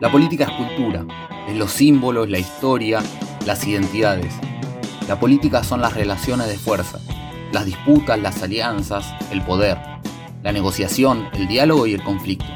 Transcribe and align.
La 0.00 0.12
política 0.12 0.44
es 0.44 0.50
cultura, 0.52 1.04
es 1.48 1.56
los 1.56 1.70
símbolos, 1.70 2.30
la 2.30 2.38
historia, 2.38 3.02
las 3.44 3.66
identidades. 3.66 4.32
La 5.06 5.20
política 5.20 5.62
son 5.62 5.80
las 5.80 5.94
relaciones 5.94 6.46
de 6.48 6.56
fuerza, 6.56 6.98
las 7.52 7.66
disputas, 7.66 8.18
las 8.18 8.42
alianzas, 8.42 9.12
el 9.30 9.42
poder, 9.42 9.76
la 10.42 10.52
negociación, 10.52 11.28
el 11.34 11.46
diálogo 11.46 11.86
y 11.86 11.94
el 11.94 12.02
conflicto. 12.02 12.46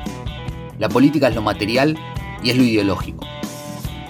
La 0.79 0.89
política 0.89 1.29
es 1.29 1.35
lo 1.35 1.43
material 1.43 1.99
y 2.43 2.51
es 2.51 2.57
lo 2.57 2.63
ideológico. 2.63 3.27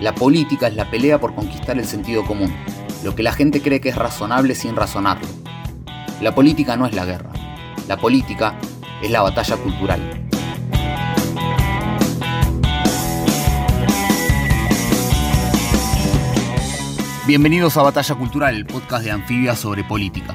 La 0.00 0.14
política 0.14 0.68
es 0.68 0.76
la 0.76 0.90
pelea 0.90 1.20
por 1.20 1.34
conquistar 1.34 1.78
el 1.78 1.84
sentido 1.84 2.24
común, 2.24 2.54
lo 3.02 3.16
que 3.16 3.22
la 3.22 3.32
gente 3.32 3.60
cree 3.60 3.80
que 3.80 3.88
es 3.88 3.96
razonable 3.96 4.54
sin 4.54 4.76
razonarlo. 4.76 5.26
La 6.20 6.34
política 6.34 6.76
no 6.76 6.86
es 6.86 6.94
la 6.94 7.04
guerra, 7.04 7.32
la 7.88 7.96
política 7.96 8.54
es 9.02 9.10
la 9.10 9.22
batalla 9.22 9.56
cultural. 9.56 10.28
Bienvenidos 17.26 17.76
a 17.76 17.82
Batalla 17.82 18.14
Cultural, 18.14 18.54
el 18.54 18.66
podcast 18.66 19.04
de 19.04 19.10
Anfibia 19.10 19.56
sobre 19.56 19.84
política. 19.84 20.34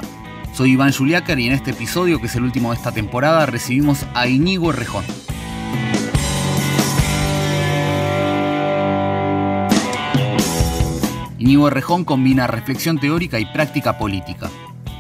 Soy 0.54 0.72
Iván 0.72 0.92
Juliácar 0.92 1.40
y 1.40 1.48
en 1.48 1.54
este 1.54 1.72
episodio, 1.72 2.20
que 2.20 2.28
es 2.28 2.36
el 2.36 2.44
último 2.44 2.72
de 2.72 2.78
esta 2.78 2.92
temporada, 2.92 3.46
recibimos 3.46 4.06
a 4.14 4.28
Iñigo 4.28 4.72
Rejón. 4.72 5.04
Iñigo 11.48 11.70
Rejón 11.70 12.04
combina 12.04 12.46
reflexión 12.46 13.00
teórica 13.00 13.40
y 13.40 13.46
práctica 13.46 13.98
política. 13.98 14.50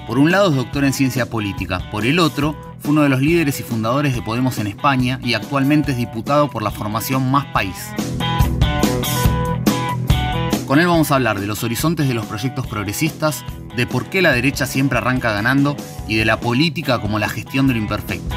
Por 0.07 0.17
un 0.17 0.31
lado 0.31 0.49
es 0.49 0.55
doctor 0.55 0.85
en 0.85 0.93
ciencia 0.93 1.29
política, 1.29 1.91
por 1.91 2.05
el 2.05 2.19
otro 2.19 2.55
fue 2.79 2.91
uno 2.91 3.01
de 3.01 3.09
los 3.09 3.19
líderes 3.19 3.59
y 3.59 3.63
fundadores 3.63 4.15
de 4.15 4.21
Podemos 4.21 4.57
en 4.57 4.67
España 4.67 5.19
y 5.21 5.33
actualmente 5.33 5.91
es 5.91 5.97
diputado 5.97 6.49
por 6.49 6.63
la 6.63 6.71
formación 6.71 7.29
Más 7.29 7.47
País. 7.47 7.75
Con 10.65 10.79
él 10.79 10.87
vamos 10.87 11.11
a 11.11 11.15
hablar 11.15 11.41
de 11.41 11.47
los 11.47 11.65
horizontes 11.65 12.07
de 12.07 12.13
los 12.13 12.25
proyectos 12.25 12.65
progresistas, 12.65 13.43
de 13.75 13.85
por 13.85 14.05
qué 14.05 14.21
la 14.21 14.31
derecha 14.31 14.65
siempre 14.65 14.99
arranca 14.99 15.33
ganando 15.33 15.75
y 16.07 16.15
de 16.15 16.23
la 16.23 16.39
política 16.39 17.01
como 17.01 17.19
la 17.19 17.27
gestión 17.27 17.67
de 17.67 17.73
lo 17.73 17.79
imperfecto. 17.79 18.33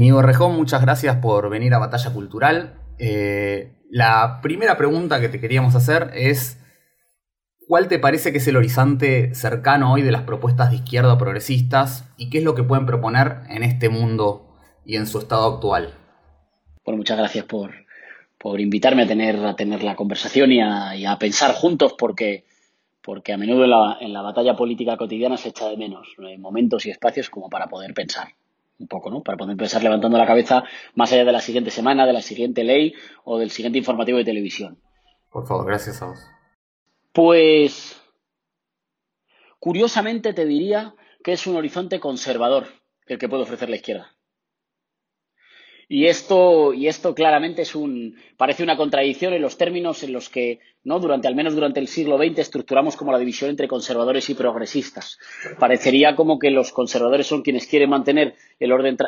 Inigo 0.00 0.22
Rejón, 0.22 0.56
muchas 0.56 0.80
gracias 0.80 1.16
por 1.16 1.50
venir 1.50 1.74
a 1.74 1.78
Batalla 1.78 2.10
Cultural. 2.14 2.72
Eh, 2.98 3.74
la 3.90 4.40
primera 4.40 4.78
pregunta 4.78 5.20
que 5.20 5.28
te 5.28 5.38
queríamos 5.38 5.74
hacer 5.74 6.10
es, 6.14 6.58
¿cuál 7.68 7.86
te 7.86 7.98
parece 7.98 8.32
que 8.32 8.38
es 8.38 8.48
el 8.48 8.56
horizonte 8.56 9.34
cercano 9.34 9.92
hoy 9.92 10.00
de 10.00 10.10
las 10.10 10.22
propuestas 10.22 10.70
de 10.70 10.76
izquierda 10.76 11.18
progresistas 11.18 12.10
y 12.16 12.30
qué 12.30 12.38
es 12.38 12.44
lo 12.44 12.54
que 12.54 12.62
pueden 12.62 12.86
proponer 12.86 13.40
en 13.50 13.62
este 13.62 13.90
mundo 13.90 14.56
y 14.86 14.96
en 14.96 15.06
su 15.06 15.18
estado 15.18 15.56
actual? 15.56 15.92
Bueno, 16.82 16.96
muchas 16.96 17.18
gracias 17.18 17.44
por, 17.44 17.74
invitarme 18.58 19.02
a 19.02 19.06
tener, 19.06 19.36
a 19.44 19.54
tener 19.54 19.82
la 19.82 19.96
conversación 19.96 20.50
y 20.50 20.62
a, 20.62 21.18
pensar 21.20 21.52
juntos 21.52 21.94
porque, 21.98 22.46
porque 23.02 23.34
a 23.34 23.36
menudo 23.36 23.64
en 24.00 24.14
la, 24.14 24.22
batalla 24.22 24.56
política 24.56 24.96
cotidiana 24.96 25.36
se 25.36 25.50
echa 25.50 25.68
de 25.68 25.76
menos 25.76 26.08
momentos 26.38 26.86
y 26.86 26.90
espacios 26.90 27.28
como 27.28 27.50
para 27.50 27.66
poder 27.66 27.92
pensar 27.92 28.28
un 28.80 28.88
poco, 28.88 29.10
¿no? 29.10 29.22
Para 29.22 29.36
poder 29.36 29.56
pensar 29.56 29.82
levantando 29.82 30.18
la 30.18 30.26
cabeza 30.26 30.64
más 30.94 31.12
allá 31.12 31.24
de 31.24 31.32
la 31.32 31.40
siguiente 31.40 31.70
semana, 31.70 32.06
de 32.06 32.12
la 32.12 32.22
siguiente 32.22 32.64
ley 32.64 32.94
o 33.24 33.38
del 33.38 33.50
siguiente 33.50 33.78
informativo 33.78 34.18
de 34.18 34.24
televisión. 34.24 34.78
Por 35.30 35.46
favor, 35.46 35.66
gracias 35.66 36.02
a 36.02 36.06
vos. 36.06 36.18
Pues, 37.12 38.00
curiosamente 39.58 40.32
te 40.32 40.46
diría 40.46 40.94
que 41.22 41.32
es 41.32 41.46
un 41.46 41.56
horizonte 41.56 42.00
conservador 42.00 42.66
el 43.06 43.18
que 43.18 43.28
puede 43.28 43.42
ofrecer 43.42 43.68
la 43.68 43.76
izquierda. 43.76 44.16
Y 45.92 46.06
esto, 46.06 46.72
y 46.72 46.86
esto 46.86 47.16
claramente 47.16 47.62
es 47.62 47.74
un, 47.74 48.14
parece 48.36 48.62
una 48.62 48.76
contradicción 48.76 49.34
en 49.34 49.42
los 49.42 49.58
términos 49.58 50.04
en 50.04 50.12
los 50.12 50.28
que, 50.28 50.60
¿no? 50.84 51.00
durante, 51.00 51.26
al 51.26 51.34
menos 51.34 51.56
durante 51.56 51.80
el 51.80 51.88
siglo 51.88 52.16
XX, 52.16 52.38
estructuramos 52.38 52.96
como 52.96 53.10
la 53.10 53.18
división 53.18 53.50
entre 53.50 53.66
conservadores 53.66 54.30
y 54.30 54.34
progresistas. 54.34 55.18
Parecería 55.58 56.14
como 56.14 56.38
que 56.38 56.52
los 56.52 56.70
conservadores 56.70 57.26
son 57.26 57.42
quienes 57.42 57.66
quieren 57.66 57.90
mantener 57.90 58.36
el 58.60 58.70
orden, 58.70 58.98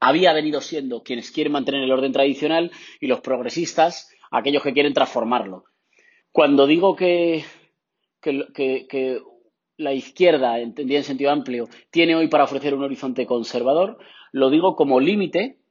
había 0.00 0.32
venido 0.32 0.60
siendo 0.60 1.04
quienes 1.04 1.30
quieren 1.30 1.52
mantener 1.52 1.84
el 1.84 1.92
orden 1.92 2.10
tradicional 2.10 2.72
y 3.00 3.06
los 3.06 3.20
progresistas 3.20 4.10
aquellos 4.32 4.64
que 4.64 4.72
quieren 4.72 4.94
transformarlo. 4.94 5.66
Cuando 6.32 6.66
digo 6.66 6.96
que, 6.96 7.44
que, 8.20 8.88
que 8.88 9.20
la 9.76 9.92
izquierda, 9.92 10.58
entendida 10.58 10.98
en 10.98 11.04
sentido 11.04 11.30
amplio, 11.30 11.68
tiene 11.92 12.16
hoy 12.16 12.26
para 12.26 12.42
ofrecer 12.42 12.74
un 12.74 12.82
horizonte 12.82 13.26
conservador, 13.26 13.98
lo 14.32 14.50
digo 14.50 14.74
como 14.74 14.98
límite 14.98 15.61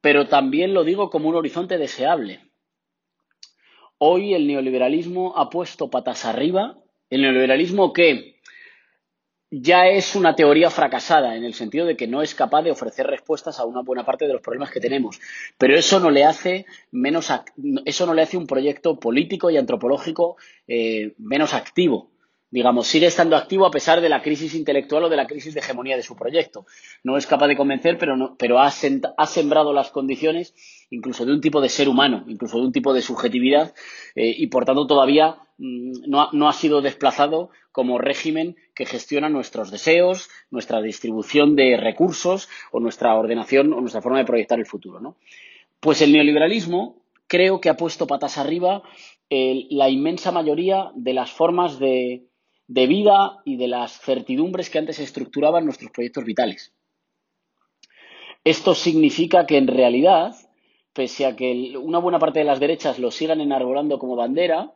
pero 0.00 0.28
también 0.28 0.74
lo 0.74 0.84
digo 0.84 1.10
como 1.10 1.28
un 1.28 1.34
horizonte 1.34 1.78
deseable. 1.78 2.40
Hoy 3.98 4.34
el 4.34 4.46
neoliberalismo 4.46 5.36
ha 5.36 5.50
puesto 5.50 5.90
patas 5.90 6.24
arriba, 6.24 6.78
el 7.10 7.22
neoliberalismo 7.22 7.92
que 7.92 8.40
ya 9.50 9.88
es 9.88 10.14
una 10.14 10.36
teoría 10.36 10.70
fracasada 10.70 11.34
en 11.34 11.44
el 11.44 11.54
sentido 11.54 11.84
de 11.84 11.96
que 11.96 12.06
no 12.06 12.22
es 12.22 12.34
capaz 12.34 12.62
de 12.62 12.70
ofrecer 12.70 13.06
respuestas 13.06 13.58
a 13.58 13.64
una 13.64 13.82
buena 13.82 14.04
parte 14.04 14.26
de 14.26 14.32
los 14.32 14.42
problemas 14.42 14.70
que 14.70 14.80
tenemos, 14.80 15.20
pero 15.58 15.76
eso 15.76 15.98
no 15.98 16.10
le 16.10 16.24
hace 16.24 16.66
menos 16.92 17.32
eso 17.84 18.06
no 18.06 18.14
le 18.14 18.22
hace 18.22 18.36
un 18.36 18.46
proyecto 18.46 18.98
político 18.98 19.50
y 19.50 19.56
antropológico 19.56 20.36
eh, 20.68 21.14
menos 21.18 21.52
activo 21.52 22.09
digamos, 22.50 22.88
sigue 22.88 23.06
estando 23.06 23.36
activo 23.36 23.64
a 23.64 23.70
pesar 23.70 24.00
de 24.00 24.08
la 24.08 24.22
crisis 24.22 24.54
intelectual 24.54 25.04
o 25.04 25.08
de 25.08 25.16
la 25.16 25.26
crisis 25.26 25.54
de 25.54 25.60
hegemonía 25.60 25.96
de 25.96 26.02
su 26.02 26.16
proyecto. 26.16 26.66
No 27.04 27.16
es 27.16 27.26
capaz 27.26 27.46
de 27.46 27.56
convencer, 27.56 27.96
pero, 27.96 28.36
pero 28.38 28.58
ha, 28.58 28.70
sembrado 28.70 29.72
las 29.72 29.90
condiciones 29.90 30.54
incluso 30.90 31.24
de 31.24 31.32
un 31.32 31.40
tipo 31.40 31.60
de 31.60 31.68
ser 31.68 31.88
humano, 31.88 32.24
incluso 32.26 32.58
de 32.58 32.64
un 32.64 32.72
tipo 32.72 32.92
de 32.92 33.02
subjetividad, 33.02 33.72
eh, 34.16 34.34
y 34.36 34.48
por 34.48 34.64
tanto 34.64 34.88
todavía 34.88 35.36
mm, 35.58 35.92
no, 36.08 36.48
ha, 36.48 36.52
sido 36.52 36.82
desplazado 36.82 37.50
como 37.70 37.98
régimen 37.98 38.56
que 38.74 38.86
gestiona 38.86 39.28
nuestros 39.28 39.70
deseos, 39.70 40.28
nuestra 40.50 40.82
distribución 40.82 41.54
de 41.54 41.76
recursos 41.76 42.48
o 42.72 42.80
nuestra 42.80 43.14
ordenación 43.14 43.72
o 43.72 43.80
nuestra 43.80 44.02
forma 44.02 44.18
de 44.18 44.24
proyectar 44.24 44.58
el 44.58 44.66
futuro. 44.66 45.14
Pues 45.78 46.02
el 46.02 46.12
neoliberalismo 46.12 46.96
creo 47.28 47.60
que 47.60 47.68
ha 47.68 47.76
puesto 47.76 48.08
patas 48.08 48.38
arriba 48.38 48.82
la 49.30 49.88
inmensa 49.88 50.32
mayoría 50.32 50.90
de 50.96 51.14
las 51.14 51.30
formas 51.30 51.78
de, 51.78 52.24
de 52.70 52.86
vida 52.86 53.42
y 53.44 53.56
de 53.56 53.66
las 53.66 54.00
certidumbres 54.00 54.70
que 54.70 54.78
antes 54.78 55.00
estructuraban 55.00 55.64
nuestros 55.64 55.90
proyectos 55.90 56.24
vitales. 56.24 56.72
Esto 58.44 58.76
significa 58.76 59.44
que 59.44 59.56
en 59.56 59.66
realidad, 59.66 60.36
pese 60.92 61.26
a 61.26 61.34
que 61.34 61.76
una 61.76 61.98
buena 61.98 62.20
parte 62.20 62.38
de 62.38 62.44
las 62.44 62.60
derechas 62.60 63.00
lo 63.00 63.10
sigan 63.10 63.40
enarbolando 63.40 63.98
como 63.98 64.14
bandera, 64.14 64.72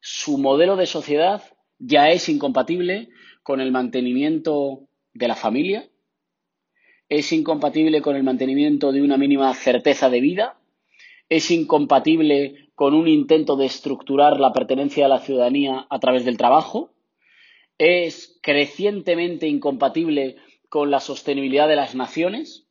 su 0.00 0.38
modelo 0.38 0.76
de 0.76 0.86
sociedad 0.86 1.42
ya 1.78 2.08
es 2.08 2.30
incompatible 2.30 3.10
con 3.42 3.60
el 3.60 3.72
mantenimiento 3.72 4.88
de 5.12 5.28
la 5.28 5.36
familia, 5.36 5.86
es 7.10 7.30
incompatible 7.30 8.00
con 8.00 8.16
el 8.16 8.22
mantenimiento 8.22 8.90
de 8.90 9.02
una 9.02 9.18
mínima 9.18 9.52
certeza 9.52 10.08
de 10.08 10.22
vida, 10.22 10.58
es 11.28 11.50
incompatible 11.50 12.70
con 12.74 12.94
un 12.94 13.06
intento 13.06 13.56
de 13.56 13.66
estructurar 13.66 14.40
la 14.40 14.54
pertenencia 14.54 15.04
a 15.04 15.10
la 15.10 15.18
ciudadanía 15.18 15.86
a 15.90 15.98
través 15.98 16.24
del 16.24 16.38
trabajo, 16.38 16.93
es 17.78 18.38
crecientemente 18.42 19.48
incompatible 19.48 20.36
con 20.68 20.90
la 20.90 21.00
sostenibilidad 21.00 21.68
de 21.68 21.76
las 21.76 21.94
naciones, 21.94 22.66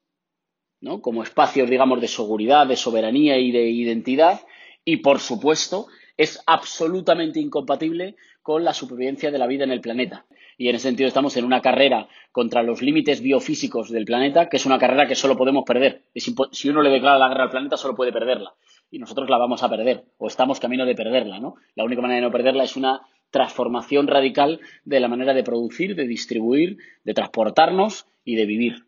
¿no? 0.82 1.02
como 1.02 1.24
espacios, 1.24 1.70
digamos, 1.70 2.02
de 2.02 2.08
seguridad, 2.08 2.68
de 2.68 2.76
soberanía 2.76 3.38
y 3.38 3.52
de 3.52 3.70
identidad, 3.70 4.42
y 4.86 4.98
por 4.98 5.20
supuesto 5.20 5.88
es 6.18 6.42
absolutamente 6.46 7.40
incompatible 7.40 8.16
con 8.42 8.64
la 8.64 8.74
supervivencia 8.74 9.32
de 9.32 9.38
la 9.38 9.48
vida 9.48 9.64
en 9.64 9.72
el 9.72 9.82
planeta. 9.82 10.26
Y 10.58 10.68
en 10.68 10.76
ese 10.76 10.90
sentido 10.90 11.08
estamos 11.08 11.36
en 11.38 11.46
una 11.46 11.62
carrera 11.62 12.08
contra 12.32 12.62
los 12.62 12.82
límites 12.82 13.22
biofísicos 13.22 13.90
del 13.90 14.06
planeta, 14.06 14.50
que 14.50 14.58
es 14.58 14.66
una 14.66 14.78
carrera 14.78 15.08
que 15.08 15.16
solo 15.16 15.36
podemos 15.36 15.64
perder. 15.66 16.04
si 16.14 16.70
uno 16.70 16.82
le 16.82 16.90
declara 16.90 17.18
la 17.18 17.30
guerra 17.30 17.46
al 17.46 17.50
planeta, 17.50 17.78
solo 17.78 17.96
puede 17.96 18.12
perderla. 18.12 18.54
Y 18.92 19.00
nosotros 19.00 19.30
la 19.30 19.38
vamos 19.38 19.64
a 19.64 19.70
perder, 19.70 20.04
o 20.18 20.28
estamos 20.28 20.60
camino 20.60 20.86
de 20.86 20.94
perderla, 20.94 21.40
¿no? 21.40 21.56
La 21.74 21.84
única 21.84 22.02
manera 22.02 22.18
de 22.18 22.28
no 22.28 22.32
perderla 22.32 22.64
es 22.66 22.76
una 22.76 23.02
transformación 23.34 24.08
radical 24.08 24.62
de 24.86 25.00
la 25.00 25.08
manera 25.08 25.34
de 25.34 25.44
producir, 25.44 25.96
de 25.96 26.08
distribuir, 26.08 26.78
de 27.04 27.16
transportarnos 27.16 28.06
y 28.24 28.36
de 28.36 28.46
vivir. 28.46 28.86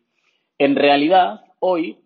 En 0.59 0.75
realidad, 0.75 1.41
hoy 1.59 1.97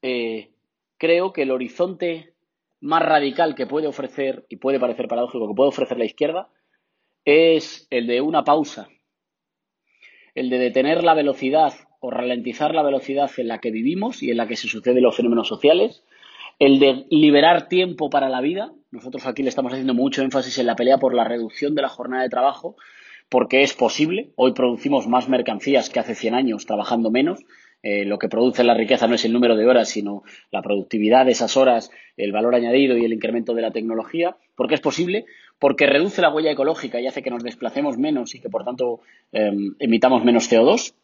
eh, 0.00 0.48
creo 0.96 1.34
que 1.34 1.42
el 1.42 1.50
horizonte 1.50 2.32
más 2.80 3.02
radical 3.02 3.54
que 3.54 3.66
puede 3.66 3.86
ofrecer, 3.86 4.46
y 4.48 4.56
puede 4.56 4.80
parecer 4.80 5.06
paradójico, 5.06 5.48
que 5.48 5.54
puede 5.54 5.68
ofrecer 5.68 5.98
la 5.98 6.06
izquierda, 6.06 6.48
es 7.26 7.86
el 7.90 8.06
de 8.06 8.22
una 8.22 8.42
pausa, 8.42 8.88
el 10.34 10.48
de 10.48 10.58
detener 10.58 11.04
la 11.04 11.12
velocidad 11.12 11.74
o 12.00 12.10
ralentizar 12.10 12.74
la 12.74 12.82
velocidad 12.82 13.30
en 13.36 13.48
la 13.48 13.58
que 13.58 13.70
vivimos 13.70 14.22
y 14.22 14.30
en 14.30 14.38
la 14.38 14.48
que 14.48 14.56
se 14.56 14.66
suceden 14.66 15.02
los 15.02 15.14
fenómenos 15.14 15.46
sociales, 15.46 16.02
el 16.58 16.78
de 16.78 17.04
liberar 17.10 17.68
tiempo 17.68 18.08
para 18.08 18.30
la 18.30 18.40
vida, 18.40 18.72
Nosotros 18.90 19.24
aquí 19.26 19.42
le 19.42 19.50
estamos 19.50 19.72
haciendo 19.72 19.94
mucho 19.94 20.22
énfasis 20.22 20.58
en 20.58 20.66
la 20.66 20.74
pelea 20.74 20.98
por 20.98 21.14
la 21.14 21.24
reducción 21.24 21.76
de 21.76 21.82
la 21.82 21.88
jornada 21.88 22.24
de 22.24 22.28
trabajo, 22.28 22.76
porque 23.28 23.62
es 23.62 23.72
posible. 23.72 24.32
Hoy 24.34 24.52
producimos 24.52 25.06
más 25.06 25.28
mercancías 25.28 25.88
que 25.90 26.00
hace 26.00 26.16
100 26.16 26.34
años 26.34 26.66
trabajando 26.66 27.10
menos. 27.10 27.40
Eh, 27.82 28.04
lo 28.04 28.18
que 28.18 28.28
produce 28.28 28.64
la 28.64 28.74
riqueza 28.74 29.06
no 29.06 29.14
es 29.14 29.24
el 29.24 29.32
número 29.32 29.56
de 29.56 29.66
horas, 29.66 29.88
sino 29.88 30.24
la 30.50 30.60
productividad 30.60 31.24
de 31.24 31.32
esas 31.32 31.56
horas, 31.56 31.92
el 32.16 32.32
valor 32.32 32.56
añadido 32.56 32.96
y 32.96 33.04
el 33.04 33.12
incremento 33.12 33.54
de 33.54 33.62
la 33.62 33.70
tecnología. 33.70 34.36
¿Por 34.56 34.66
qué 34.66 34.74
es 34.74 34.80
posible? 34.80 35.24
Porque 35.60 35.86
reduce 35.86 36.20
la 36.20 36.34
huella 36.34 36.50
ecológica 36.50 37.00
y 37.00 37.06
hace 37.06 37.22
que 37.22 37.30
nos 37.30 37.44
desplacemos 37.44 37.96
menos 37.96 38.34
y 38.34 38.40
que, 38.40 38.50
por 38.50 38.64
tanto, 38.64 39.00
em, 39.30 39.76
emitamos 39.78 40.24
menos 40.24 40.50
CO2. 40.50 40.94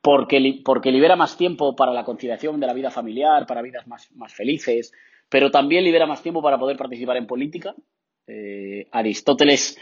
Porque, 0.00 0.62
porque, 0.64 0.90
libera 0.90 1.14
más 1.14 1.36
tiempo 1.36 1.76
para 1.76 1.92
la 1.92 2.04
conciliación 2.04 2.58
de 2.58 2.66
la 2.66 2.72
vida 2.72 2.90
familiar, 2.90 3.46
para 3.46 3.60
vidas 3.60 3.86
más, 3.86 4.10
más 4.12 4.32
felices, 4.32 4.92
pero 5.30 5.50
también 5.50 5.84
libera 5.84 6.06
más 6.06 6.22
tiempo 6.22 6.42
para 6.42 6.58
poder 6.58 6.76
participar 6.76 7.16
en 7.16 7.26
política. 7.26 7.74
Eh, 8.26 8.88
Aristóteles 8.90 9.78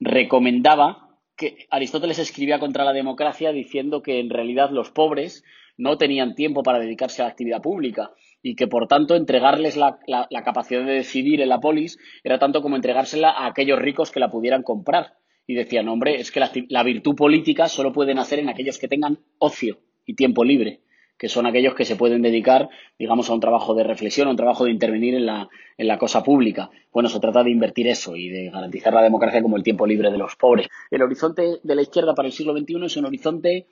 recomendaba 0.00 1.18
que 1.36 1.66
Aristóteles 1.70 2.18
escribía 2.18 2.58
contra 2.58 2.84
la 2.84 2.92
democracia 2.92 3.52
diciendo 3.52 4.02
que 4.02 4.20
en 4.20 4.30
realidad 4.30 4.70
los 4.70 4.90
pobres 4.90 5.44
no 5.76 5.98
tenían 5.98 6.34
tiempo 6.34 6.62
para 6.62 6.78
dedicarse 6.78 7.20
a 7.20 7.24
la 7.24 7.30
actividad 7.32 7.60
pública 7.60 8.12
y 8.42 8.54
que 8.54 8.68
por 8.68 8.86
tanto 8.86 9.16
entregarles 9.16 9.76
la, 9.76 9.98
capacidad 10.44 10.84
de 10.84 10.92
decidir 10.92 11.40
en 11.40 11.48
la 11.48 11.60
polis 11.60 11.98
era 12.22 12.38
tanto 12.38 12.62
como 12.62 12.76
entregársela 12.76 13.30
a 13.30 13.46
aquellos 13.46 13.78
ricos 13.78 14.12
que 14.12 14.20
la 14.20 14.30
pudieran 14.30 14.62
comprar. 14.62 15.14
Y 15.44 15.54
decían, 15.54 15.88
hombre, 15.88 16.20
es 16.20 16.30
que 16.30 16.40
la 16.68 16.82
virtud 16.84 17.16
política 17.16 17.66
solo 17.66 17.92
puede 17.92 18.14
nacer 18.14 18.38
en 18.38 18.48
aquellos 18.48 18.78
que 18.78 18.86
tengan 18.86 19.18
ocio 19.38 19.80
y 20.06 20.14
tiempo 20.14 20.44
libre 20.44 20.82
que 21.18 21.28
son 21.28 21.46
aquellos 21.46 21.74
que 21.74 21.84
se 21.84 21.96
pueden 21.96 22.22
dedicar, 22.22 22.68
digamos, 22.98 23.30
a 23.30 23.34
un 23.34 23.40
trabajo 23.40 23.74
de 23.74 23.84
reflexión, 23.84 24.28
a 24.28 24.30
un 24.30 24.36
trabajo 24.36 24.64
de 24.64 24.72
intervenir 24.72 25.14
en 25.14 25.26
la, 25.26 25.48
en 25.76 25.86
la 25.86 25.98
cosa 25.98 26.22
pública. 26.22 26.70
Bueno, 26.92 27.08
se 27.08 27.20
trata 27.20 27.44
de 27.44 27.50
invertir 27.50 27.86
eso 27.88 28.16
y 28.16 28.28
de 28.28 28.50
garantizar 28.50 28.92
la 28.92 29.02
democracia 29.02 29.42
como 29.42 29.56
el 29.56 29.62
tiempo 29.62 29.86
libre 29.86 30.10
de 30.10 30.18
los 30.18 30.36
pobres. 30.36 30.68
El 30.90 31.02
horizonte 31.02 31.60
de 31.62 31.74
la 31.74 31.82
izquierda 31.82 32.14
para 32.14 32.26
el 32.26 32.32
siglo 32.32 32.56
XXI 32.56 32.86
es 32.86 32.96
un 32.96 33.06
horizonte 33.06 33.66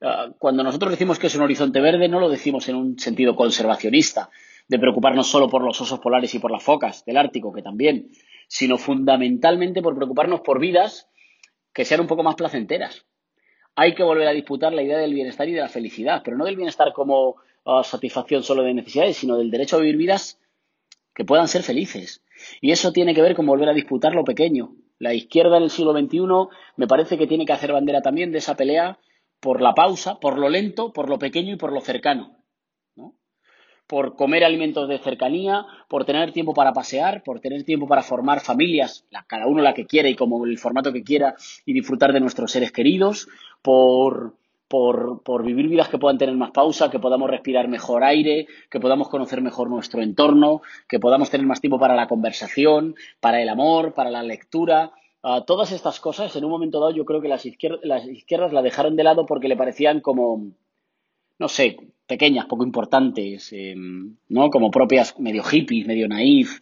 ah, 0.00 0.30
cuando 0.38 0.62
nosotros 0.62 0.90
decimos 0.90 1.18
que 1.18 1.26
es 1.26 1.34
un 1.34 1.42
horizonte 1.42 1.80
verde, 1.80 2.08
no 2.08 2.20
lo 2.20 2.28
decimos 2.28 2.68
en 2.68 2.76
un 2.76 2.98
sentido 2.98 3.36
conservacionista, 3.36 4.30
de 4.68 4.78
preocuparnos 4.78 5.26
solo 5.28 5.48
por 5.48 5.62
los 5.62 5.80
osos 5.80 6.00
polares 6.00 6.34
y 6.34 6.38
por 6.38 6.50
las 6.50 6.62
focas 6.62 7.04
del 7.04 7.18
Ártico, 7.18 7.52
que 7.52 7.62
también, 7.62 8.10
sino 8.48 8.78
fundamentalmente 8.78 9.82
por 9.82 9.94
preocuparnos 9.94 10.40
por 10.40 10.60
vidas 10.60 11.08
que 11.72 11.84
sean 11.84 12.00
un 12.00 12.06
poco 12.06 12.22
más 12.22 12.36
placenteras, 12.36 13.06
hay 13.76 13.94
que 13.94 14.02
volver 14.02 14.26
a 14.26 14.32
disputar 14.32 14.72
la 14.72 14.82
idea 14.82 14.98
del 14.98 15.12
bienestar 15.12 15.48
y 15.48 15.52
de 15.52 15.60
la 15.60 15.68
felicidad, 15.68 16.22
pero 16.24 16.36
no 16.36 16.46
del 16.46 16.56
bienestar 16.56 16.92
como 16.94 17.36
ah, 17.66 17.84
satisfacción 17.84 18.42
solo 18.42 18.62
de 18.62 18.72
necesidades, 18.72 19.18
sino 19.18 19.36
del 19.36 19.50
derecho 19.50 19.76
a 19.76 19.80
vivir 19.80 19.98
vidas 19.98 20.40
que 21.14 21.26
puedan 21.26 21.46
ser 21.46 21.62
felices. 21.62 22.22
Y 22.60 22.72
eso 22.72 22.92
tiene 22.92 23.14
que 23.14 23.22
ver 23.22 23.36
con 23.36 23.46
volver 23.46 23.68
a 23.68 23.74
disputar 23.74 24.14
lo 24.14 24.24
pequeño. 24.24 24.74
La 24.98 25.12
izquierda 25.12 25.58
en 25.58 25.64
el 25.64 25.70
siglo 25.70 25.92
XXI 25.92 26.20
me 26.76 26.86
parece 26.86 27.18
que 27.18 27.26
tiene 27.26 27.44
que 27.44 27.52
hacer 27.52 27.72
bandera 27.72 28.00
también 28.00 28.32
de 28.32 28.38
esa 28.38 28.56
pelea 28.56 28.98
por 29.40 29.60
la 29.60 29.74
pausa, 29.74 30.18
por 30.20 30.38
lo 30.38 30.48
lento, 30.48 30.92
por 30.92 31.10
lo 31.10 31.18
pequeño 31.18 31.52
y 31.52 31.56
por 31.56 31.72
lo 31.72 31.82
cercano 31.82 32.36
por 33.86 34.16
comer 34.16 34.44
alimentos 34.44 34.88
de 34.88 34.98
cercanía, 34.98 35.64
por 35.88 36.04
tener 36.04 36.32
tiempo 36.32 36.54
para 36.54 36.72
pasear, 36.72 37.22
por 37.22 37.40
tener 37.40 37.62
tiempo 37.64 37.86
para 37.86 38.02
formar 38.02 38.40
familias, 38.40 39.06
cada 39.28 39.46
uno 39.46 39.62
la 39.62 39.74
que 39.74 39.86
quiera 39.86 40.08
y 40.08 40.16
como 40.16 40.44
el 40.44 40.58
formato 40.58 40.92
que 40.92 41.02
quiera, 41.02 41.36
y 41.64 41.72
disfrutar 41.72 42.12
de 42.12 42.20
nuestros 42.20 42.50
seres 42.50 42.72
queridos, 42.72 43.28
por, 43.66 44.36
por, 44.68 45.24
por, 45.24 45.44
vivir 45.44 45.66
vidas 45.66 45.88
que 45.88 45.98
puedan 45.98 46.18
tener 46.18 46.36
más 46.36 46.52
pausa, 46.52 46.88
que 46.88 47.00
podamos 47.00 47.28
respirar 47.28 47.66
mejor 47.66 48.04
aire, 48.04 48.46
que 48.70 48.78
podamos 48.78 49.08
conocer 49.08 49.42
mejor 49.42 49.68
nuestro 49.68 50.02
entorno, 50.02 50.62
que 50.88 51.00
podamos 51.00 51.30
tener 51.30 51.48
más 51.48 51.60
tiempo 51.60 51.76
para 51.76 51.96
la 51.96 52.06
conversación, 52.06 52.94
para 53.18 53.42
el 53.42 53.48
amor, 53.48 53.92
para 53.92 54.08
la 54.12 54.22
lectura. 54.22 54.92
Ah, 55.20 55.42
todas 55.44 55.72
estas 55.72 55.98
cosas, 55.98 56.36
en 56.36 56.44
un 56.44 56.52
momento 56.52 56.78
dado, 56.78 56.92
yo 56.92 57.04
creo 57.04 57.20
que 57.20 57.26
las, 57.26 57.44
izquierdas, 57.44 57.80
las 57.82 58.06
izquierdas 58.06 58.52
la 58.52 58.62
dejaron 58.62 58.94
de 58.94 59.02
lado 59.02 59.26
porque 59.26 59.48
le 59.48 59.56
parecían 59.56 60.00
como, 60.00 60.52
no 61.40 61.48
sé, 61.48 61.76
pequeñas, 62.06 62.46
poco 62.46 62.62
importantes, 62.62 63.52
em, 63.52 64.16
¿no? 64.28 64.48
Como 64.48 64.70
propias, 64.70 65.18
medio 65.18 65.42
hippies, 65.42 65.88
medio 65.88 66.06
naif. 66.06 66.60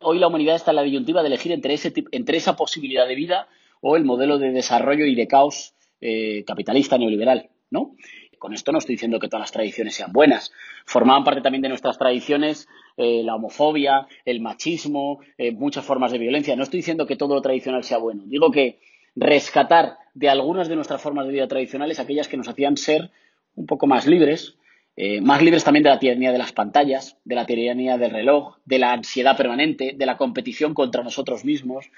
Hoy 0.00 0.18
la 0.18 0.26
humanidad 0.26 0.56
está 0.56 0.72
en 0.72 0.76
la 0.76 0.82
disyuntiva 0.82 1.22
de 1.22 1.28
elegir 1.28 1.52
entre, 1.52 1.72
ese, 1.72 1.94
entre 2.12 2.36
esa 2.36 2.54
posibilidad 2.54 3.08
de 3.08 3.14
vida 3.14 3.48
o 3.80 3.96
el 3.96 4.04
modelo 4.04 4.38
de 4.38 4.52
desarrollo 4.52 5.06
y 5.06 5.14
de 5.14 5.26
caos 5.26 5.75
eh, 6.00 6.44
capitalista 6.44 6.98
neoliberal, 6.98 7.50
¿no? 7.70 7.96
Con 8.38 8.52
esto 8.52 8.70
no 8.70 8.78
estoy 8.78 8.96
diciendo 8.96 9.18
que 9.18 9.28
todas 9.28 9.42
las 9.42 9.52
tradiciones 9.52 9.94
sean 9.94 10.12
buenas. 10.12 10.52
Formaban 10.84 11.24
parte 11.24 11.40
también 11.40 11.62
de 11.62 11.68
nuestras 11.68 11.98
tradiciones 11.98 12.68
eh, 12.96 13.22
la 13.22 13.34
homofobia, 13.34 14.06
el 14.24 14.40
machismo, 14.40 15.20
eh, 15.36 15.52
muchas 15.52 15.84
formas 15.84 16.12
de 16.12 16.18
violencia. 16.18 16.56
No 16.56 16.62
estoy 16.62 16.78
diciendo 16.78 17.06
que 17.06 17.16
todo 17.16 17.34
lo 17.34 17.42
tradicional 17.42 17.84
sea 17.84 17.98
bueno. 17.98 18.22
Digo 18.26 18.50
que 18.50 18.78
rescatar 19.14 19.96
de 20.14 20.28
algunas 20.28 20.68
de 20.68 20.76
nuestras 20.76 21.02
formas 21.02 21.26
de 21.26 21.32
vida 21.32 21.48
tradicionales 21.48 21.98
aquellas 21.98 22.28
que 22.28 22.36
nos 22.36 22.48
hacían 22.48 22.76
ser 22.76 23.10
un 23.54 23.66
poco 23.66 23.86
más 23.86 24.06
libres, 24.06 24.56
eh, 24.96 25.20
más 25.20 25.42
libres 25.42 25.64
también 25.64 25.82
de 25.82 25.90
la 25.90 25.98
tiranía 25.98 26.32
de 26.32 26.38
las 26.38 26.52
pantallas, 26.52 27.18
de 27.24 27.34
la 27.34 27.44
tiranía 27.44 27.98
del 27.98 28.12
reloj, 28.12 28.56
de 28.64 28.78
la 28.78 28.92
ansiedad 28.92 29.36
permanente, 29.36 29.94
de 29.96 30.06
la 30.06 30.16
competición 30.16 30.72
contra 30.72 31.02
nosotros 31.02 31.44
mismos. 31.44 31.90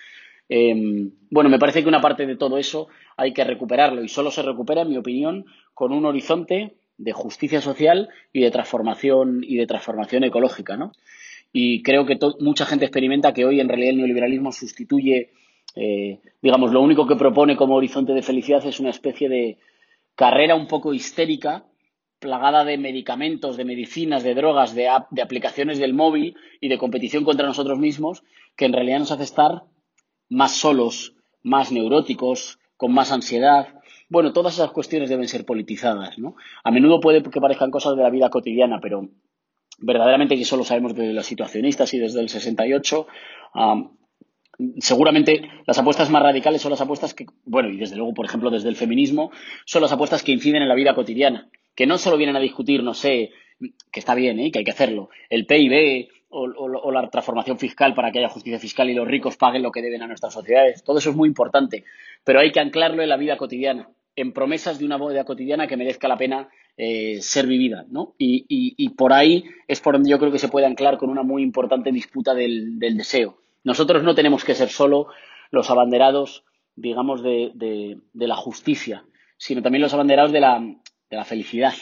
Em, 0.49 1.13
bueno, 1.31 1.51
me 1.51 1.59
parece 1.59 1.83
que 1.83 1.89
una 1.89 2.01
parte 2.01 2.27
de 2.27 2.37
todo 2.37 2.59
eso 2.59 2.89
hay 3.17 3.33
que 3.33 3.45
recuperarlo 3.45 4.03
y 4.03 4.09
solo 4.09 4.31
se 4.31 4.43
recupera, 4.43 4.83
en 4.83 4.89
mi 4.89 4.97
opinión, 4.97 5.45
con 5.75 5.93
un 5.93 6.07
horizonte 6.07 6.77
de 6.97 7.13
justicia 7.13 7.61
social 7.61 8.09
y 8.33 8.41
de 8.41 8.51
transformación 8.51 9.43
y 9.43 9.57
de 9.57 9.67
transformación 9.67 10.25
ecológica, 10.25 10.77
¿no? 10.77 10.93
Y 11.53 11.83
creo 11.83 12.07
que 12.07 12.19
mucha 12.41 12.67
gente 12.67 12.85
experimenta 12.85 13.33
que 13.33 13.45
hoy 13.45 13.61
en 13.61 13.69
realidad 13.69 13.91
el 13.91 13.97
neoliberalismo 13.99 14.53
sustituye, 14.53 15.31
eh, 15.75 16.21
digamos, 16.43 16.73
lo 16.73 16.83
único 16.83 17.07
que 17.07 17.17
propone 17.17 17.57
como 17.57 17.77
horizonte 17.77 18.13
de 18.13 18.23
felicidad 18.23 18.65
es 18.67 18.81
una 18.81 18.91
especie 18.91 19.29
de, 19.29 19.59
carrera 20.19 20.57
un 20.57 20.67
poco 20.67 20.95
histérica, 20.95 21.65
plagada 22.19 22.65
de 22.65 22.77
medicamentos, 22.77 23.57
de 23.57 23.65
medicinas, 23.65 24.25
de 24.25 24.35
drogas, 24.35 24.75
de, 24.75 24.89
de 25.13 25.23
aplicaciones 25.23 25.79
del 25.79 25.95
móvil 25.95 26.37
y 26.61 26.67
de 26.67 26.77
competición 26.77 27.23
contra 27.23 27.47
nosotros 27.47 27.79
mismos, 27.79 28.25
que 28.57 28.65
en 28.65 28.73
realidad 28.73 28.99
nos 28.99 29.13
hace 29.13 29.23
estar 29.23 29.63
más 30.29 30.53
solos, 30.53 31.15
más 31.43 31.73
neuróticos, 31.73 32.59
con 32.77 32.93
más 32.93 33.13
ansiedad. 33.13 33.75
Bueno, 34.09 34.33
todas 34.33 34.55
esas 34.55 34.71
cuestiones 34.71 35.09
deben 35.09 35.29
ser 35.29 35.45
politizadas, 35.45 36.19
¿no? 36.19 36.37
A 36.65 36.71
menudo 36.71 37.01
puede 37.01 37.23
que 37.23 37.41
parezcan 37.41 37.71
cosas 37.71 37.97
de 37.97 38.03
la 38.03 38.11
vida 38.11 38.31
cotidiana, 38.31 38.81
pero 38.81 39.09
verdaderamente 39.79 40.37
que 40.37 40.43
eso 40.43 40.57
lo 40.57 40.65
sabemos 40.65 40.95
desde 40.95 41.13
los 41.13 41.27
situacionistas 41.27 41.93
y 41.95 41.99
desde 41.99 42.21
el 42.21 42.29
68, 42.29 43.07
seguramente 44.79 45.49
las 45.67 45.79
apuestas 45.79 46.11
más 46.11 46.23
radicales 46.23 46.61
son 46.61 46.71
las 46.71 46.81
apuestas 46.81 47.15
que, 47.15 47.27
bueno, 47.45 47.69
y 47.69 47.77
desde 47.77 47.97
luego, 47.97 48.15
por 48.15 48.27
ejemplo, 48.27 48.51
desde 48.51 48.69
el 48.69 48.77
feminismo, 48.77 49.31
son 49.65 49.83
las 49.83 49.93
apuestas 49.93 50.23
que 50.23 50.33
inciden 50.33 50.63
en 50.63 50.69
la 50.69 50.75
vida 50.75 50.95
cotidiana, 50.95 51.49
que 51.75 51.87
no 51.87 51.99
solo 51.99 52.17
vienen 52.17 52.37
a 52.37 52.41
discutir, 52.41 52.83
no 52.83 52.95
sé, 52.95 53.31
que 53.93 54.01
está 54.01 54.15
bien, 54.15 54.41
¿eh? 54.41 54.51
que 54.51 54.61
hay 54.61 54.65
que 54.65 54.73
hacerlo, 54.73 55.11
el 55.31 55.47
PIB 55.47 56.09
o, 56.31 56.91
la 56.93 57.09
transformación 57.09 57.59
fiscal 57.59 57.95
para 57.95 58.11
que 58.11 58.19
haya 58.19 58.29
justicia 58.29 58.59
fiscal 58.59 58.91
y 58.91 58.95
los 58.95 59.09
ricos 59.09 59.37
paguen 59.37 59.63
lo 59.63 59.71
que 59.71 59.83
deben 59.83 60.03
a 60.03 60.07
nuestras 60.07 60.33
sociedades. 60.33 60.83
Todo 60.83 60.99
eso 60.99 61.11
es 61.11 61.17
muy 61.17 61.29
importante, 61.29 61.85
pero 62.25 62.41
hay 62.41 62.53
que 62.53 62.61
anclarlo 62.61 63.03
en 63.03 63.09
la 63.09 63.17
vida 63.17 63.37
cotidiana, 63.37 63.89
en 64.17 64.33
promesas 64.33 64.79
de 64.79 64.85
una 64.85 64.99
vida 64.99 65.25
cotidiana 65.25 65.67
que 65.67 65.77
merezca 65.77 66.09
la 66.09 66.17
pena 66.17 66.49
eh, 66.77 67.19
ser 67.23 67.47
vivida, 67.47 67.85
¿no? 67.89 68.15
Y, 68.19 68.89
por 68.91 69.13
ahí 69.13 69.45
es 69.67 69.81
por 69.81 69.95
donde 69.95 70.11
yo 70.11 70.19
creo 70.19 70.33
que 70.33 70.39
se 70.39 70.49
puede 70.49 70.67
anclar 70.67 70.99
con 70.99 71.11
una 71.11 71.23
muy 71.23 71.43
importante 71.43 71.93
disputa 71.93 72.35
del 72.35 72.79
deseo 72.79 73.39
nosotros 73.65 74.03
no 74.03 74.15
tenemos 74.15 74.45
que 74.45 74.55
ser 74.55 74.71
solo 74.71 75.09
los 75.51 75.71
abanderados, 75.71 76.45
digamos, 76.75 77.23
de, 77.23 77.99
la 78.15 78.37
justicia, 78.37 79.05
sino 79.37 79.63
también 79.63 79.83
los 79.83 79.95
abanderados 79.95 80.33
de 80.33 80.41
la, 80.41 81.25
felicidad, 81.25 81.75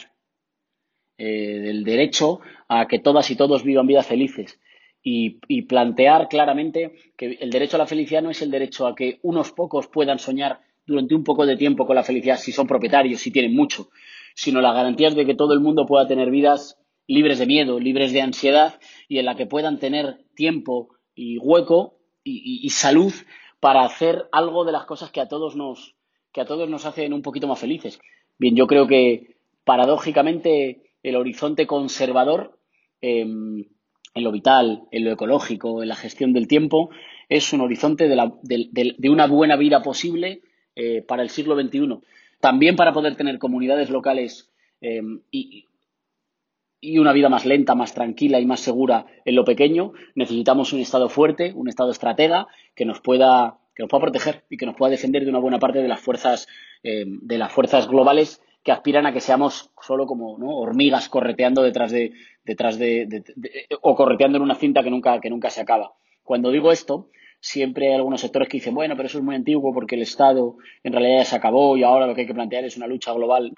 eh, 1.17 1.59
del 1.59 1.83
derecho 1.83 2.39
a 2.67 2.87
que 2.87 2.99
todas 2.99 3.29
y 3.31 3.35
todos 3.35 3.63
vivan 3.63 3.87
vidas 3.87 4.07
felices. 4.07 4.59
Y, 5.03 5.39
y, 5.47 5.61
plantear 5.61 6.27
claramente 6.27 6.91
que 7.15 7.37
el 7.39 7.49
derecho 7.49 7.77
a 7.77 7.79
la 7.79 7.87
felicidad 7.87 8.21
no 8.21 8.29
es 8.29 8.41
el 8.41 8.51
derecho 8.51 8.87
a 8.87 8.95
que 8.95 9.19
unos 9.21 9.51
pocos 9.53 9.87
puedan 9.87 10.19
soñar 10.19 10.59
durante 10.85 11.15
un 11.15 11.23
poco 11.23 11.45
de 11.45 11.55
tiempo 11.55 11.85
con 11.85 11.95
la 11.95 12.03
felicidad 12.03 12.37
si 12.37 12.51
son 12.51 12.67
propietarios, 12.67 13.21
si 13.21 13.31
tienen 13.31 13.55
mucho, 13.55 13.89
sino 14.33 14.59
la 14.59 14.73
garantía 14.73 15.09
de 15.09 15.25
que 15.25 15.35
todo 15.35 15.53
el 15.53 15.59
mundo 15.59 15.85
pueda 15.85 16.07
tener 16.07 16.29
vidas 16.29 16.77
libres 17.07 17.39
de 17.39 17.45
miedo, 17.45 17.79
libres 17.79 18.11
de 18.11 18.21
ansiedad 18.21 18.79
y 19.07 19.19
en 19.19 19.25
la 19.25 19.35
que 19.35 19.45
puedan 19.45 19.79
tener 19.79 20.25
tiempo 20.35 20.89
y 21.15 21.37
hueco 21.37 21.97
y, 22.23 22.69
salud 22.69 23.13
para 23.61 23.85
hacer 23.85 24.27
algo 24.33 24.65
de 24.65 24.73
las 24.73 24.85
cosas 24.85 25.11
que 25.11 25.21
a 25.21 25.29
todos 25.29 25.55
nos 25.55 25.95
que 26.33 26.41
a 26.41 26.45
todos 26.45 26.69
nos 26.69 26.85
hacen 26.85 27.13
un 27.13 27.21
poquito 27.21 27.47
más 27.47 27.59
felices. 27.59 27.99
Bien, 28.37 28.55
yo 28.55 28.67
creo 28.67 28.85
que 28.85 29.37
paradójicamente 29.63 30.86
el 31.03 31.15
horizonte 31.15 31.67
conservador 31.67 32.59
em, 33.01 33.65
en 34.13 34.23
lo 34.23 34.31
vital, 34.31 34.83
en 34.91 35.05
lo 35.05 35.11
ecológico, 35.11 35.83
en 35.83 35.89
la 35.89 35.95
gestión 35.95 36.33
del 36.33 36.47
tiempo, 36.47 36.89
es 37.29 37.53
un 37.53 37.61
horizonte 37.61 38.07
de, 38.07 39.09
una 39.09 39.27
buena 39.27 39.55
vida 39.55 39.81
posible 39.81 40.41
eh, 40.75 41.01
para 41.01 41.23
el 41.23 41.29
siglo 41.29 41.59
XXI. 41.59 41.99
También 42.39 42.75
para 42.75 42.93
poder 42.93 43.15
tener 43.15 43.37
comunidades 43.39 43.89
locales 43.89 44.51
em, 44.81 45.21
y, 45.31 45.65
y 46.79 46.99
una 46.99 47.13
vida 47.13 47.29
más 47.29 47.45
lenta, 47.45 47.75
más 47.75 47.93
tranquila 47.93 48.39
y 48.39 48.45
más 48.45 48.59
segura 48.59 49.05
en 49.25 49.35
lo 49.35 49.45
pequeño, 49.45 49.93
necesitamos 50.15 50.73
un 50.73 50.79
Estado 50.79 51.09
fuerte, 51.09 51.53
un 51.55 51.67
Estado 51.67 51.91
estratega 51.91 52.47
que 52.75 52.85
nos 52.85 53.01
pueda, 53.01 53.57
que 53.75 53.83
nos 53.83 53.89
pueda 53.89 54.03
proteger 54.03 54.43
y 54.49 54.57
que 54.57 54.65
nos 54.65 54.75
pueda 54.75 54.91
defender 54.91 55.23
de 55.23 55.29
una 55.29 55.39
buena 55.39 55.59
parte 55.59 55.79
de 55.79 55.87
las 55.87 55.99
fuerzas, 55.99 56.47
eh, 56.83 57.05
de 57.05 57.37
las 57.37 57.51
fuerzas 57.51 57.87
globales 57.87 58.41
que 58.67 58.73
aspiran 58.73 59.05
a 59.05 59.13
que 59.13 59.21
seamos 59.21 59.71
solo 59.81 60.05
como 60.05 60.33
hormigas 60.59 61.07
correteando 61.07 61.63
detrás 61.63 61.89
de, 61.89 62.11
detrás 62.43 62.77
de, 62.77 63.23
o 63.79 63.95
correteando 63.95 64.35
en 64.35 64.41
una 64.41 64.55
cinta 64.55 64.83
que 64.83 64.89
nunca, 64.89 65.21
que 65.21 65.29
nunca 65.29 65.49
se 65.49 65.61
acaba. 65.61 65.93
Cuando 66.21 66.51
digo 66.51 66.69
esto, 66.73 67.07
siempre 67.39 67.87
hay 67.87 67.93
algunos 67.93 68.19
sectores 68.19 68.49
que 68.49 68.57
dicen, 68.57 68.75
bueno, 68.75 68.97
pero 68.97 69.07
eso 69.07 69.19
es 69.19 69.23
muy 69.23 69.35
antiguo 69.35 69.73
porque 69.73 69.95
el 69.95 70.01
Estado 70.01 70.57
en 70.83 70.91
realidad 70.91 71.19
ya 71.19 71.23
se 71.23 71.35
acabó 71.37 71.77
y 71.77 71.83
ahora 71.83 72.07
lo 72.07 72.13
que 72.13 72.21
hay 72.21 72.27
que 72.27 72.33
plantear 72.33 72.65
es 72.65 72.75
una 72.75 72.87
lucha 72.87 73.13
global. 73.13 73.53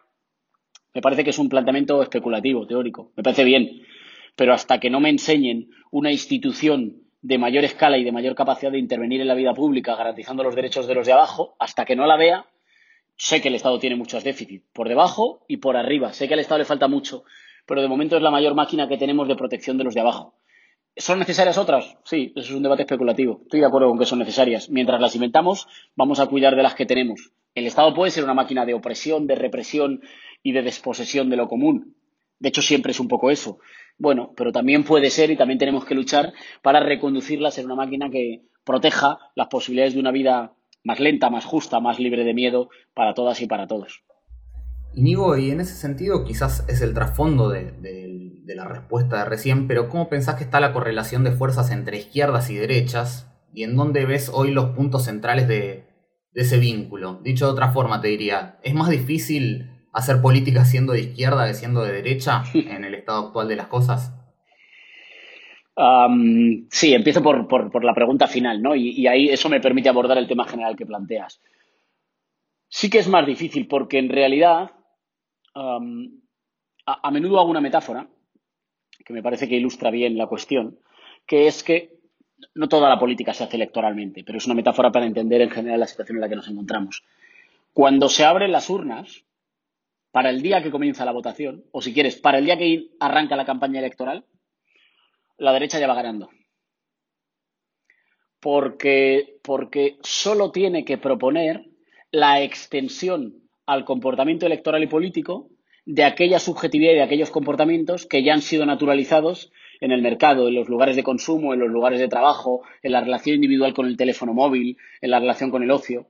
Me 0.94 1.02
parece 1.02 1.24
que 1.24 1.32
es 1.32 1.40
un 1.40 1.50
planteamiento 1.50 2.04
especulativo, 2.04 2.68
teórico. 2.68 3.12
Me 3.18 3.24
parece 3.24 3.44
bien. 3.44 3.82
Pero 4.36 4.54
hasta 4.54 4.80
que 4.80 4.92
no 4.92 5.00
me 5.00 5.10
enseñen 5.10 5.72
una 5.90 6.12
institución 6.12 6.98
de 7.24 7.40
mayor 7.40 7.64
escala 7.64 7.98
y 7.98 8.04
de 8.04 8.12
mayor 8.12 8.36
capacidad 8.36 8.72
de 8.72 8.78
intervenir 8.78 9.22
en 9.22 9.28
la 9.28 9.34
vida 9.34 9.56
pública 9.56 9.96
garantizando 9.96 10.44
los 10.44 10.54
derechos 10.54 10.86
de 10.86 10.94
los 10.94 11.08
de 11.08 11.14
abajo, 11.14 11.56
hasta 11.58 11.84
que 11.84 11.96
no 11.96 12.06
la 12.06 12.16
vea, 12.16 12.46
sé 13.20 13.42
que 13.42 13.50
el 13.50 13.56
Estado 13.56 13.78
tiene 13.80 13.98
muchos 13.98 14.24
déficits, 14.24 14.66
por 14.74 14.88
debajo 14.88 15.46
y 15.48 15.58
por 15.58 15.76
arriba. 15.76 16.14
Sé 16.14 16.28
que 16.28 16.34
al 16.34 16.40
Estado 16.40 16.60
le 16.60 16.66
falta 16.66 16.88
mucho, 16.88 17.26
pero 17.66 17.82
de 17.82 17.88
momento 17.90 18.16
es 18.16 18.24
la 18.24 18.32
mayor 18.32 18.56
máquina 18.56 18.88
que 18.88 18.98
tenemos 18.98 19.28
de 19.28 19.36
protección 19.36 19.78
de 19.78 19.84
los 19.84 19.94
de 19.94 20.00
abajo. 20.00 20.36
¿Son 20.96 21.20
necesarias 21.20 21.58
otras? 21.58 21.98
Sí, 22.06 22.32
eso 22.36 22.50
es 22.50 22.56
un 22.56 22.64
debate 22.64 22.84
especulativo. 22.84 23.42
Estoy 23.44 23.60
de 23.60 23.66
acuerdo 23.66 23.90
con 23.90 24.00
que 24.00 24.06
son 24.06 24.20
necesarias. 24.20 24.70
Mientras 24.70 25.02
las 25.02 25.16
inventamos, 25.16 25.68
vamos 25.96 26.20
a 26.20 26.28
cuidar 26.28 26.56
de 26.56 26.64
las 26.64 26.76
que 26.76 26.86
tenemos. 26.86 27.32
El 27.56 27.68
Estado 27.68 27.94
puede 27.94 28.12
ser 28.12 28.24
una 28.24 28.34
máquina 28.34 28.66
de 28.66 28.74
opresión, 28.74 29.28
de 29.28 29.36
represión 29.36 30.02
y 30.42 30.54
de 30.54 30.62
desposesión 30.62 31.30
de 31.30 31.36
lo 31.36 31.50
común. 31.50 31.96
De 32.40 32.50
hecho, 32.50 32.62
siempre 32.62 32.94
es 32.94 33.02
un 33.02 33.10
poco 33.10 33.30
eso. 33.32 33.60
Bueno, 33.98 34.34
pero 34.36 34.54
también 34.54 34.86
puede 34.86 35.10
ser 35.10 35.30
y 35.30 35.36
también 35.36 35.60
tenemos 35.60 35.84
que 35.84 35.94
luchar 35.94 36.32
para 36.62 36.80
reconducirla 36.80 37.50
a 37.50 37.52
ser 37.52 37.66
una 37.66 37.76
máquina 37.76 38.10
que 38.10 38.44
proteja 38.64 39.20
las 39.36 39.48
posibilidades 39.48 39.94
de 39.94 40.00
una 40.00 40.12
vida 40.12 40.54
más 40.84 41.00
lenta, 41.00 41.30
más 41.30 41.46
justa, 41.46 41.80
más 41.80 42.00
libre 42.00 42.24
de 42.24 42.34
miedo 42.34 42.70
para 42.94 43.14
todas 43.14 43.42
y 43.42 43.48
para 43.48 43.68
todos. 43.68 44.04
Inigo, 44.94 45.38
y 45.38 45.52
en 45.52 45.62
ese 45.62 45.76
sentido 45.76 46.24
quizás 46.26 46.66
es 46.68 46.82
el 46.82 46.94
trasfondo 46.94 47.50
de, 47.50 47.74
la 48.48 48.68
respuesta 48.68 49.20
de 49.20 49.26
recién, 49.26 49.68
pero 49.68 49.90
¿cómo 49.90 50.10
pensás 50.10 50.36
que 50.36 50.44
está 50.44 50.60
la 50.60 50.74
correlación 50.74 51.24
de 51.24 51.32
fuerzas 51.32 51.70
entre 51.70 51.98
izquierdas 51.98 52.50
y 52.50 52.56
derechas? 52.56 53.32
¿Y 53.54 53.64
en 53.64 53.76
dónde 53.76 54.06
ves 54.06 54.32
hoy 54.34 54.52
los 54.52 54.72
puntos 54.72 55.06
centrales 55.06 55.48
de, 55.48 55.86
de 56.34 56.42
ese 56.42 56.58
vínculo? 56.58 57.20
Dicho 57.24 57.46
de 57.46 57.52
otra 57.52 57.72
forma, 57.72 58.02
te 58.02 58.08
diría, 58.08 58.60
¿es 58.64 58.74
más 58.74 58.90
difícil 58.90 59.86
hacer 59.94 60.22
política 60.22 60.66
siendo 60.66 60.94
de 60.94 61.02
izquierda 61.02 61.48
que 61.48 61.54
siendo 61.54 61.84
de 61.84 61.94
derecha 61.94 62.44
en 62.54 62.84
el 62.84 62.96
estado 62.96 63.28
actual 63.28 63.48
de 63.48 63.56
las 63.56 63.68
cosas? 63.68 64.19
Sí, 66.70 66.94
empiezo 66.94 67.24
por, 67.24 67.84
la 67.84 67.94
pregunta 67.94 68.28
final, 68.28 68.62
¿no? 68.62 68.76
Y, 68.76 69.08
ahí 69.08 69.30
eso 69.30 69.50
me 69.50 69.62
permite 69.62 69.90
abordar 69.90 70.18
el 70.18 70.28
tema 70.28 70.46
general 70.46 70.76
que 70.76 70.86
planteas. 70.86 71.42
Sí 72.68 72.90
que 72.90 73.00
es 73.00 73.08
más 73.08 73.26
difícil 73.26 73.68
porque 73.68 73.98
en 73.98 74.10
realidad 74.10 74.72
a, 75.54 77.12
menudo 77.12 77.40
hago 77.40 77.50
una 77.50 77.62
metáfora 77.62 78.08
que 79.06 79.14
me 79.14 79.24
parece 79.24 79.48
que 79.48 79.56
ilustra 79.56 79.90
bien 79.90 80.18
la 80.18 80.28
cuestión, 80.28 80.80
que 81.26 81.48
es 81.48 81.64
que 81.64 81.98
no 82.56 82.68
toda 82.68 82.90
la 82.90 83.00
política 83.00 83.34
se 83.34 83.44
hace 83.44 83.56
electoralmente, 83.56 84.24
pero 84.24 84.38
es 84.38 84.46
una 84.46 84.56
metáfora 84.56 84.92
para 84.92 85.06
entender 85.06 85.42
en 85.42 85.50
general 85.50 85.80
la 85.80 85.88
situación 85.88 86.18
en 86.18 86.22
la 86.22 86.30
que 86.30 86.36
nos 86.36 86.48
encontramos. 86.48 87.04
Cuando 87.74 88.10
se 88.10 88.26
abren 88.26 88.52
las 88.52 88.70
urnas, 88.70 89.24
para 90.12 90.30
el 90.30 90.42
día 90.42 90.62
que 90.62 90.72
comienza 90.72 91.06
la 91.06 91.12
votación, 91.12 91.64
o 91.72 91.82
si 91.82 91.94
quieres, 91.94 92.18
para 92.18 92.40
el 92.40 92.46
día 92.46 92.58
que 92.58 92.90
arranca 93.00 93.36
la 93.36 93.46
campaña 93.46 93.80
electoral, 93.80 94.26
la 95.40 95.54
derecha 95.54 95.80
ya 95.80 95.88
va 95.88 95.96
ganando. 95.96 96.30
Porque, 98.40 99.40
porque 99.44 99.98
solo 100.02 100.52
tiene 100.52 100.86
que 100.86 100.98
proponer 100.98 101.66
la 102.12 102.42
extensión 102.42 103.50
al 103.66 103.86
comportamiento 103.86 104.46
electoral 104.46 104.84
y 104.84 104.88
político 104.88 105.50
de 105.86 106.04
aquella 106.04 106.40
subjetividad 106.40 106.92
y 106.92 106.96
de 106.96 107.04
aquellos 107.04 107.32
comportamientos 107.32 108.06
que 108.06 108.24
ya 108.24 108.34
han 108.34 108.42
sido 108.42 108.66
naturalizados 108.66 109.52
en 109.82 109.92
el 109.92 110.02
mercado, 110.02 110.48
en 110.48 110.56
los 110.56 110.70
lugares 110.70 110.96
de 110.96 111.04
consumo, 111.04 111.54
en 111.54 111.60
los 111.60 111.70
lugares 111.70 112.00
de 112.00 112.08
trabajo, 112.08 112.62
en 112.84 112.92
la 112.92 113.02
relación 113.02 113.36
individual 113.36 113.74
con 113.74 113.88
el 113.88 113.98
teléfono 113.98 114.34
móvil, 114.34 114.78
en 115.02 115.12
la 115.12 115.20
relación 115.20 115.52
con 115.52 115.64
el 115.64 115.72
ocio. 115.72 116.08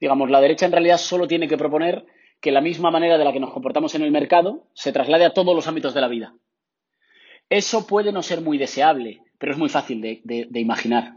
Digamos, 0.00 0.30
la 0.30 0.40
derecha 0.40 0.66
en 0.66 0.72
realidad 0.72 0.98
solo 0.98 1.26
tiene 1.26 1.48
que 1.48 1.56
proponer 1.56 2.06
que 2.40 2.52
la 2.52 2.60
misma 2.60 2.90
manera 2.90 3.18
de 3.18 3.24
la 3.24 3.32
que 3.32 3.40
nos 3.40 3.52
comportamos 3.52 3.94
en 3.94 4.02
el 4.02 4.10
mercado 4.10 4.66
se 4.74 4.92
traslade 4.92 5.24
a 5.24 5.32
todos 5.32 5.54
los 5.54 5.68
ámbitos 5.68 5.94
de 5.94 6.00
la 6.00 6.08
vida. 6.08 6.34
Eso 7.52 7.86
puede 7.86 8.12
no 8.12 8.22
ser 8.22 8.40
muy 8.40 8.56
deseable, 8.56 9.20
pero 9.36 9.52
es 9.52 9.58
muy 9.58 9.68
fácil 9.68 10.00
de, 10.00 10.48
imaginar. 10.54 11.16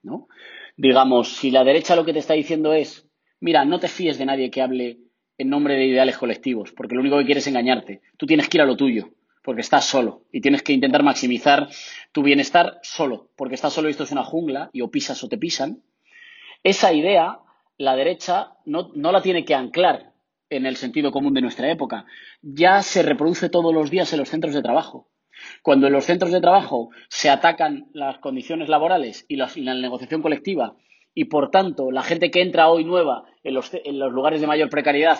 ¿no? 0.00 0.28
Digamos, 0.76 1.34
si 1.34 1.50
la 1.50 1.64
derecha 1.64 1.96
lo 1.96 2.04
que 2.04 2.12
te 2.12 2.20
está 2.20 2.34
diciendo 2.34 2.72
es, 2.72 3.08
mira, 3.40 3.64
no 3.64 3.80
te 3.80 3.88
fíes 3.88 4.16
de 4.16 4.26
nadie 4.26 4.48
que 4.48 4.62
hable 4.62 4.98
en 5.36 5.48
nombre 5.48 5.74
de 5.74 5.86
ideales 5.86 6.18
colectivos, 6.18 6.70
porque 6.70 6.94
lo 6.94 7.00
único 7.00 7.18
que 7.18 7.24
quiere 7.24 7.40
es 7.40 7.48
engañarte. 7.48 8.00
Tú 8.16 8.26
tienes 8.26 8.48
que 8.48 8.58
ir 8.58 8.62
a 8.62 8.64
lo 8.64 8.76
tuyo, 8.76 9.10
porque 9.42 9.62
estás 9.62 9.84
solo, 9.84 10.22
y 10.30 10.40
tienes 10.40 10.62
que 10.62 10.72
intentar 10.72 11.02
maximizar 11.02 11.68
tu 12.12 12.22
bienestar 12.22 12.78
solo, 12.84 13.32
porque 13.36 13.56
estás 13.56 13.72
solo 13.72 13.88
y 13.88 13.90
esto 13.90 14.04
es 14.04 14.12
una 14.12 14.22
jungla, 14.22 14.70
y 14.72 14.82
o 14.82 14.90
pisas 14.92 15.24
o 15.24 15.28
te 15.28 15.36
pisan. 15.36 15.82
Esa 16.62 16.92
idea, 16.92 17.40
la 17.76 17.96
derecha 17.96 18.52
no 18.66 18.92
la 18.94 19.20
tiene 19.20 19.44
que 19.44 19.56
anclar 19.56 20.12
en 20.48 20.64
el 20.64 20.76
sentido 20.76 21.10
común 21.10 21.34
de 21.34 21.40
nuestra 21.40 21.68
época. 21.72 22.06
Ya 22.40 22.82
se 22.82 23.02
reproduce 23.02 23.48
todos 23.48 23.74
los 23.74 23.90
días 23.90 24.12
en 24.12 24.20
los 24.20 24.28
centros 24.28 24.54
de 24.54 24.62
trabajo. 24.62 25.08
Cuando 25.62 25.86
en 25.86 25.92
los 25.92 26.04
centros 26.04 26.32
de 26.32 26.40
trabajo 26.40 26.90
se 27.08 27.30
atacan 27.30 27.88
las 27.92 28.18
condiciones 28.18 28.68
laborales 28.68 29.24
y, 29.28 29.36
la 29.36 29.74
negociación 29.74 30.22
colectiva 30.22 30.76
y, 31.14 31.24
por 31.24 31.50
tanto, 31.50 31.90
la 31.90 32.02
gente 32.02 32.30
que 32.30 32.42
entra 32.42 32.68
hoy 32.68 32.84
nueva 32.84 33.24
en 33.42 33.54
los, 33.54 33.70
en 33.72 33.98
los 33.98 34.12
lugares 34.12 34.40
de 34.40 34.46
mayor 34.46 34.70
precariedad 34.70 35.18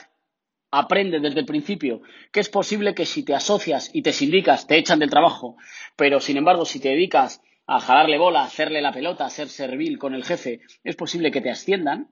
aprende 0.71 1.21
desde 1.21 1.41
el 1.41 1.47
principio 1.47 2.03
que 2.33 2.41
es 2.41 2.49
posible 2.49 2.95
que 2.95 3.07
si 3.07 3.25
te 3.25 3.35
asocias 3.35 3.91
y 3.93 4.03
te 4.03 4.13
sindicas 4.13 4.67
te 4.67 4.77
echan 4.77 4.99
del 4.99 5.11
trabajo, 5.11 5.57
pero 5.97 6.21
sin 6.21 6.37
embargo 6.37 6.65
si 6.65 6.81
te 6.81 6.91
dedicas 6.91 7.43
a 7.67 7.81
jalarle 7.81 8.19
bola, 8.19 8.43
a 8.43 8.47
hacerle 8.47 8.81
la 8.83 8.93
pelota, 8.93 9.27
a 9.27 9.31
ser 9.31 9.49
servil 9.49 9.99
con 9.99 10.15
el 10.15 10.25
jefe, 10.25 10.61
es 10.85 10.97
posible 10.97 11.31
que 11.31 11.41
te 11.41 11.51
asciendan, 11.51 12.11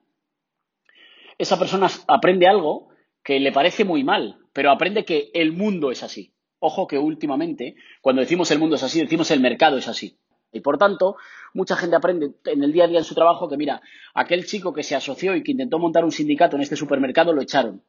esa 1.37 1.59
persona 1.59 1.89
aprende 2.07 2.47
algo 2.47 2.89
que 3.23 3.39
le 3.39 3.51
parece 3.51 3.83
muy 3.83 4.03
mal, 4.03 4.37
pero 4.53 4.71
aprende 4.71 5.05
que 5.05 5.31
el 5.33 5.51
mundo 5.51 5.91
es 5.91 6.03
así. 6.03 6.34
Ojo 6.65 6.87
que 6.87 6.97
últimamente, 6.97 7.75
cuando 8.01 8.23
decimos 8.23 8.49
el 8.49 8.57
mundo 8.57 8.75
es 8.75 8.81
así, 8.81 8.99
decimos 8.99 9.29
el 9.29 9.39
mercado 9.39 9.77
es 9.77 9.87
así. 9.87 10.17
Y 10.51 10.61
por 10.61 10.79
tanto, 10.79 11.15
mucha 11.53 11.75
gente 11.75 11.95
aprende 11.95 12.31
en 12.45 12.63
el 12.63 12.71
día 12.71 12.85
a 12.85 12.87
día 12.87 12.97
en 12.97 13.03
su 13.03 13.13
trabajo 13.13 13.47
que, 13.47 13.55
mira, 13.55 13.83
aquel 14.15 14.47
chico 14.47 14.73
que 14.73 14.81
se 14.81 14.95
asoció 14.95 15.35
y 15.35 15.43
que 15.43 15.51
intentó 15.51 15.77
montar 15.77 16.03
un 16.03 16.11
sindicato 16.11 16.55
en 16.55 16.63
este 16.63 16.75
supermercado 16.75 17.33
lo 17.33 17.41
echaron. 17.43 17.83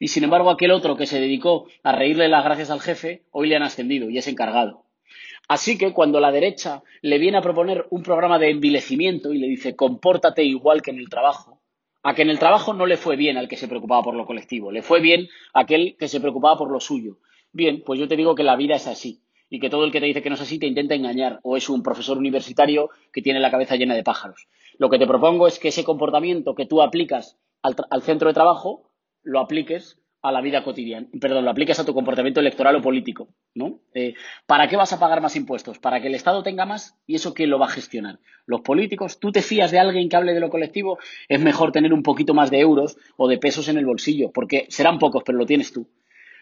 Y 0.00 0.08
sin 0.08 0.24
embargo, 0.24 0.48
aquel 0.48 0.70
otro 0.70 0.96
que 0.96 1.04
se 1.04 1.20
dedicó 1.20 1.66
a 1.82 1.92
reírle 1.92 2.28
las 2.28 2.42
gracias 2.42 2.70
al 2.70 2.80
jefe, 2.80 3.24
hoy 3.32 3.48
le 3.48 3.56
han 3.56 3.64
ascendido 3.64 4.08
y 4.08 4.16
es 4.16 4.26
encargado. 4.28 4.86
Así 5.46 5.76
que 5.76 5.92
cuando 5.92 6.18
la 6.18 6.32
derecha 6.32 6.82
le 7.02 7.18
viene 7.18 7.36
a 7.36 7.42
proponer 7.42 7.86
un 7.90 8.02
programa 8.02 8.38
de 8.38 8.48
envilecimiento 8.48 9.34
y 9.34 9.38
le 9.38 9.46
dice 9.46 9.76
compórtate 9.76 10.42
igual 10.42 10.80
que 10.80 10.90
en 10.90 11.00
el 11.00 11.10
trabajo, 11.10 11.60
a 12.02 12.14
que 12.14 12.22
en 12.22 12.30
el 12.30 12.38
trabajo 12.38 12.72
no 12.72 12.86
le 12.86 12.96
fue 12.96 13.16
bien 13.16 13.36
al 13.36 13.46
que 13.46 13.58
se 13.58 13.68
preocupaba 13.68 14.02
por 14.02 14.14
lo 14.14 14.24
colectivo, 14.24 14.72
le 14.72 14.80
fue 14.80 15.00
bien 15.00 15.28
a 15.52 15.60
aquel 15.60 15.96
que 15.98 16.08
se 16.08 16.20
preocupaba 16.20 16.56
por 16.56 16.70
lo 16.70 16.80
suyo. 16.80 17.18
Bien, 17.56 17.82
pues 17.82 17.98
yo 17.98 18.06
te 18.06 18.16
digo 18.16 18.34
que 18.34 18.42
la 18.42 18.54
vida 18.54 18.76
es 18.76 18.86
así 18.86 19.22
y 19.48 19.60
que 19.60 19.70
todo 19.70 19.86
el 19.86 19.90
que 19.90 19.98
te 19.98 20.04
dice 20.04 20.20
que 20.20 20.28
no 20.28 20.34
es 20.34 20.42
así 20.42 20.58
te 20.58 20.66
intenta 20.66 20.94
engañar 20.94 21.40
o 21.42 21.56
es 21.56 21.70
un 21.70 21.82
profesor 21.82 22.18
universitario 22.18 22.90
que 23.14 23.22
tiene 23.22 23.40
la 23.40 23.50
cabeza 23.50 23.76
llena 23.76 23.94
de 23.94 24.02
pájaros. 24.02 24.46
Lo 24.76 24.90
que 24.90 24.98
te 24.98 25.06
propongo 25.06 25.46
es 25.46 25.58
que 25.58 25.68
ese 25.68 25.82
comportamiento 25.82 26.54
que 26.54 26.66
tú 26.66 26.82
aplicas 26.82 27.38
al, 27.62 27.74
al 27.88 28.02
centro 28.02 28.28
de 28.28 28.34
trabajo 28.34 28.90
lo 29.22 29.40
apliques 29.40 29.98
a 30.20 30.32
la 30.32 30.42
vida 30.42 30.62
cotidiana, 30.64 31.06
perdón, 31.18 31.46
lo 31.46 31.50
apliques 31.50 31.80
a 31.80 31.86
tu 31.86 31.94
comportamiento 31.94 32.40
electoral 32.40 32.76
o 32.76 32.82
político, 32.82 33.28
¿no? 33.54 33.80
Eh, 33.94 34.12
¿Para 34.44 34.68
qué 34.68 34.76
vas 34.76 34.92
a 34.92 35.00
pagar 35.00 35.22
más 35.22 35.34
impuestos? 35.34 35.78
¿Para 35.78 36.02
que 36.02 36.08
el 36.08 36.14
Estado 36.14 36.42
tenga 36.42 36.66
más? 36.66 36.98
¿Y 37.06 37.14
eso 37.14 37.32
quién 37.32 37.48
lo 37.48 37.58
va 37.58 37.66
a 37.66 37.70
gestionar? 37.70 38.18
¿Los 38.44 38.60
políticos? 38.60 39.18
¿Tú 39.18 39.32
te 39.32 39.40
fías 39.40 39.70
de 39.70 39.78
alguien 39.78 40.10
que 40.10 40.16
hable 40.16 40.34
de 40.34 40.40
lo 40.40 40.50
colectivo? 40.50 40.98
Es 41.26 41.40
mejor 41.40 41.72
tener 41.72 41.94
un 41.94 42.02
poquito 42.02 42.34
más 42.34 42.50
de 42.50 42.60
euros 42.60 42.98
o 43.16 43.28
de 43.28 43.38
pesos 43.38 43.68
en 43.68 43.78
el 43.78 43.86
bolsillo, 43.86 44.30
porque 44.30 44.66
serán 44.68 44.98
pocos, 44.98 45.22
pero 45.24 45.38
lo 45.38 45.46
tienes 45.46 45.72
tú. 45.72 45.88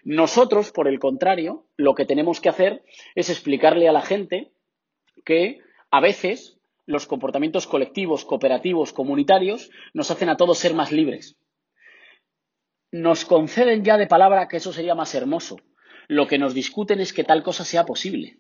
Nosotros, 0.04 0.70
por 0.70 0.86
el 0.86 0.98
contrario, 0.98 1.66
lo 1.76 1.94
que 1.94 2.04
tenemos 2.04 2.40
que 2.40 2.48
hacer 2.48 2.84
es 3.14 3.30
explicarle 3.30 3.88
a 3.88 3.92
la 3.92 4.02
gente 4.02 4.52
que 5.24 5.60
a 5.90 6.00
veces 6.00 6.58
los 6.86 7.06
comportamientos 7.06 7.66
colectivos, 7.66 8.24
cooperativos, 8.24 8.92
comunitarios, 8.92 9.70
nos 9.94 10.10
hacen 10.10 10.28
a 10.28 10.36
todos 10.36 10.58
ser 10.58 10.74
más 10.74 10.92
libres 10.92 11.38
nos 12.94 13.24
conceden 13.24 13.82
ya 13.82 13.98
de 13.98 14.06
palabra 14.06 14.46
que 14.46 14.58
eso 14.58 14.72
sería 14.72 14.94
más 14.94 15.16
hermoso. 15.16 15.56
Lo 16.06 16.28
que 16.28 16.38
nos 16.38 16.54
discuten 16.54 17.00
es 17.00 17.12
que 17.12 17.24
tal 17.24 17.42
cosa 17.42 17.64
sea 17.64 17.84
posible. 17.84 18.38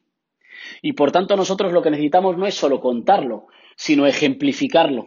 Y 0.80 0.92
por 0.92 1.10
tanto 1.10 1.34
nosotros 1.34 1.72
lo 1.72 1.82
que 1.82 1.90
necesitamos 1.90 2.38
no 2.38 2.46
es 2.46 2.54
solo 2.54 2.80
contarlo, 2.80 3.48
sino 3.74 4.06
ejemplificarlo. 4.06 5.06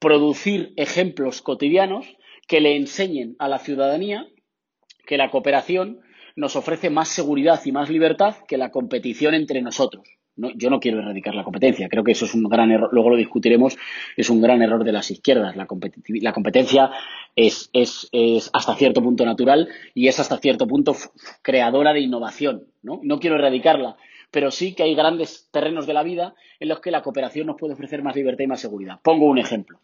Producir 0.00 0.72
ejemplos 0.76 1.42
cotidianos 1.42 2.16
que 2.48 2.60
le 2.60 2.74
enseñen 2.74 3.36
a 3.38 3.46
la 3.46 3.60
ciudadanía 3.60 4.26
que 5.06 5.16
la 5.16 5.30
cooperación 5.30 6.00
nos 6.36 6.54
ofrece 6.54 6.90
más 6.90 7.08
seguridad 7.08 7.60
y 7.64 7.72
más 7.72 7.88
libertad 7.88 8.36
que 8.46 8.58
la 8.58 8.70
competición 8.70 9.34
entre 9.34 9.62
nosotros. 9.62 10.06
yo 10.36 10.68
no 10.68 10.80
quiero 10.80 10.98
erradicar 10.98 11.34
la 11.34 11.44
competencia, 11.44 11.88
creo 11.88 12.04
que 12.04 12.12
eso 12.12 12.26
es 12.26 12.34
un 12.34 12.42
gran 12.42 12.70
error, 12.70 12.90
luego 12.92 13.08
lo 13.08 13.16
discutiremos, 13.16 13.78
es 14.18 14.28
un 14.28 14.42
gran 14.42 14.60
error 14.60 14.84
de 14.84 14.92
las 14.92 15.10
izquierdas. 15.10 15.56
La, 15.56 15.66
competencia 15.66 16.90
es, 17.34 17.70
hasta 18.52 18.74
cierto 18.74 19.02
punto 19.02 19.24
natural 19.24 19.68
y 19.94 20.08
es 20.08 20.20
hasta 20.20 20.36
cierto 20.36 20.66
punto 20.66 20.94
creadora 21.40 21.94
de 21.94 22.00
innovación. 22.00 22.66
¿no? 22.82 23.00
no 23.02 23.18
quiero 23.18 23.36
erradicarla, 23.36 23.96
pero 24.30 24.50
sí 24.50 24.74
que 24.74 24.82
hay 24.82 24.94
grandes 24.94 25.48
terrenos 25.50 25.86
de 25.86 25.94
la 25.94 26.02
vida 26.02 26.34
en 26.60 26.68
los 26.68 26.80
que 26.80 26.90
la 26.90 27.02
cooperación 27.02 27.46
nos 27.46 27.56
puede 27.56 27.72
ofrecer 27.72 28.02
más 28.02 28.14
libertad 28.14 28.44
y 28.44 28.48
más 28.48 28.60
seguridad. 28.60 29.00
Pongo 29.02 29.24
un 29.24 29.38
ejemplo. 29.38 29.80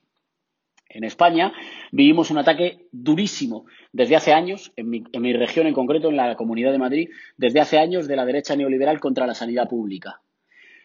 En 0.95 1.05
España 1.05 1.55
vivimos 1.91 2.31
un 2.31 2.37
ataque 2.37 2.87
durísimo 2.93 3.65
desde 3.93 4.15
hace 4.15 4.35
años, 4.35 4.73
en 4.77 4.91
mi, 4.91 5.33
región 5.33 5.67
en 5.67 5.73
concreto, 5.73 6.11
en 6.11 6.17
la 6.17 6.37
Comunidad 6.37 6.71
de 6.71 6.79
Madrid, 6.79 7.09
desde 7.39 7.61
hace 7.61 7.79
años 7.79 8.07
de 8.07 8.17
la 8.17 8.27
derecha 8.27 8.57
neoliberal 8.57 9.01
contra 9.01 9.27
la 9.27 9.35
sanidad 9.35 9.71
pública. 9.71 10.21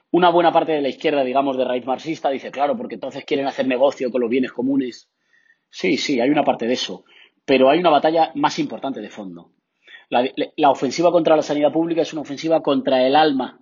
Una 0.10 0.30
buena 0.30 0.54
parte 0.54 0.72
de 0.72 0.82
la 0.82 0.88
izquierda, 0.88 1.26
digamos, 1.26 1.58
de 1.58 1.66
raíz 1.66 1.86
marxista, 1.86 2.30
dice, 2.30 2.52
claro, 2.52 2.78
porque 2.78 2.96
entonces 2.96 3.26
quieren 3.26 3.48
hacer 3.48 3.68
negocio 3.68 4.10
con 4.10 4.22
los 4.22 4.30
bienes 4.30 4.54
comunes. 4.54 5.10
Sí, 5.70 5.98
sí, 5.98 6.22
hay 6.22 6.30
una 6.30 6.46
parte 6.46 6.68
de 6.68 6.74
eso, 6.74 7.04
pero 7.44 7.70
hay 7.70 7.80
una 7.80 7.90
batalla 7.90 8.32
más 8.36 8.60
importante 8.60 9.02
de 9.02 9.10
fondo. 9.10 9.52
la 10.10 10.72
ofensiva 10.72 11.12
contra 11.12 11.36
la 11.36 11.42
sanidad 11.42 11.74
pública 11.74 12.04
es 12.04 12.14
una 12.14 12.22
ofensiva 12.22 12.64
contra 12.64 13.06
el 13.06 13.18
alma 13.18 13.60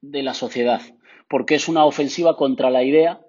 de 0.00 0.22
la 0.22 0.34
sociedad, 0.34 0.80
porque 1.28 1.56
es 1.56 1.66
una 1.66 1.84
ofensiva 1.84 2.36
contra 2.36 2.70
la 2.70 2.84
idea 2.84 3.20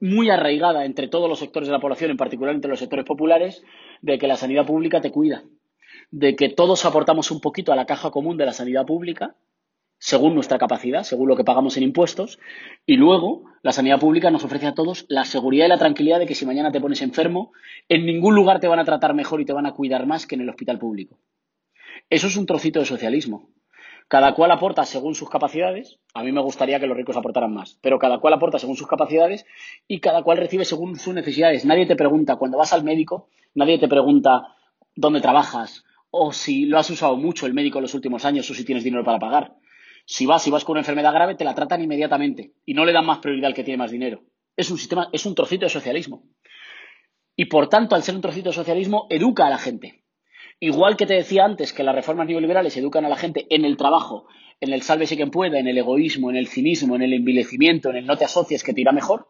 muy 0.00 0.30
arraigada 0.30 0.84
entre 0.84 1.08
todos 1.08 1.28
los 1.28 1.38
sectores 1.38 1.68
de 1.68 1.72
la 1.72 1.80
población, 1.80 2.10
en 2.10 2.16
particular 2.16 2.54
entre 2.54 2.70
los 2.70 2.78
sectores 2.78 3.04
populares, 3.04 3.64
de 4.02 4.18
que 4.18 4.26
la 4.26 4.36
sanidad 4.36 4.66
pública 4.66 5.00
te 5.00 5.10
cuida, 5.10 5.44
de 6.10 6.36
que 6.36 6.48
todos 6.48 6.84
aportamos 6.84 7.30
un 7.30 7.40
poquito 7.40 7.72
a 7.72 7.76
la 7.76 7.86
caja 7.86 8.10
común 8.10 8.36
de 8.36 8.46
la 8.46 8.52
sanidad 8.52 8.86
pública, 8.86 9.36
según 9.98 10.34
nuestra 10.34 10.58
capacidad, 10.58 11.04
según 11.04 11.28
lo 11.28 11.36
que 11.36 11.44
pagamos 11.44 11.76
en 11.76 11.82
impuestos, 11.82 12.38
y 12.84 12.96
luego 12.96 13.44
la 13.62 13.72
sanidad 13.72 13.98
pública 13.98 14.30
nos 14.30 14.44
ofrece 14.44 14.66
a 14.66 14.74
todos 14.74 15.06
la 15.08 15.24
seguridad 15.24 15.66
y 15.66 15.70
la 15.70 15.78
tranquilidad 15.78 16.18
de 16.18 16.26
que 16.26 16.34
si 16.34 16.44
mañana 16.44 16.70
te 16.70 16.80
pones 16.80 17.00
enfermo, 17.00 17.52
en 17.88 18.04
ningún 18.04 18.34
lugar 18.34 18.60
te 18.60 18.68
van 18.68 18.78
a 18.78 18.84
tratar 18.84 19.14
mejor 19.14 19.40
y 19.40 19.46
te 19.46 19.54
van 19.54 19.66
a 19.66 19.72
cuidar 19.72 20.06
más 20.06 20.26
que 20.26 20.34
en 20.34 20.42
el 20.42 20.50
hospital 20.50 20.78
público. 20.78 21.18
Eso 22.10 22.26
es 22.26 22.36
un 22.36 22.46
trocito 22.46 22.78
de 22.78 22.86
socialismo. 22.86 23.48
Cada 24.08 24.34
cual 24.34 24.52
aporta 24.52 24.84
según 24.84 25.14
sus 25.14 25.28
capacidades. 25.28 25.98
A 26.14 26.22
mí 26.22 26.30
me 26.30 26.40
gustaría 26.40 26.78
que 26.78 26.86
los 26.86 26.96
ricos 26.96 27.16
aportaran 27.16 27.52
más, 27.52 27.78
pero 27.82 27.98
cada 27.98 28.18
cual 28.18 28.34
aporta 28.34 28.58
según 28.58 28.76
sus 28.76 28.86
capacidades 28.86 29.44
y 29.88 30.00
cada 30.00 30.22
cual 30.22 30.38
recibe 30.38 30.64
según 30.64 30.96
sus 30.96 31.12
necesidades. 31.12 31.64
Nadie 31.64 31.86
te 31.86 31.96
pregunta, 31.96 32.36
cuando 32.36 32.58
vas 32.58 32.72
al 32.72 32.84
médico, 32.84 33.28
nadie 33.54 33.78
te 33.78 33.88
pregunta 33.88 34.54
dónde 34.94 35.20
trabajas 35.20 35.84
o 36.10 36.32
si 36.32 36.66
lo 36.66 36.78
has 36.78 36.88
usado 36.88 37.16
mucho 37.16 37.46
el 37.46 37.54
médico 37.54 37.78
en 37.78 37.82
los 37.82 37.94
últimos 37.94 38.24
años 38.24 38.48
o 38.50 38.54
si 38.54 38.64
tienes 38.64 38.84
dinero 38.84 39.04
para 39.04 39.18
pagar. 39.18 39.56
Si 40.06 40.24
vas 40.24 40.46
y 40.46 40.50
vas 40.50 40.64
con 40.64 40.74
una 40.74 40.80
enfermedad 40.80 41.12
grave, 41.12 41.34
te 41.34 41.44
la 41.44 41.54
tratan 41.54 41.82
inmediatamente 41.82 42.52
y 42.64 42.74
no 42.74 42.84
le 42.84 42.92
dan 42.92 43.06
más 43.06 43.18
prioridad 43.18 43.48
al 43.48 43.54
que 43.54 43.64
tiene 43.64 43.78
más 43.78 43.90
dinero. 43.90 44.22
Es 44.56 44.70
un 44.70 44.78
sistema, 44.78 45.08
es 45.12 45.26
un 45.26 45.34
trocito 45.34 45.66
de 45.66 45.70
socialismo. 45.70 46.22
Y 47.34 47.46
por 47.46 47.68
tanto, 47.68 47.96
al 47.96 48.02
ser 48.02 48.14
un 48.14 48.22
trocito 48.22 48.50
de 48.50 48.54
socialismo, 48.54 49.06
educa 49.10 49.46
a 49.46 49.50
la 49.50 49.58
gente. 49.58 50.05
Igual 50.58 50.96
que 50.96 51.06
te 51.06 51.14
decía 51.14 51.44
antes 51.44 51.72
que 51.72 51.82
las 51.82 51.94
reformas 51.94 52.26
neoliberales 52.26 52.76
educan 52.76 53.04
a 53.04 53.08
la 53.08 53.16
gente 53.16 53.46
en 53.50 53.64
el 53.64 53.76
trabajo, 53.76 54.26
en 54.60 54.72
el 54.72 54.82
sálvese 54.82 55.16
quien 55.16 55.30
pueda, 55.30 55.58
en 55.58 55.68
el 55.68 55.76
egoísmo, 55.76 56.30
en 56.30 56.36
el 56.36 56.48
cinismo, 56.48 56.96
en 56.96 57.02
el 57.02 57.12
envilecimiento, 57.12 57.90
en 57.90 57.96
el 57.96 58.06
no 58.06 58.16
te 58.16 58.24
asocies 58.24 58.64
que 58.64 58.72
te 58.72 58.80
irá 58.80 58.92
mejor, 58.92 59.28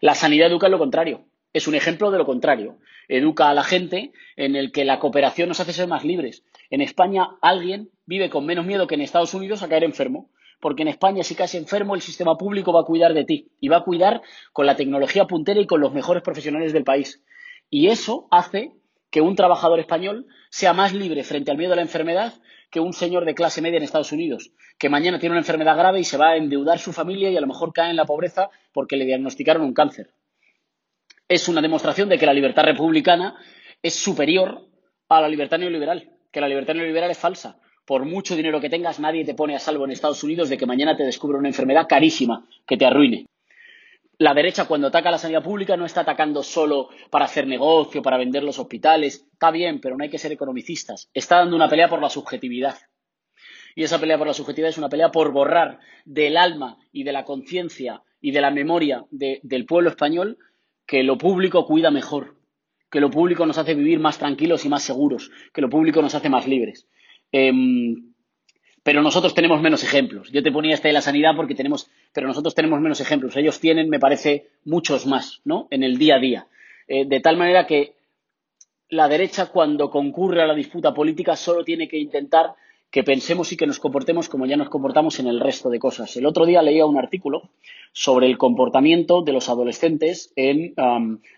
la 0.00 0.14
sanidad 0.14 0.48
educa 0.48 0.66
en 0.66 0.72
lo 0.72 0.78
contrario. 0.78 1.26
Es 1.52 1.68
un 1.68 1.74
ejemplo 1.74 2.10
de 2.10 2.18
lo 2.18 2.26
contrario. 2.26 2.78
Educa 3.08 3.48
a 3.48 3.54
la 3.54 3.62
gente 3.62 4.12
en 4.36 4.56
el 4.56 4.72
que 4.72 4.84
la 4.84 4.98
cooperación 4.98 5.48
nos 5.48 5.60
hace 5.60 5.72
ser 5.72 5.86
más 5.86 6.04
libres. 6.04 6.44
En 6.68 6.80
España 6.80 7.36
alguien 7.40 7.90
vive 8.04 8.28
con 8.28 8.44
menos 8.44 8.66
miedo 8.66 8.86
que 8.86 8.96
en 8.96 9.02
Estados 9.02 9.34
Unidos 9.34 9.62
a 9.62 9.68
caer 9.68 9.84
enfermo. 9.84 10.30
Porque 10.60 10.82
en 10.82 10.88
España, 10.88 11.22
si 11.22 11.34
caes 11.34 11.54
enfermo, 11.54 11.94
el 11.94 12.00
sistema 12.00 12.36
público 12.36 12.72
va 12.72 12.80
a 12.80 12.84
cuidar 12.84 13.14
de 13.14 13.24
ti. 13.24 13.52
Y 13.60 13.68
va 13.68 13.78
a 13.78 13.84
cuidar 13.84 14.22
con 14.52 14.66
la 14.66 14.76
tecnología 14.76 15.26
puntera 15.26 15.60
y 15.60 15.66
con 15.66 15.80
los 15.80 15.92
mejores 15.92 16.22
profesionales 16.22 16.72
del 16.72 16.84
país. 16.84 17.22
Y 17.70 17.88
eso 17.88 18.26
hace 18.30 18.72
que 19.10 19.20
un 19.20 19.36
trabajador 19.36 19.78
español 19.80 20.26
sea 20.50 20.72
más 20.72 20.92
libre 20.92 21.22
frente 21.24 21.50
al 21.50 21.58
miedo 21.58 21.72
a 21.72 21.76
la 21.76 21.82
enfermedad 21.82 22.34
que 22.70 22.80
un 22.80 22.92
señor 22.92 23.24
de 23.24 23.34
clase 23.34 23.62
media 23.62 23.76
en 23.76 23.84
Estados 23.84 24.10
Unidos, 24.10 24.50
que 24.78 24.88
mañana 24.88 25.20
tiene 25.20 25.34
una 25.34 25.40
enfermedad 25.40 25.76
grave 25.76 26.00
y 26.00 26.04
se 26.04 26.16
va 26.16 26.30
a 26.30 26.36
endeudar 26.36 26.80
su 26.80 26.92
familia 26.92 27.30
y 27.30 27.36
a 27.36 27.40
lo 27.40 27.46
mejor 27.46 27.72
cae 27.72 27.90
en 27.90 27.96
la 27.96 28.04
pobreza 28.04 28.50
porque 28.72 28.96
le 28.96 29.04
diagnosticaron 29.04 29.62
un 29.62 29.74
cáncer. 29.74 30.10
Es 31.28 31.48
una 31.48 31.62
demostración 31.62 32.08
de 32.08 32.18
que 32.18 32.26
la 32.26 32.34
libertad 32.34 32.64
republicana 32.64 33.36
es 33.80 33.94
superior 33.94 34.66
a 35.08 35.20
la 35.20 35.28
libertad 35.28 35.58
neoliberal, 35.58 36.10
que 36.32 36.40
la 36.40 36.48
libertad 36.48 36.74
neoliberal 36.74 37.10
es 37.10 37.18
falsa. 37.18 37.60
Por 37.84 38.04
mucho 38.04 38.34
dinero 38.34 38.60
que 38.60 38.70
tengas, 38.70 38.98
nadie 38.98 39.24
te 39.24 39.34
pone 39.34 39.54
a 39.54 39.60
salvo 39.60 39.84
en 39.84 39.92
Estados 39.92 40.24
Unidos 40.24 40.48
de 40.48 40.58
que 40.58 40.66
mañana 40.66 40.96
te 40.96 41.04
descubra 41.04 41.38
una 41.38 41.48
enfermedad 41.48 41.86
carísima 41.86 42.48
que 42.66 42.76
te 42.76 42.86
arruine 42.86 43.26
la 44.18 44.34
derecha 44.34 44.66
cuando 44.66 44.88
ataca 44.88 45.08
a 45.08 45.12
la 45.12 45.18
sanidad 45.18 45.42
pública 45.42 45.76
no 45.76 45.86
está 45.86 46.02
atacando 46.02 46.42
solo 46.42 46.88
para 47.10 47.24
hacer 47.24 47.46
negocio, 47.46 48.02
para 48.02 48.18
vender 48.18 48.44
los 48.44 48.58
hospitales. 48.58 49.26
Está 49.32 49.50
bien, 49.50 49.80
pero 49.80 49.96
no 49.96 50.04
hay 50.04 50.10
que 50.10 50.18
ser 50.18 50.32
economicistas. 50.32 51.10
Está 51.12 51.38
dando 51.38 51.56
una 51.56 51.68
pelea 51.68 51.88
por 51.88 52.00
la 52.00 52.08
subjetividad. 52.08 52.78
Y 53.74 53.82
esa 53.82 53.98
pelea 53.98 54.18
por 54.18 54.26
la 54.26 54.34
subjetividad 54.34 54.70
es 54.70 54.78
una 54.78 54.88
pelea 54.88 55.10
por 55.10 55.32
borrar 55.32 55.80
del 56.04 56.36
alma 56.36 56.78
y 56.92 57.02
de 57.02 57.12
la 57.12 57.24
conciencia 57.24 58.02
y 58.20 58.30
de 58.30 58.40
la 58.40 58.50
memoria 58.50 59.04
del 59.10 59.66
pueblo 59.66 59.90
español 59.90 60.38
que 60.86 61.02
lo 61.02 61.18
público 61.18 61.66
cuida 61.66 61.90
mejor, 61.90 62.36
que 62.90 63.00
lo 63.00 63.10
público 63.10 63.46
nos 63.46 63.58
hace 63.58 63.74
vivir 63.74 63.98
más 63.98 64.18
tranquilos 64.18 64.64
y 64.64 64.68
más 64.68 64.84
seguros, 64.84 65.30
que 65.52 65.60
lo 65.60 65.68
público 65.68 66.00
nos 66.00 66.14
hace 66.14 66.28
más 66.28 66.46
libres. 66.46 66.86
Em, 67.32 68.13
pero 68.84 69.02
nosotros 69.02 69.34
tenemos 69.34 69.60
menos 69.62 69.82
ejemplos. 69.82 70.30
Yo 70.30 70.42
te 70.42 70.52
ponía 70.52 70.74
esta 70.74 70.88
de 70.88 70.94
la 70.94 71.00
sanidad 71.00 71.34
porque 71.34 71.54
tenemos, 71.54 71.90
pero 72.12 72.28
nosotros 72.28 72.54
tenemos 72.54 72.80
menos 72.80 73.00
ejemplos. 73.00 73.34
Ellos 73.34 73.58
tienen, 73.58 73.88
me 73.88 73.98
parece, 73.98 74.50
muchos 74.64 75.06
más, 75.06 75.40
¿no? 75.44 75.66
En 75.70 75.82
el 75.82 75.96
día 75.96 76.16
a 76.16 76.20
día. 76.20 76.46
Eh, 76.86 77.06
de 77.06 77.20
tal 77.20 77.38
manera 77.38 77.66
que 77.66 77.94
la 78.90 79.08
derecha, 79.08 79.46
cuando 79.46 79.90
concurre 79.90 80.42
a 80.42 80.46
la 80.46 80.54
disputa 80.54 80.92
política, 80.92 81.34
solo 81.34 81.64
tiene 81.64 81.88
que 81.88 81.98
intentar 81.98 82.52
que 82.90 83.02
pensemos 83.02 83.50
y 83.52 83.56
que 83.56 83.66
nos 83.66 83.80
comportemos 83.80 84.28
como 84.28 84.44
ya 84.44 84.56
nos 84.58 84.68
comportamos 84.68 85.18
en 85.18 85.28
el 85.28 85.40
resto 85.40 85.70
de 85.70 85.78
cosas. 85.78 86.14
El 86.18 86.26
otro 86.26 86.44
día 86.44 86.62
leía 86.62 86.84
un 86.84 86.98
artículo 86.98 87.50
sobre 87.92 88.26
el 88.26 88.36
comportamiento 88.36 89.22
de 89.22 89.32
los 89.32 89.48
adolescentes 89.48 90.30
en 90.36 90.74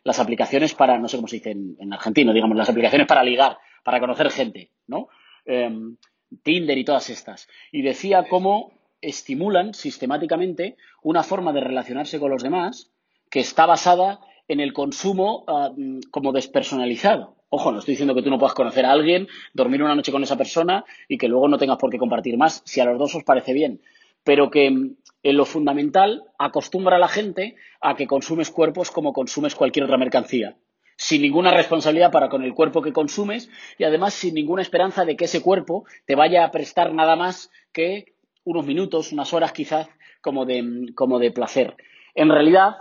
las 0.03 0.19
aplicaciones 0.19 0.75
para, 0.75 0.99
no 0.99 1.09
sé 1.09 1.17
cómo 1.17 1.29
se 1.29 1.37
dice 1.37 1.53
en, 1.53 1.77
en, 1.79 1.93
argentino, 1.93 2.33
digamos, 2.35 2.57
las 2.57 2.69
aplicaciones 2.69 3.07
para 3.07 3.23
ligar, 3.23 3.57
para 3.85 4.01
conocer 4.01 4.31
gente, 4.31 4.71
¿no? 4.89 5.09
Em, 5.47 5.97
Tinder 6.43 6.79
y 6.79 6.85
todas 6.85 7.11
estas. 7.11 7.49
Y 7.73 7.83
decía 7.83 8.27
cómo 8.29 8.73
estimulan 9.01 9.75
sistemáticamente 9.75 10.77
una 11.03 11.23
forma 11.23 11.53
de 11.53 11.61
relacionarse 11.61 12.19
con 12.19 12.31
los 12.31 12.43
demás 12.43 12.91
que 13.31 13.41
está 13.41 13.67
basada 13.67 14.21
en 14.49 14.61
el 14.61 14.73
consumo 14.73 15.45
ah, 15.47 15.71
mm, 15.77 16.01
como 16.11 16.33
despersonalizado. 16.33 17.37
Ojo, 17.49 17.71
no 17.71 17.79
estoy 17.79 17.93
diciendo 17.93 18.15
que 18.15 18.23
tú 18.23 18.31
no 18.31 18.39
puedas 18.39 18.55
conocer 18.55 18.85
a 18.85 18.93
alguien, 18.93 19.29
dormir 19.55 19.83
una 19.83 19.95
noche 19.95 20.13
con 20.13 20.23
esa 20.23 20.37
persona 20.37 20.85
y 21.09 21.17
que 21.17 21.29
luego 21.29 21.49
no 21.49 21.59
tengas 21.59 21.79
por 21.79 21.91
qué 21.91 21.99
compartir 21.99 22.37
más, 22.37 22.63
si 22.65 22.81
a 22.81 22.85
los 22.85 22.99
dos 22.99 23.15
os 23.15 23.25
parece 23.25 23.53
bien, 23.53 23.81
pero 24.25 24.51
que 24.51 24.71
mm, 24.71 24.97
en 25.23 25.37
lo 25.37 25.45
fundamental 25.45 26.25
acostumbra 26.39 26.97
a 26.97 27.01
la 27.01 27.09
gente 27.09 27.57
a 27.81 27.95
que 27.95 28.07
consumes 28.07 28.51
cuerpos 28.51 28.91
como 28.91 29.13
consumes 29.13 29.55
cualquier 29.55 29.85
otra 29.85 29.99
mercancía 29.99 30.57
sin 30.97 31.23
ninguna 31.23 31.53
responsabilidad 31.53 32.11
para 32.11 32.29
con 32.29 32.43
el 32.43 32.55
cuerpo 32.55 32.83
que 32.83 32.93
consumes 32.93 33.51
y 33.79 33.85
además 33.85 34.15
sin 34.15 34.35
ninguna 34.35 34.63
esperanza 34.63 35.05
de 35.05 35.17
que 35.17 35.27
ese 35.27 35.43
cuerpo 35.43 35.85
te 36.07 36.15
vaya 36.15 36.45
a 36.45 36.51
prestar 36.51 36.93
nada 36.93 37.17
más 37.17 37.51
que 37.73 38.15
unos 38.45 38.65
minutos, 38.65 39.13
unas 39.13 39.33
horas 39.33 39.53
quizás, 39.53 39.89
como 40.23 40.47
de, 40.47 40.93
como 40.95 41.19
de 41.19 41.31
placer. 41.33 41.77
En 42.15 42.31
realidad, 42.31 42.77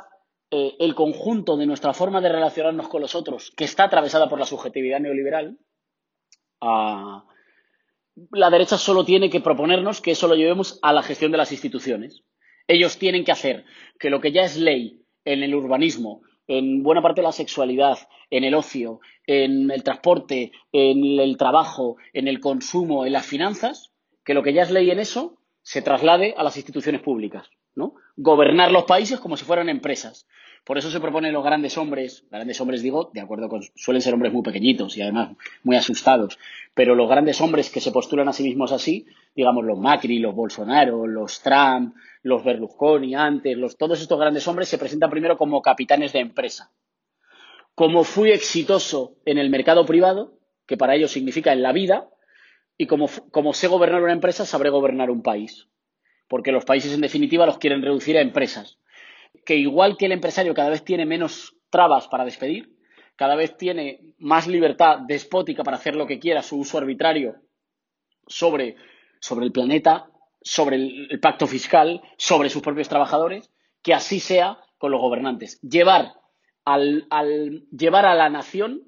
eh, 0.51 0.75
el 0.79 0.95
conjunto 0.95 1.57
de 1.57 1.65
nuestra 1.65 1.93
forma 1.93 2.21
de 2.21 2.29
relacionarnos 2.29 2.87
con 2.87 3.01
los 3.01 3.15
otros, 3.15 3.51
que 3.57 3.65
está 3.65 3.85
atravesada 3.85 4.29
por 4.29 4.39
la 4.39 4.45
subjetividad 4.45 4.99
neoliberal, 4.99 5.57
ah, 6.61 7.25
la 8.31 8.49
derecha 8.49 8.77
solo 8.77 9.03
tiene 9.03 9.29
que 9.29 9.41
proponernos 9.41 10.01
que 10.01 10.11
eso 10.11 10.27
lo 10.27 10.35
llevemos 10.35 10.79
a 10.81 10.93
la 10.93 11.03
gestión 11.03 11.31
de 11.31 11.37
las 11.37 11.51
instituciones. 11.51 12.23
Ellos 12.67 12.97
tienen 12.97 13.25
que 13.25 13.31
hacer 13.31 13.65
que 13.99 14.09
lo 14.09 14.21
que 14.21 14.31
ya 14.31 14.43
es 14.43 14.55
ley 14.57 15.01
en 15.25 15.43
el 15.43 15.53
urbanismo, 15.53 16.21
en 16.47 16.83
buena 16.83 17.01
parte 17.01 17.21
de 17.21 17.27
la 17.27 17.31
sexualidad, 17.31 17.97
en 18.29 18.43
el 18.43 18.53
ocio, 18.53 18.99
en 19.25 19.71
el 19.71 19.83
transporte, 19.83 20.51
en 20.71 21.19
el 21.19 21.37
trabajo, 21.37 21.97
en 22.13 22.27
el 22.27 22.39
consumo, 22.39 23.05
en 23.05 23.13
las 23.13 23.25
finanzas, 23.25 23.91
que 24.23 24.33
lo 24.33 24.43
que 24.43 24.53
ya 24.53 24.63
es 24.63 24.71
ley 24.71 24.91
en 24.91 24.99
eso 24.99 25.37
se 25.61 25.81
traslade 25.81 26.35
a 26.37 26.43
las 26.43 26.57
instituciones 26.57 27.01
públicas, 27.01 27.49
¿no? 27.73 27.95
Gobernar 28.15 28.71
los 28.71 28.83
países 28.83 29.19
como 29.19 29.37
si 29.37 29.45
fueran 29.45 29.69
empresas. 29.69 30.27
Por 30.65 30.79
eso 30.79 30.89
se 30.89 30.99
proponen 30.99 31.31
los 31.31 31.43
grandes 31.43 31.77
hombres, 31.77 32.25
grandes 32.31 32.59
hombres 32.59 32.81
digo, 32.81 33.11
de 33.13 33.21
acuerdo 33.21 33.47
con, 33.47 33.61
suelen 33.75 34.01
ser 34.01 34.15
hombres 34.15 34.33
muy 34.33 34.41
pequeñitos 34.41 34.97
y 34.97 35.03
además 35.03 35.37
muy 35.63 35.75
asustados, 35.75 36.39
pero 36.73 36.95
los 36.95 37.07
grandes 37.07 37.39
hombres 37.39 37.69
que 37.69 37.79
se 37.79 37.91
postulan 37.91 38.27
a 38.27 38.33
sí 38.33 38.43
mismos 38.43 38.71
así, 38.71 39.05
digamos 39.35 39.63
los 39.63 39.77
Macri, 39.77 40.17
los 40.17 40.33
Bolsonaro, 40.33 41.05
los 41.05 41.41
Trump, 41.41 41.95
los 42.23 42.43
Berlusconi 42.43 43.13
antes, 43.13 43.55
todos 43.77 44.01
estos 44.01 44.19
grandes 44.19 44.47
hombres 44.47 44.67
se 44.67 44.79
presentan 44.79 45.11
primero 45.11 45.37
como 45.37 45.61
capitanes 45.61 46.13
de 46.13 46.19
empresa. 46.19 46.71
Como 47.75 48.03
fui 48.03 48.31
exitoso 48.31 49.17
en 49.25 49.37
el 49.37 49.51
mercado 49.51 49.85
privado, 49.85 50.39
que 50.65 50.77
para 50.77 50.95
ellos 50.95 51.11
significa 51.11 51.53
en 51.53 51.61
la 51.61 51.73
vida, 51.73 52.09
Y 52.77 52.87
como 52.87 53.53
sé 53.53 53.67
gobernar 53.67 54.03
una 54.03 54.11
empresa, 54.13 54.45
sabré 54.45 54.69
gobernar 54.69 55.09
un 55.09 55.21
país. 55.21 55.67
Porque 56.27 56.51
los 56.51 56.65
países, 56.65 56.93
en 56.93 57.01
definitiva, 57.01 57.45
los 57.45 57.57
quieren 57.57 57.81
reducir 57.81 58.17
a 58.17 58.21
empresas. 58.21 58.79
Que 59.45 59.55
igual 59.55 59.97
que 59.97 60.05
el 60.05 60.11
empresario 60.11 60.53
cada 60.53 60.69
vez 60.69 60.83
tiene 60.83 61.05
menos 61.05 61.55
trabas 61.69 62.07
para 62.07 62.25
despedir, 62.25 62.75
cada 63.15 63.35
vez 63.35 63.57
tiene 63.57 64.13
más 64.17 64.47
libertad 64.47 64.99
despótica 65.07 65.63
para 65.63 65.77
hacer 65.77 65.95
lo 65.95 66.05
que 66.05 66.19
quiera, 66.19 66.41
su 66.41 66.57
uso 66.57 66.77
arbitrario 66.77 67.35
sobre, 68.27 68.75
sobre 69.19 69.45
el 69.45 69.51
planeta, 69.51 70.07
sobre 70.41 70.75
el, 70.75 71.19
pacto 71.21 71.47
fiscal, 71.47 72.01
sobre 72.17 72.49
sus 72.49 72.61
propios 72.61 72.89
trabajadores, 72.89 73.51
que 73.81 73.93
así 73.93 74.19
sea 74.19 74.59
con 74.77 74.91
los 74.91 75.01
gobernantes. 75.01 75.59
Llevar, 75.61 76.13
al, 76.65 77.07
llevar 77.71 78.05
a 78.05 78.15
la 78.15 78.29
nación 78.29 78.83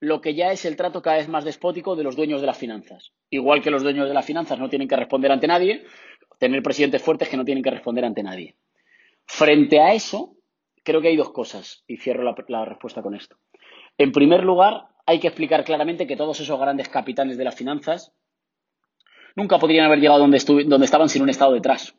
lo 0.00 0.20
que 0.20 0.34
ya 0.34 0.52
es 0.52 0.64
el 0.64 0.76
trato 0.76 1.02
cada 1.02 1.18
vez 1.18 1.28
más 1.28 1.44
despótico 1.44 1.94
de 1.96 2.02
los 2.02 2.16
dueños 2.16 2.40
de 2.40 2.46
las 2.46 2.58
finanzas. 2.58 3.12
Igual 3.30 3.62
que 3.62 3.70
los 3.70 3.82
dueños 3.82 4.08
de 4.08 4.14
las 4.14 4.26
finanzas 4.26 4.58
no 4.58 4.68
tienen 4.68 4.88
que 4.88 4.96
responder 4.96 5.30
ante 5.30 5.46
nadie, 5.46 5.84
tener 6.38 6.62
presidentes 6.62 7.02
fuertes 7.02 7.28
que 7.28 7.36
no 7.36 7.44
tienen 7.44 7.62
que 7.62 7.70
responder 7.70 8.04
ante 8.04 8.22
nadie. 8.22 8.56
Frente 9.26 9.80
a 9.80 9.94
eso, 9.94 10.36
creo 10.84 11.00
que 11.00 11.08
hay 11.08 11.16
dos 11.16 11.30
cosas, 11.30 11.84
y 11.86 11.96
cierro 11.96 12.22
la 12.22 12.64
respuesta 12.64 13.02
con 13.02 13.14
esto. 13.14 13.36
En 13.98 14.12
primer 14.12 14.42
lugar, 14.44 14.88
hay 15.06 15.20
que 15.20 15.28
explicar 15.28 15.64
claramente 15.64 16.06
que 16.06 16.16
todos 16.16 16.40
esos 16.40 16.58
grandes 16.58 16.88
capitanes 16.88 17.36
de 17.36 17.44
las 17.44 17.54
finanzas 17.54 18.12
nunca 19.34 19.58
podrían 19.58 19.86
haber 19.86 20.00
llegado 20.00 20.20
donde, 20.20 20.38
donde 20.66 20.84
estaban 20.84 21.08
sin 21.08 21.22
un 21.22 21.30
Estado 21.30 21.52
detrás. 21.52 21.96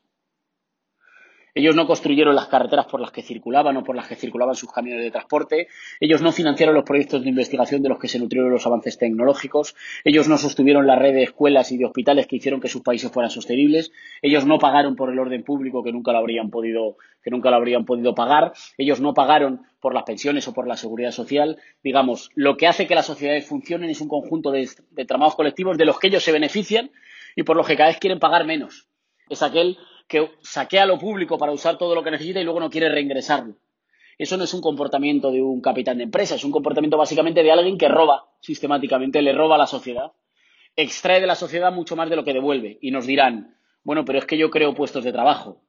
Ellos 1.55 1.75
no 1.75 1.85
construyeron 1.85 2.35
las 2.35 2.47
carreteras 2.47 2.87
por 2.87 2.99
las 2.99 3.11
que 3.11 3.21
circulaban 3.21 3.77
o 3.77 3.83
por 3.83 3.95
las 3.95 4.07
que 4.07 4.15
circulaban 4.15 4.55
sus 4.55 4.71
camiones 4.71 5.03
de 5.03 5.11
transporte. 5.11 5.67
Ellos 5.99 6.21
no 6.21 6.31
financiaron 6.31 6.73
los 6.73 6.83
proyectos 6.83 7.23
de 7.23 7.29
investigación 7.29 7.83
de 7.83 7.89
los 7.89 7.99
que 7.99 8.07
se 8.07 8.17
nutrieron 8.17 8.49
los 8.49 8.65
avances 8.65 8.97
tecnológicos. 8.97 9.75
Ellos 10.03 10.27
no 10.27 10.37
sostuvieron 10.37 10.87
la 10.87 10.95
red 10.95 11.13
de 11.13 11.23
escuelas 11.23 11.71
y 11.71 11.77
de 11.77 11.85
hospitales 11.85 12.25
que 12.25 12.37
hicieron 12.37 12.59
que 12.59 12.69
sus 12.69 12.81
países 12.81 13.11
fueran 13.11 13.29
sostenibles. 13.29 13.91
Ellos 14.23 14.47
no 14.47 14.57
pagaron 14.57 14.95
por 14.95 15.11
el 15.11 15.19
orden 15.19 15.43
público 15.43 15.83
que 15.83 15.91
nunca 15.91 16.11
lo 16.11 16.17
habrían 16.17 16.49
podido, 16.49 16.97
que 17.23 17.29
nunca 17.29 17.51
lo 17.51 17.57
habrían 17.57 17.85
podido 17.85 18.15
pagar. 18.15 18.53
Ellos 18.77 18.99
no 18.99 19.13
pagaron 19.13 19.61
por 19.79 19.93
las 19.93 20.03
pensiones 20.03 20.47
o 20.47 20.53
por 20.53 20.67
la 20.67 20.75
seguridad 20.75 21.11
social. 21.11 21.59
Digamos, 21.83 22.31
lo 22.33 22.57
que 22.57 22.65
hace 22.65 22.87
que 22.87 22.95
las 22.95 23.05
sociedades 23.05 23.45
funcionen 23.45 23.91
es 23.91 24.01
un 24.01 24.07
conjunto 24.07 24.49
de, 24.49 24.67
de 24.89 25.05
colectivos 25.35 25.77
de 25.77 25.85
los 25.85 25.99
que 25.99 26.07
ellos 26.07 26.23
se 26.23 26.31
benefician 26.31 26.89
y 27.35 27.43
por 27.43 27.55
los 27.55 27.67
que 27.67 27.75
cada 27.75 27.89
vez 27.89 27.99
quieren 27.99 28.19
pagar 28.19 28.43
menos. 28.45 28.87
Es 29.29 29.43
aquel 29.43 29.77
que 30.07 30.31
saquea 30.41 30.85
lo 30.85 30.99
público 30.99 31.37
para 31.37 31.51
usar 31.51 31.77
todo 31.77 31.95
lo 31.95 32.03
que 32.03 32.11
necesita 32.11 32.39
y 32.39 32.43
luego 32.43 32.59
no 32.59 32.69
quiere 32.69 32.89
reingresarlo. 32.89 33.55
Eso 34.17 34.37
no 34.37 34.43
es 34.43 34.53
un 34.53 34.61
comportamiento 34.61 35.31
de 35.31 35.41
un 35.41 35.61
capitán 35.61 35.97
de 35.97 36.03
empresa, 36.03 36.35
es 36.35 36.43
un 36.43 36.51
comportamiento 36.51 36.97
básicamente 36.97 37.41
de 37.41 37.51
alguien 37.51 37.77
que 37.77 37.87
roba 37.87 38.25
sistemáticamente, 38.41 39.21
le 39.21 39.33
roba 39.33 39.55
a 39.55 39.59
la 39.59 39.67
sociedad, 39.67 40.11
extrae 40.75 41.19
de 41.19 41.27
la 41.27 41.35
sociedad 41.35 41.71
mucho 41.71 41.95
más 41.95 42.09
de 42.09 42.15
lo 42.15 42.23
que 42.23 42.33
devuelve 42.33 42.77
y 42.81 42.91
nos 42.91 43.07
dirán, 43.07 43.57
bueno, 43.83 44.05
pero 44.05 44.19
es 44.19 44.25
que 44.25 44.37
yo 44.37 44.49
creo 44.49 44.75
puestos 44.75 45.03
de 45.03 45.11
trabajo. 45.11 45.63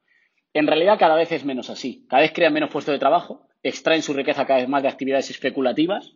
En 0.53 0.67
realidad 0.67 0.99
cada 0.99 1.15
vez 1.15 1.31
es 1.31 1.43
menos 1.43 1.69
así, 1.69 2.05
cada 2.07 2.21
vez 2.21 2.31
crean 2.33 2.53
menos 2.53 2.69
puestos 2.69 2.93
de 2.93 2.99
trabajo, 2.99 3.47
extraen 3.63 4.03
su 4.03 4.13
riqueza 4.13 4.45
cada 4.45 4.59
vez 4.59 4.69
más 4.69 4.83
de 4.83 4.89
actividades 4.89 5.29
especulativas. 5.31 6.13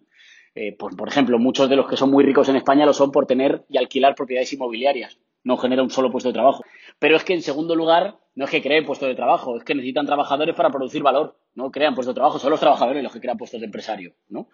Eh, 0.55 0.75
por 0.77 1.07
ejemplo, 1.07 1.39
muchos 1.39 1.69
de 1.69 1.75
los 1.75 1.87
que 1.87 1.97
son 1.97 2.11
muy 2.11 2.23
ricos 2.23 2.49
en 2.49 2.55
España 2.55 2.85
lo 2.85 2.93
son 2.93 3.11
por 3.11 3.25
tener 3.25 3.65
y 3.69 3.77
alquilar 3.77 4.15
propiedades 4.15 4.51
inmobiliarias 4.53 5.19
no 5.43 5.57
genera 5.57 5.83
un 5.83 5.89
solo 5.89 6.11
puesto 6.11 6.29
de 6.29 6.33
trabajo. 6.33 6.63
Pero 6.99 7.15
es 7.15 7.23
que, 7.23 7.33
en 7.33 7.41
segundo 7.41 7.75
lugar, 7.75 8.19
no 8.35 8.45
es 8.45 8.51
que 8.51 8.61
creen 8.61 8.85
puestos 8.85 9.07
de 9.07 9.15
trabajo, 9.15 9.57
es 9.57 9.63
que 9.63 9.75
necesitan 9.75 10.05
trabajadores 10.05 10.55
para 10.55 10.69
producir 10.69 11.01
valor. 11.01 11.37
No 11.55 11.71
crean 11.71 11.95
puestos 11.95 12.13
de 12.13 12.19
trabajo, 12.19 12.39
son 12.39 12.51
los 12.51 12.59
trabajadores 12.59 13.03
los 13.03 13.13
que 13.13 13.21
crean 13.21 13.37
puestos 13.37 13.59
de 13.59 13.65
empresario. 13.65 14.13
¿no? 14.27 14.47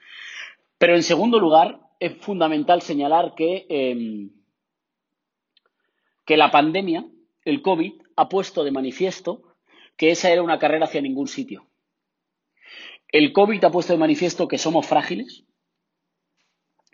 Pero, 0.77 0.95
en 0.95 1.03
segundo 1.03 1.39
lugar, 1.39 1.79
es 1.99 2.15
fundamental 2.17 2.81
señalar 2.81 3.33
que, 3.35 3.65
em, 3.69 4.31
que 6.25 6.37
la 6.37 6.51
pandemia, 6.51 7.05
el 7.43 7.61
COVID, 7.61 7.93
ha 8.15 8.29
puesto 8.29 8.63
de 8.63 8.71
manifiesto 8.71 9.43
que 9.97 10.11
esa 10.11 10.29
era 10.29 10.41
una 10.41 10.59
carrera 10.59 10.85
hacia 10.85 11.01
ningún 11.01 11.27
sitio. 11.27 11.67
El 13.07 13.31
COVID 13.31 13.63
ha 13.63 13.71
puesto 13.71 13.93
de 13.93 13.99
manifiesto 13.99 14.47
que 14.47 14.57
somos 14.57 14.85
frágiles, 14.85 15.45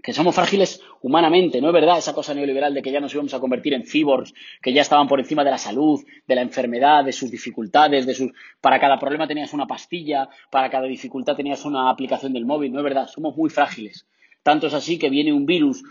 que 0.02 0.14
somos 0.14 0.36
frágiles 0.36 0.82
humanamente, 1.02 1.62
no 1.62 1.68
es 1.68 1.74
verdad 1.74 1.98
esa 1.98 2.14
cosa 2.14 2.34
neoliberal 2.34 2.74
de 2.74 2.82
que 2.82 2.92
ya 2.92 3.00
nos 3.00 3.14
íbamos 3.14 3.34
a 3.34 3.40
convertir 3.40 3.74
en 3.74 3.86
cyborgs, 3.86 4.34
que 4.62 4.74
ya 4.74 4.82
estaban 4.82 5.08
por 5.08 5.20
encima 5.20 5.44
de 5.44 5.52
la 5.52 5.58
salud, 5.58 6.02
de 6.28 6.36
la 6.36 6.42
enfermedad, 6.42 7.04
de 7.04 7.12
sus 7.12 7.30
dificultades, 7.30 8.06
de 8.06 8.14
sus 8.14 8.32
para 8.60 8.80
cada 8.80 9.00
problema 9.00 9.28
tenías 9.28 9.54
una 9.54 9.68
pastilla, 9.68 10.30
para 10.50 10.70
cada 10.70 10.88
dificultad 10.88 11.36
tenías 11.36 11.66
una 11.66 11.90
aplicación 11.90 12.34
del 12.34 12.46
móvil, 12.46 12.72
no 12.72 12.80
es 12.80 12.84
verdad, 12.84 13.08
somos 13.08 13.36
muy 13.36 13.50
frágiles. 13.50 14.08
Tanto 14.44 14.68
es 14.68 14.74
así 14.74 14.98
que 14.98 15.10
viene 15.10 15.34
un 15.34 15.46
virus 15.46 15.84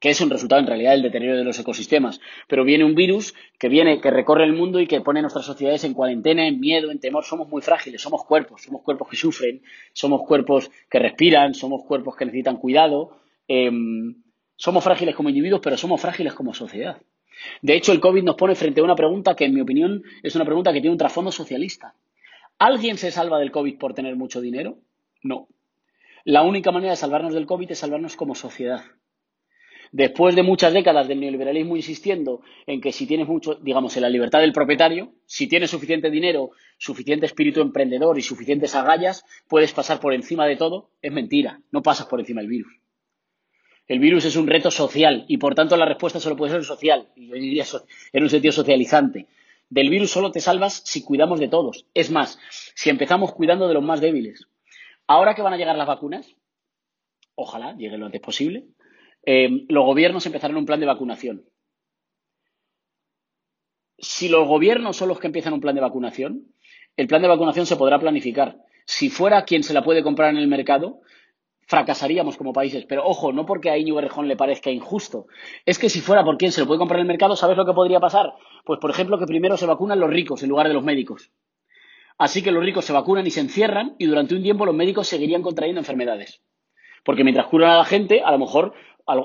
que 0.00 0.10
es 0.10 0.20
un 0.20 0.30
resultado 0.30 0.60
en 0.60 0.66
realidad 0.66 0.92
del 0.92 1.02
deterioro 1.02 1.38
de 1.38 1.44
los 1.44 1.58
ecosistemas, 1.58 2.20
pero 2.48 2.64
viene 2.64 2.84
un 2.84 2.94
virus 2.94 3.34
que 3.58 3.68
viene, 3.68 4.00
que 4.00 4.10
recorre 4.10 4.44
el 4.44 4.52
mundo 4.52 4.80
y 4.80 4.86
que 4.86 5.00
pone 5.00 5.20
nuestras 5.20 5.46
sociedades 5.46 5.84
en 5.84 5.94
cuarentena, 5.94 6.46
en 6.46 6.60
miedo, 6.60 6.90
en 6.90 7.00
temor. 7.00 7.24
Somos 7.24 7.48
muy 7.48 7.62
frágiles, 7.62 8.02
somos 8.02 8.24
cuerpos, 8.24 8.62
somos 8.62 8.82
cuerpos 8.82 9.08
que 9.08 9.16
sufren, 9.16 9.62
somos 9.92 10.22
cuerpos 10.26 10.70
que 10.90 10.98
respiran, 10.98 11.54
somos 11.54 11.84
cuerpos 11.84 12.16
que 12.16 12.26
necesitan 12.26 12.56
cuidado. 12.56 13.18
Em, 13.48 14.22
somos 14.56 14.82
frágiles 14.82 15.14
como 15.14 15.28
individuos, 15.28 15.60
pero 15.62 15.76
somos 15.76 16.00
frágiles 16.00 16.34
como 16.34 16.54
sociedad. 16.54 17.00
De 17.62 17.74
hecho, 17.74 17.92
el 17.92 18.00
COVID 18.00 18.22
nos 18.22 18.36
pone 18.36 18.54
frente 18.54 18.80
a 18.80 18.84
una 18.84 18.96
pregunta 18.96 19.34
que, 19.34 19.44
en 19.44 19.54
mi 19.54 19.60
opinión, 19.60 20.02
es 20.22 20.34
una 20.34 20.44
pregunta 20.44 20.72
que 20.72 20.80
tiene 20.80 20.92
un 20.92 20.98
trasfondo 20.98 21.30
socialista. 21.30 21.94
¿Alguien 22.58 22.96
se 22.96 23.10
salva 23.10 23.38
del 23.38 23.50
COVID 23.50 23.78
por 23.78 23.92
tener 23.92 24.16
mucho 24.16 24.40
dinero? 24.40 24.78
No. 25.22 25.48
La 26.24 26.42
única 26.42 26.72
manera 26.72 26.92
de 26.92 26.96
salvarnos 26.96 27.34
del 27.34 27.46
COVID 27.46 27.70
es 27.70 27.78
salvarnos 27.78 28.16
como 28.16 28.34
sociedad. 28.34 28.82
Después 29.92 30.34
de 30.34 30.42
muchas 30.42 30.72
décadas 30.72 31.08
del 31.08 31.20
neoliberalismo 31.20 31.76
insistiendo 31.76 32.42
en 32.66 32.80
que 32.80 32.92
si 32.92 33.06
tienes 33.06 33.28
mucho, 33.28 33.54
digamos, 33.54 33.96
en 33.96 34.02
la 34.02 34.10
libertad 34.10 34.40
del 34.40 34.52
propietario, 34.52 35.12
si 35.26 35.46
tienes 35.46 35.70
suficiente 35.70 36.10
dinero, 36.10 36.50
suficiente 36.78 37.26
espíritu 37.26 37.60
emprendedor 37.60 38.18
y 38.18 38.22
suficientes 38.22 38.74
agallas, 38.74 39.24
puedes 39.48 39.72
pasar 39.72 40.00
por 40.00 40.14
encima 40.14 40.46
de 40.46 40.56
todo, 40.56 40.90
es 41.02 41.12
mentira, 41.12 41.60
no 41.70 41.82
pasas 41.82 42.06
por 42.06 42.20
encima 42.20 42.40
del 42.40 42.50
virus. 42.50 42.72
El 43.86 44.00
virus 44.00 44.24
es 44.24 44.34
un 44.34 44.48
reto 44.48 44.70
social 44.70 45.24
y 45.28 45.38
por 45.38 45.54
tanto 45.54 45.76
la 45.76 45.86
respuesta 45.86 46.18
solo 46.18 46.36
puede 46.36 46.52
ser 46.52 46.64
social, 46.64 47.08
y 47.14 47.28
yo 47.28 47.34
diría 47.34 47.64
en 48.12 48.22
un 48.22 48.30
sentido 48.30 48.52
socializante. 48.52 49.26
Del 49.68 49.90
virus 49.90 50.10
solo 50.10 50.30
te 50.30 50.40
salvas 50.40 50.82
si 50.84 51.02
cuidamos 51.02 51.40
de 51.40 51.48
todos. 51.48 51.86
Es 51.94 52.10
más, 52.10 52.38
si 52.74 52.90
empezamos 52.90 53.32
cuidando 53.32 53.68
de 53.68 53.74
los 53.74 53.82
más 53.82 54.00
débiles. 54.00 54.46
Ahora 55.06 55.34
que 55.34 55.42
van 55.42 55.52
a 55.52 55.56
llegar 55.56 55.76
las 55.76 55.86
vacunas, 55.86 56.34
ojalá 57.36 57.74
lleguen 57.74 58.00
lo 58.00 58.06
antes 58.06 58.20
posible, 58.20 58.66
eh, 59.26 59.66
los 59.68 59.84
gobiernos 59.84 60.24
empezarán 60.24 60.56
un 60.56 60.64
plan 60.64 60.80
de 60.80 60.86
vacunación. 60.86 61.44
Si 63.98 64.28
los 64.28 64.46
gobiernos 64.46 64.96
son 64.96 65.08
los 65.08 65.18
que 65.18 65.26
empiezan 65.26 65.52
un 65.52 65.60
plan 65.60 65.74
de 65.74 65.80
vacunación, 65.80 66.54
el 66.96 67.08
plan 67.08 67.22
de 67.22 67.28
vacunación 67.28 67.66
se 67.66 67.76
podrá 67.76 67.98
planificar. 67.98 68.58
Si 68.84 69.10
fuera 69.10 69.44
quien 69.44 69.64
se 69.64 69.74
la 69.74 69.82
puede 69.82 70.02
comprar 70.02 70.30
en 70.30 70.36
el 70.36 70.46
mercado, 70.46 71.00
fracasaríamos 71.66 72.36
como 72.36 72.52
países. 72.52 72.86
Pero 72.86 73.04
ojo, 73.04 73.32
no 73.32 73.44
porque 73.44 73.68
a 73.68 73.76
Íñigo 73.76 74.00
Rejón 74.00 74.28
le 74.28 74.36
parezca 74.36 74.70
injusto. 74.70 75.26
Es 75.64 75.78
que 75.78 75.90
si 75.90 76.00
fuera 76.00 76.24
por 76.24 76.38
quien 76.38 76.52
se 76.52 76.60
lo 76.60 76.66
puede 76.68 76.78
comprar 76.78 77.00
en 77.00 77.06
el 77.06 77.08
mercado, 77.08 77.34
¿sabes 77.34 77.56
lo 77.56 77.66
que 77.66 77.72
podría 77.72 77.98
pasar? 77.98 78.32
Pues, 78.64 78.78
por 78.78 78.90
ejemplo, 78.90 79.18
que 79.18 79.26
primero 79.26 79.56
se 79.56 79.66
vacunan 79.66 79.98
los 79.98 80.10
ricos 80.10 80.42
en 80.42 80.50
lugar 80.50 80.68
de 80.68 80.74
los 80.74 80.84
médicos. 80.84 81.32
Así 82.18 82.42
que 82.42 82.52
los 82.52 82.64
ricos 82.64 82.84
se 82.84 82.92
vacunan 82.92 83.26
y 83.26 83.30
se 83.30 83.40
encierran 83.40 83.96
y 83.98 84.06
durante 84.06 84.34
un 84.34 84.42
tiempo 84.42 84.64
los 84.64 84.74
médicos 84.74 85.08
seguirían 85.08 85.42
contrayendo 85.42 85.80
enfermedades. 85.80 86.42
Porque 87.04 87.24
mientras 87.24 87.46
curan 87.48 87.70
a 87.70 87.76
la 87.78 87.84
gente, 87.84 88.22
a 88.22 88.30
lo 88.30 88.38
mejor 88.38 88.74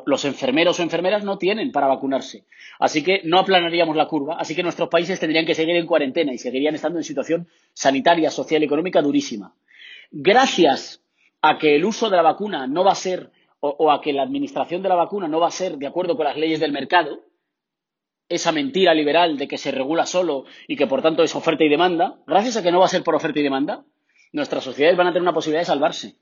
los 0.05 0.25
enfermeros 0.25 0.79
o 0.79 0.83
enfermeras 0.83 1.23
no 1.23 1.37
tienen 1.37 1.71
para 1.71 1.87
vacunarse. 1.87 2.45
Así 2.79 3.03
que 3.03 3.21
no 3.23 3.39
aplanaríamos 3.39 3.95
la 3.95 4.07
curva. 4.07 4.37
Así 4.39 4.55
que 4.55 4.63
nuestros 4.63 4.89
países 4.89 5.19
tendrían 5.19 5.45
que 5.45 5.55
seguir 5.55 5.75
en 5.75 5.87
cuarentena 5.87 6.33
y 6.33 6.37
seguirían 6.37 6.75
estando 6.75 6.99
en 6.99 7.03
situación 7.03 7.47
sanitaria, 7.73 8.29
social 8.29 8.61
y 8.61 8.65
económica 8.65 9.01
durísima. 9.01 9.55
Gracias 10.11 11.01
a 11.41 11.57
que 11.57 11.75
el 11.75 11.85
uso 11.85 12.09
de 12.09 12.17
la 12.17 12.21
vacuna 12.21 12.67
no 12.67 12.83
va 12.83 12.91
a 12.91 12.95
ser, 12.95 13.31
o, 13.59 13.91
a 13.91 14.01
que 14.01 14.13
la 14.13 14.23
administración 14.23 14.83
de 14.83 14.89
la 14.89 14.95
vacuna 14.95 15.27
no 15.27 15.39
va 15.39 15.47
a 15.47 15.51
ser 15.51 15.77
de 15.77 15.87
acuerdo 15.87 16.15
con 16.15 16.25
las 16.25 16.37
leyes 16.37 16.59
del 16.59 16.71
mercado, 16.71 17.21
esa 18.29 18.51
mentira 18.51 18.93
liberal 18.93 19.37
de 19.37 19.47
que 19.47 19.57
se 19.57 19.71
regula 19.71 20.05
solo 20.05 20.45
y 20.67 20.75
que 20.75 20.87
por 20.87 21.01
tanto 21.01 21.23
es 21.23 21.35
oferta 21.35 21.63
y 21.63 21.69
demanda, 21.69 22.19
gracias 22.27 22.57
a 22.57 22.63
que 22.63 22.71
no 22.71 22.79
va 22.79 22.85
a 22.85 22.89
ser 22.89 23.03
por 23.03 23.15
oferta 23.15 23.39
y 23.39 23.43
demanda, 23.43 23.83
nuestras 24.31 24.63
sociedades 24.63 24.97
van 24.97 25.07
a 25.07 25.11
tener 25.11 25.23
una 25.23 25.33
posibilidad 25.33 25.61
de 25.61 25.65
salvarse. 25.65 26.15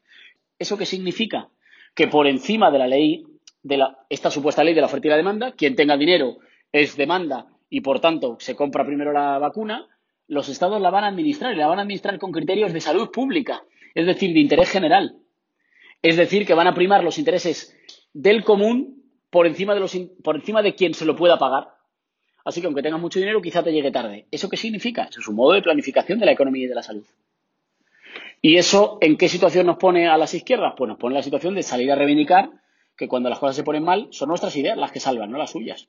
¿Eso 0.58 0.78
qué 0.78 0.86
significa? 0.86 1.50
Que 1.94 2.08
por 2.08 2.28
encima 2.28 2.72
de 2.72 2.80
la 2.80 2.88
ley 2.88 3.26
de 3.64 3.84
esta 4.10 4.32
supuesta 4.32 4.64
ley 4.64 4.74
de 4.74 4.82
la 4.82 4.88
oferta 4.88 5.08
y 5.08 5.10
la 5.12 5.18
demanda, 5.18 5.52
quien 5.54 5.76
tenga 5.76 5.98
dinero 5.98 6.38
es 6.72 6.96
demanda 6.96 7.48
y 7.70 7.82
por 7.82 8.00
tanto 8.00 8.38
se 8.40 8.56
compra 8.56 8.86
primero 8.86 9.12
la 9.12 9.38
vacuna, 9.38 9.88
los 10.28 10.50
estados 10.50 10.82
la 10.82 10.90
van 10.90 11.04
a 11.04 11.08
administrar 11.08 11.54
y 11.54 11.58
la 11.58 11.68
van 11.68 11.80
a 11.80 11.82
administrar 11.82 12.18
con 12.20 12.32
criterios 12.32 12.74
de 12.74 12.82
salud 12.82 13.10
pública, 13.12 13.64
es 13.94 14.06
decir, 14.06 14.34
de 14.34 14.40
interés 14.40 14.70
general. 14.70 15.18
Es 16.02 16.18
decir, 16.18 16.46
que 16.46 16.54
van 16.54 16.68
a 16.68 16.74
primar 16.74 17.04
los 17.04 17.18
intereses 17.18 17.76
del 18.14 18.44
común 18.44 19.04
por 19.30 19.48
encima 19.48 19.74
de, 19.74 19.80
los, 19.80 19.98
por 20.24 20.36
encima 20.36 20.62
de 20.62 20.76
quien 20.76 20.94
se 20.94 21.06
lo 21.06 21.16
pueda 21.16 21.38
pagar. 21.38 21.70
Así 22.46 22.62
que 22.62 22.68
aunque 22.68 22.82
tengas 22.82 23.02
mucho 23.02 23.20
dinero, 23.20 23.42
quizá 23.42 23.62
te 23.64 23.72
llegue 23.72 23.92
tarde. 23.92 24.28
¿Eso 24.32 24.50
qué 24.50 24.58
significa? 24.58 25.04
Eso 25.04 25.20
es 25.20 25.28
un 25.28 25.36
modo 25.36 25.54
de 25.54 25.62
planificación 25.62 26.20
de 26.20 26.26
la 26.26 26.32
economía 26.32 26.66
y 26.66 26.68
de 26.68 26.76
la 26.76 26.84
salud. 26.84 27.06
¿Y 28.42 28.56
eso 28.56 28.98
en 29.02 29.18
qué 29.18 29.28
situación 29.28 29.68
nos 29.68 29.78
pone 29.78 30.08
a 30.08 30.18
las 30.18 30.34
izquierdas? 30.34 30.74
Pues 30.78 30.88
nos 30.88 30.98
pone 30.98 31.14
en 31.16 31.20
la 31.20 31.24
situación 31.24 31.56
de 31.56 31.64
salir 31.64 31.92
a 31.92 31.96
reivindicar 31.96 32.50
que 33.00 33.08
cuando 33.08 33.30
las 33.30 33.40
cosas 33.40 33.56
se 33.56 33.64
ponen 33.64 33.84
mal, 33.84 34.10
son 34.12 34.28
nuestras 34.28 34.54
ideas 34.58 34.78
las 34.78 34.92
que 34.92 35.00
salvan, 35.00 35.32
no 35.32 35.38
las 35.38 35.52
suyas. 35.52 35.88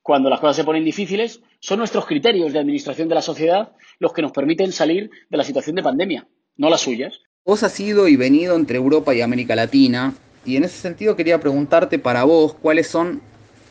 Cuando 0.00 0.30
las 0.30 0.40
cosas 0.40 0.56
se 0.56 0.64
ponen 0.64 0.82
difíciles, 0.82 1.42
son 1.60 1.78
nuestros 1.78 2.06
criterios 2.06 2.54
de 2.54 2.58
administración 2.58 3.06
de 3.10 3.14
la 3.14 3.20
sociedad 3.20 3.72
los 3.98 4.14
que 4.14 4.22
nos 4.22 4.32
permiten 4.32 4.72
salir 4.72 5.10
de 5.28 5.36
la 5.36 5.44
situación 5.44 5.76
de 5.76 5.82
pandemia, 5.82 6.26
no 6.56 6.70
las 6.70 6.80
suyas. 6.80 7.20
Vos 7.44 7.62
has 7.62 7.78
ido 7.78 8.08
y 8.08 8.16
venido 8.16 8.56
entre 8.56 8.78
Europa 8.78 9.14
y 9.14 9.20
América 9.20 9.54
Latina, 9.54 10.14
y 10.46 10.56
en 10.56 10.64
ese 10.64 10.78
sentido 10.78 11.16
quería 11.16 11.38
preguntarte 11.38 11.98
para 11.98 12.24
vos 12.24 12.54
cuáles 12.54 12.86
son 12.86 13.20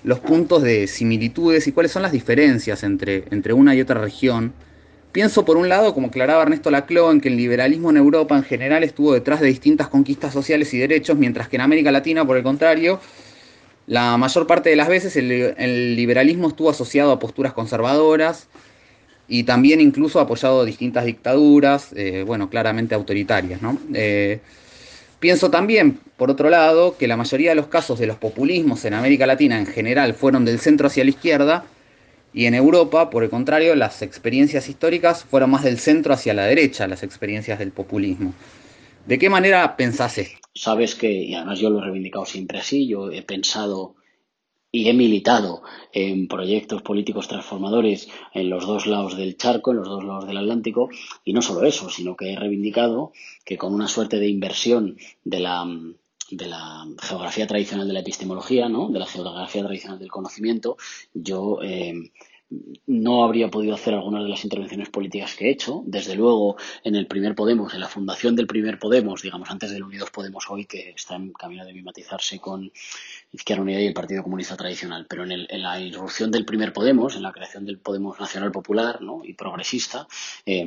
los 0.03 0.19
puntos 0.19 0.62
de 0.62 0.86
similitudes 0.86 1.65
y 1.65 1.71
cuáles 1.71 1.91
son 1.91 2.03
las 2.03 2.12
diferencias 2.12 2.83
entre, 2.83 3.23
entre 3.31 3.53
una 3.53 3.73
y 3.73 3.81
otra 3.81 3.99
región 3.99 4.53
Pienso 5.12 5.46
por 5.46 5.58
un 5.58 5.70
lado, 5.70 5.93
como 5.93 6.08
aclaraba 6.08 6.43
Ernesto 6.43 6.70
Laclau, 6.70 7.10
en 7.12 7.22
que 7.22 7.30
el 7.30 7.38
liberalismo 7.38 7.89
en 7.89 7.98
Europa 7.98 8.36
en 8.38 8.43
general 8.43 8.84
estuvo 8.84 9.13
detrás 9.13 9.39
de 9.39 9.48
distintas 9.48 9.88
conquistas 9.88 10.34
sociales 10.34 10.74
y 10.74 10.78
derechos, 10.78 11.17
mientras 11.17 11.48
que 11.48 11.56
en 11.56 11.62
América 11.62 11.91
Latina, 11.91 12.26
por 12.26 12.38
el 12.38 12.43
contrario, 12.43 13.00
la 13.88 14.17
mayor 14.17 14.46
parte 14.48 14.70
de 14.70 14.76
las 14.76 14.89
veces 14.89 15.15
el, 15.15 15.96
liberalismo 15.96 16.50
estuvo 16.50 16.70
asociado 16.70 17.12
a 17.12 17.20
posturas 17.20 17.54
conservadoras 17.54 18.48
y 19.30 19.43
también 19.43 19.80
incluso 19.82 20.20
apoyado 20.20 20.62
a 20.62 20.65
distintas 20.65 21.06
dictaduras, 21.06 21.93
eh, 21.96 22.24
bueno, 22.28 22.50
claramente 22.50 22.96
autoritarias. 22.96 23.62
Eh, 23.93 24.39
pienso 25.20 25.50
también, 25.50 26.00
por 26.17 26.30
otro 26.30 26.50
lado, 26.50 26.98
que 26.98 27.08
la 27.08 27.17
mayoría 27.17 27.52
de 27.52 27.56
los 27.56 27.67
casos 27.67 27.98
de 27.98 28.08
los 28.08 28.17
populismos 28.17 28.84
en 28.84 28.93
América 28.93 29.26
Latina 29.26 29.58
en 29.58 29.65
general 29.65 30.13
fueron 30.13 30.43
del 30.43 30.60
centro 30.60 30.88
hacia 30.88 31.06
la 31.06 31.10
izquierda, 31.10 31.65
y 32.33 32.45
en 32.45 32.53
Europa, 32.53 33.09
por 33.09 33.23
el 33.23 33.29
contrario, 33.29 33.75
las 33.75 34.01
experiencias 34.01 34.69
históricas 34.69 35.23
fueron 35.23 35.51
más 35.51 35.63
del 35.63 35.79
centro 35.79 36.13
hacia 36.13 36.33
la 36.33 36.45
derecha, 36.45 36.87
las 36.87 37.03
experiencias 37.03 37.59
del 37.59 37.71
populismo. 37.71 38.33
¿De 39.05 39.17
qué 39.17 39.29
manera 39.29 39.77
pensás? 39.77 40.19
Sabes 40.53 40.95
que, 40.95 41.11
y 41.11 41.33
además 41.33 41.59
yo 41.59 41.69
lo 41.69 41.79
he 41.79 41.83
reivindicado 41.83 42.25
siempre 42.25 42.59
así, 42.59 42.87
yo 42.87 43.11
he 43.11 43.21
pensado 43.21 43.95
y 44.71 44.89
he 44.89 44.93
militado 44.93 45.63
en 45.93 46.27
proyectos 46.27 46.81
políticos 46.81 47.27
transformadores 47.27 48.09
en 48.33 48.49
los 48.49 48.67
dos 48.67 48.85
lados 48.85 49.15
del 49.15 49.37
charco, 49.37 49.71
en 49.71 49.77
los 49.77 49.87
dos 49.87 50.03
lados 50.03 50.27
del 50.27 50.37
Atlántico, 50.37 50.89
y 51.23 51.33
no 51.33 51.41
solo 51.41 51.65
eso, 51.65 51.89
sino 51.89 52.15
que 52.17 52.33
he 52.33 52.35
reivindicado 52.35 53.13
que 53.45 53.57
con 53.57 53.73
una 53.73 53.87
suerte 53.87 54.19
de 54.19 54.27
inversión 54.27 54.97
de 55.23 55.39
la, 55.39 55.65
de 56.31 56.47
la 56.47 56.85
geografía 57.01 57.47
tradicional 57.47 57.87
de 57.87 57.93
la 57.93 57.99
epistemología, 58.01 58.69
¿no? 58.69 58.89
de 58.89 58.99
la 58.99 59.05
geografía 59.05 59.63
tradicional 59.63 59.99
del 59.99 60.11
conocimiento, 60.11 60.77
yo 61.13 61.59
eh, 61.61 62.11
no 62.85 63.25
habría 63.25 63.49
podido 63.49 63.75
hacer 63.75 63.93
algunas 63.93 64.23
de 64.23 64.29
las 64.29 64.43
intervenciones 64.43 64.89
políticas 64.89 65.35
que 65.35 65.47
he 65.47 65.51
hecho. 65.51 65.83
Desde 65.85 66.15
luego, 66.15 66.55
en 66.83 66.95
el 66.95 67.07
primer 67.07 67.35
Podemos, 67.35 67.73
en 67.73 67.81
la 67.81 67.89
fundación 67.89 68.35
del 68.35 68.47
primer 68.47 68.79
Podemos, 68.79 69.21
digamos, 69.21 69.49
antes 69.49 69.71
del 69.71 69.83
Unidos 69.83 70.11
Podemos 70.11 70.45
hoy, 70.49 70.65
que 70.65 70.91
está 70.91 71.15
en 71.15 71.33
camino 71.33 71.65
de 71.65 71.73
mimetizarse 71.73 72.39
con 72.39 72.71
Izquierda 73.31 73.63
Unida 73.63 73.81
y 73.81 73.87
el 73.87 73.93
Partido 73.93 74.23
Comunista 74.23 74.55
Tradicional, 74.55 75.05
pero 75.09 75.25
en, 75.25 75.47
la 75.61 75.79
irrupción 75.79 76.31
del 76.31 76.45
primer 76.45 76.71
Podemos, 76.71 77.15
en 77.15 77.23
la 77.23 77.33
creación 77.33 77.65
del 77.65 77.79
Podemos 77.79 78.19
Nacional 78.19 78.51
Popular 78.51 78.99
y 79.23 79.33
progresista, 79.33 80.07
eh, 80.45 80.65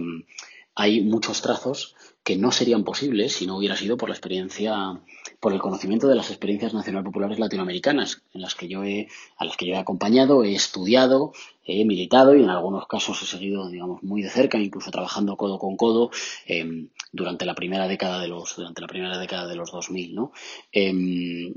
hay 0.75 1.03
muchos 1.03 1.41
trazos 1.43 1.97
que 2.23 2.37
no 2.37 2.53
serían 2.53 2.85
posibles 2.85 3.33
si 3.33 3.47
no 3.47 3.57
hubiera 3.57 3.77
sido 3.77 3.97
por 3.97 4.09
la 4.09 4.15
experiencia, 4.15 5.01
por 5.41 5.53
el 5.53 5.61
conocimiento 5.61 6.07
de 6.07 6.15
las 6.15 6.31
experiencias 6.31 6.75
nacional 6.75 7.03
populares 7.03 7.39
latinoamericanas, 7.39 8.23
en 8.35 8.43
las 8.43 8.55
que 8.55 8.69
yo 8.69 8.85
he, 8.85 9.09
a 9.37 9.45
las 9.45 9.57
que 9.57 9.67
yo 9.67 9.75
he 9.75 9.79
acompañado, 9.79 10.45
he 10.45 10.55
estudiado, 10.55 11.33
he 11.65 11.85
militado 11.85 12.35
y 12.35 12.43
en 12.43 12.51
algunos 12.51 12.87
casos 12.87 13.23
he 13.23 13.27
seguido, 13.27 13.69
digamos, 13.69 14.03
muy 14.03 14.23
de 14.23 14.31
cerca, 14.31 14.59
incluso 14.59 14.91
trabajando 14.91 15.37
codo 15.37 15.59
con 15.59 15.77
codo 15.77 16.11
em, 16.47 16.91
durante 17.13 17.47
la 17.47 17.55
primera 17.55 17.89
década 17.89 18.21
de 18.21 18.29
los, 18.29 18.55
durante 18.57 18.83
la 18.83 18.89
primera 18.89 19.19
década 19.19 19.47
de 19.47 19.57
los 19.57 19.71
2000, 19.73 20.15
¿no? 20.15 20.33
Em, 20.73 21.55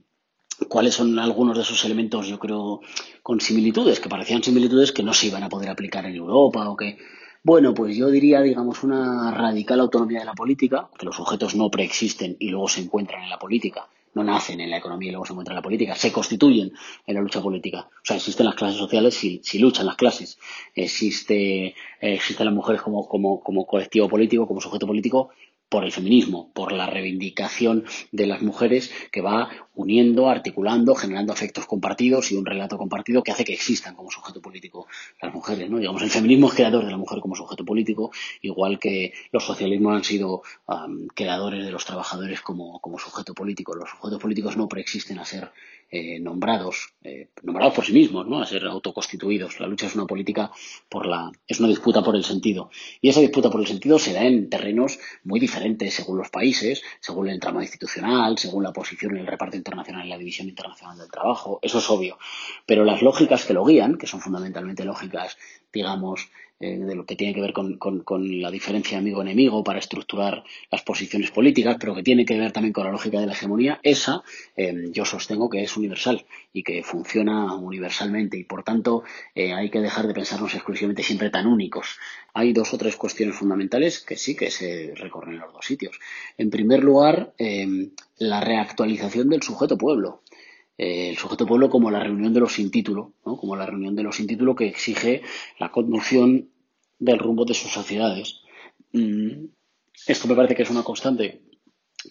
cuáles 0.70 0.94
son 0.94 1.20
algunos 1.20 1.58
de 1.58 1.64
esos 1.64 1.84
elementos, 1.84 2.28
yo 2.28 2.40
creo, 2.40 2.82
con 3.22 3.42
similitudes, 3.42 4.00
que 4.00 4.10
parecían 4.10 4.44
similitudes 4.44 4.92
que 4.92 5.04
no 5.04 5.14
se 5.14 5.28
iban 5.28 5.44
a 5.44 5.50
poder 5.50 5.70
aplicar 5.70 6.06
en 6.06 6.16
Europa 6.16 6.70
o 6.70 6.78
que 6.78 6.98
bueno, 7.44 7.74
pues 7.74 7.98
yo 7.98 8.10
diría, 8.10 8.42
digamos, 8.42 8.84
una 8.84 9.30
radical 9.32 9.82
autonomía 9.82 10.20
de 10.20 10.26
la 10.26 10.34
política, 10.34 10.88
que 10.98 11.06
los 11.06 11.18
sujetos 11.18 11.56
no 11.56 11.70
preexisten 11.70 12.38
y 12.40 12.48
luego 12.48 12.70
se 12.70 12.80
encuentran 12.80 13.22
en 13.22 13.30
la 13.30 13.38
política, 13.38 13.90
no 14.14 14.24
nacen 14.24 14.62
en 14.62 14.70
la 14.70 14.78
economía 14.78 15.10
y 15.10 15.12
luego 15.12 15.26
se 15.26 15.34
encuentran 15.34 15.56
en 15.56 15.58
la 15.58 15.64
política, 15.64 15.96
se 15.96 16.14
constituyen 16.14 16.72
en 17.06 17.16
la 17.16 17.22
lucha 17.22 17.42
política. 17.42 17.90
O 17.92 18.06
sea, 18.06 18.16
existen 18.16 18.46
las 18.46 18.56
clases 18.56 18.78
sociales 18.78 19.16
si, 19.16 19.42
si 19.44 19.60
luchan 19.60 19.86
las 19.86 19.98
clases. 19.98 20.40
Existe, 20.74 21.66
eh, 21.68 21.76
existen 22.00 22.46
las 22.46 22.56
mujeres 22.56 22.82
como, 22.82 23.08
como, 23.10 23.42
como 23.42 23.66
colectivo 23.66 24.08
político, 24.08 24.48
como 24.48 24.62
sujeto 24.62 24.88
político, 24.88 25.32
por 25.68 25.84
el 25.84 25.92
feminismo, 25.92 26.52
por 26.54 26.72
la 26.72 26.86
reivindicación 26.86 27.84
de 28.12 28.28
las 28.28 28.44
mujeres 28.44 28.94
que 29.12 29.22
va 29.22 29.50
uniendo, 29.76 30.30
articulando, 30.30 30.96
generando 30.96 31.34
afectos 31.34 31.66
compartidos 31.66 32.32
y 32.32 32.36
un 32.36 32.46
relato 32.46 32.78
compartido 32.78 33.24
que 33.24 33.32
hace 33.32 33.44
que 33.44 33.54
existan 33.54 33.96
como 33.96 34.12
sujeto 34.12 34.42
político 34.42 34.88
las 35.22 35.34
mujeres. 35.34 35.70
¿no? 35.70 35.78
Digamos, 35.78 36.02
el 36.02 36.10
feminismo 36.10 36.48
es 36.48 36.54
creador 36.54 36.86
de 36.86 36.92
la 36.92 36.98
mujer 36.98 37.20
como 37.20 37.36
sujeto 37.36 37.66
político, 37.66 38.12
igual 38.42 38.80
que 38.80 39.14
los 39.32 39.44
socialismos 39.44 39.96
han 39.96 40.04
sido 40.04 40.42
creadores 41.16 41.66
de 41.66 41.72
los 41.72 41.86
trabajadores 41.86 42.42
como, 42.42 42.80
como 42.80 43.00
sujeto 43.00 43.34
político. 43.34 43.76
Los 43.76 43.90
sujetos 43.90 44.20
políticos 44.20 44.58
no 44.58 44.68
preexisten 44.68 45.20
a 45.20 45.26
ser 45.26 45.52
eh, 45.96 46.20
nombrados, 46.20 46.96
eh, 47.04 47.30
nombrados 47.44 47.76
por 47.76 47.86
sí 47.86 47.94
mismos, 47.94 48.28
¿no? 48.28 48.42
a 48.42 48.48
ser 48.48 48.66
autoconstituidos. 48.66 49.60
La 49.60 49.68
lucha 49.68 49.86
es 49.86 49.94
una 49.94 50.08
política 50.08 50.52
por 50.90 51.06
la, 51.06 51.32
es 51.48 51.60
una 51.60 51.70
disputa 51.70 52.04
por 52.04 52.16
el 52.16 52.24
sentido. 52.24 52.72
Y 53.00 53.10
esa 53.10 53.20
disputa 53.20 53.52
por 53.52 53.62
el 53.62 53.68
sentido 53.68 54.00
se 54.00 54.12
da 54.12 54.24
en 54.26 54.50
terrenos 54.50 54.98
muy 55.24 55.40
diferentes 55.40 55.94
según 55.94 56.18
los 56.18 56.32
países, 56.32 56.82
según 57.00 57.28
el 57.28 57.36
entramado 57.36 57.62
institucional, 57.62 58.40
según 58.40 58.64
la 58.64 58.74
posición 58.74 59.16
y 59.16 59.20
el 59.20 59.28
reparto 59.28 59.56
internacional 59.64 60.04
en 60.04 60.10
la 60.10 60.18
división 60.18 60.50
internacional 60.50 60.98
del 60.98 61.10
trabajo. 61.10 61.60
Eso 61.62 61.80
es 61.80 61.90
obvio. 61.90 62.18
Pero 62.66 62.84
las 62.84 63.02
lógicas 63.02 63.46
que 63.46 63.54
lo 63.54 63.64
guían, 63.66 63.98
que 63.98 64.08
son 64.08 64.20
fundamentalmente 64.20 64.84
lógicas, 64.84 65.38
digamos, 65.72 66.30
eh, 66.64 66.78
de 66.78 66.96
lo 66.96 67.06
que 67.06 67.18
tiene 67.18 67.34
que 67.34 67.42
ver 67.42 67.52
con, 67.52 68.42
la 68.42 68.50
diferencia 68.50 68.98
amigo-enemigo 68.98 69.66
para 69.66 69.80
estructurar 69.80 70.46
las 70.72 70.82
posiciones 70.82 71.30
políticas, 71.30 71.76
pero 71.78 71.94
que 71.94 72.04
tiene 72.04 72.24
que 72.24 72.40
ver 72.40 72.54
también 72.54 72.72
con 72.72 72.86
la 72.86 72.92
lógica 72.92 73.20
de 73.20 73.26
la 73.26 73.34
hegemonía, 73.34 73.82
esa 73.84 74.24
eh, 74.56 74.90
yo 74.92 75.04
sostengo 75.04 75.50
que 75.50 75.62
es 75.62 75.76
universal 75.76 76.26
y 76.54 76.64
que 76.64 76.82
funciona 76.82 77.54
universalmente 77.54 78.38
y 78.38 78.46
por 78.46 78.64
tanto 78.64 79.04
eh, 79.36 79.52
hay 79.52 79.70
que 79.70 79.82
dejar 79.82 80.08
de 80.08 80.14
pensarnos 80.14 80.56
exclusivamente 80.56 81.04
siempre 81.04 81.30
tan 81.30 81.48
únicos. 81.48 81.98
Hay 82.34 82.54
dos 82.54 82.74
o 82.74 82.78
tres 82.78 82.96
cuestiones 82.96 83.36
fundamentales 83.36 84.00
que 84.00 84.16
sí 84.16 84.34
que 84.34 84.50
se 84.50 84.94
recorren 84.96 85.34
en 85.34 85.42
los 85.42 85.52
dos 85.52 85.66
sitios. 85.66 86.00
En 86.38 86.50
primer 86.50 86.82
lugar, 86.82 87.34
la 88.18 88.40
reactualización 88.40 89.28
del 89.28 89.44
sujeto 89.44 89.78
pueblo. 89.78 90.22
El 90.78 91.18
sujeto 91.18 91.46
pueblo 91.46 91.70
como 91.70 91.92
la 91.92 92.00
reunión 92.00 92.34
de 92.34 92.40
los 92.40 92.54
sin 92.54 92.72
título, 92.72 93.14
¿no? 93.26 93.38
como 93.38 93.56
la 93.56 93.66
reunión 93.66 93.96
de 93.96 94.04
los 94.04 94.16
sin 94.16 94.26
título 94.26 94.56
que 94.56 94.68
exige 94.68 95.22
la 95.60 95.72
conducción 95.72 96.50
del 97.04 97.20
rumbo 97.20 97.46
de 97.46 97.54
sus 97.54 97.72
sociedades. 97.72 98.42
Mm, 98.94 99.46
esto 100.08 100.28
me 100.28 100.36
parece 100.36 100.56
que 100.56 100.64
es 100.64 100.70
una 100.70 100.84
constante 100.84 101.42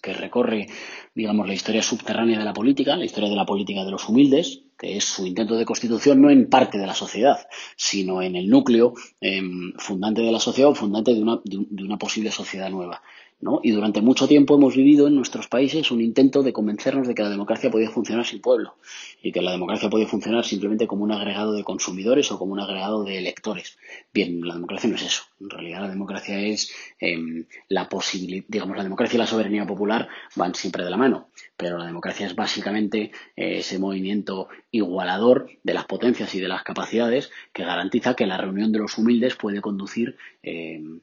que 0.01 0.13
recorre, 0.13 0.67
digamos, 1.13 1.47
la 1.47 1.53
historia 1.53 1.83
subterránea 1.83 2.39
de 2.39 2.45
la 2.45 2.53
política, 2.53 2.95
la 2.95 3.05
historia 3.05 3.29
de 3.29 3.35
la 3.35 3.45
política 3.45 3.83
de 3.85 3.91
los 3.91 4.09
humildes, 4.09 4.63
que 4.77 4.97
es 4.97 5.03
su 5.03 5.25
intento 5.25 5.55
de 5.55 5.65
constitución 5.65 6.21
no 6.21 6.31
en 6.31 6.49
parte 6.49 6.79
de 6.79 6.87
la 6.87 6.95
sociedad, 6.95 7.47
sino 7.75 8.21
en 8.21 8.35
el 8.35 8.49
núcleo 8.49 8.93
em, 9.21 9.73
fundante 9.77 10.21
de 10.21 10.31
la 10.31 10.39
sociedad 10.39 10.71
o 10.71 10.75
fundante 10.75 11.13
de 11.13 11.21
una, 11.21 11.41
de 11.43 11.83
una 11.83 11.97
posible 11.97 12.31
sociedad 12.31 12.69
nueva. 12.71 13.01
Y 13.61 13.71
durante 13.71 14.01
mucho 14.01 14.27
tiempo 14.27 14.55
hemos 14.55 14.75
vivido 14.75 15.07
en 15.07 15.15
nuestros 15.15 15.47
países 15.47 15.91
un 15.91 16.01
intento 16.01 16.43
de 16.43 16.53
convencernos 16.53 17.07
de 17.07 17.13
que 17.13 17.23
la 17.23 17.29
democracia 17.29 17.69
podía 17.69 17.89
funcionar 17.89 18.25
sin 18.25 18.41
pueblo 18.41 18.75
y 19.21 19.31
que 19.31 19.41
la 19.41 19.51
democracia 19.51 19.89
podía 19.89 20.07
funcionar 20.07 20.45
simplemente 20.45 20.87
como 20.87 21.03
un 21.03 21.11
agregado 21.11 21.53
de 21.53 21.63
consumidores 21.63 22.31
o 22.31 22.39
como 22.39 22.53
un 22.53 22.61
agregado 22.61 23.03
de 23.03 23.17
electores. 23.17 23.77
Bien, 24.13 24.47
la 24.47 24.53
democracia 24.53 24.89
no 24.89 24.95
es 24.95 25.03
eso. 25.03 25.23
En 25.41 25.49
realidad 25.49 25.81
la 25.81 25.89
democracia 25.89 26.39
es 26.39 26.71
em, 26.99 27.45
la 27.67 27.89
posibilidad, 27.89 28.45
digamos, 28.47 28.77
la 28.77 28.83
democracia 28.83 29.17
y 29.17 29.19
la 29.19 29.27
soberanía 29.27 29.65
popular 29.65 30.07
van 30.35 30.55
siempre 30.55 30.85
de 30.85 30.89
la 30.89 30.97
mano, 30.97 31.27
pero 31.57 31.77
la 31.77 31.85
democracia 31.85 32.25
es 32.25 32.35
básicamente 32.35 33.11
eh, 33.35 33.57
ese 33.59 33.77
movimiento 33.77 34.47
igualador 34.71 35.49
de 35.63 35.73
las 35.73 35.85
potencias 35.85 36.33
y 36.33 36.39
de 36.39 36.47
las 36.47 36.63
capacidades 36.63 37.29
que 37.51 37.65
garantiza 37.65 38.15
que 38.15 38.25
la 38.25 38.37
reunión 38.37 38.71
de 38.71 38.79
los 38.79 38.97
humildes 38.97 39.35
puede 39.35 39.59
conducir 39.59 40.15
em, 40.41 41.01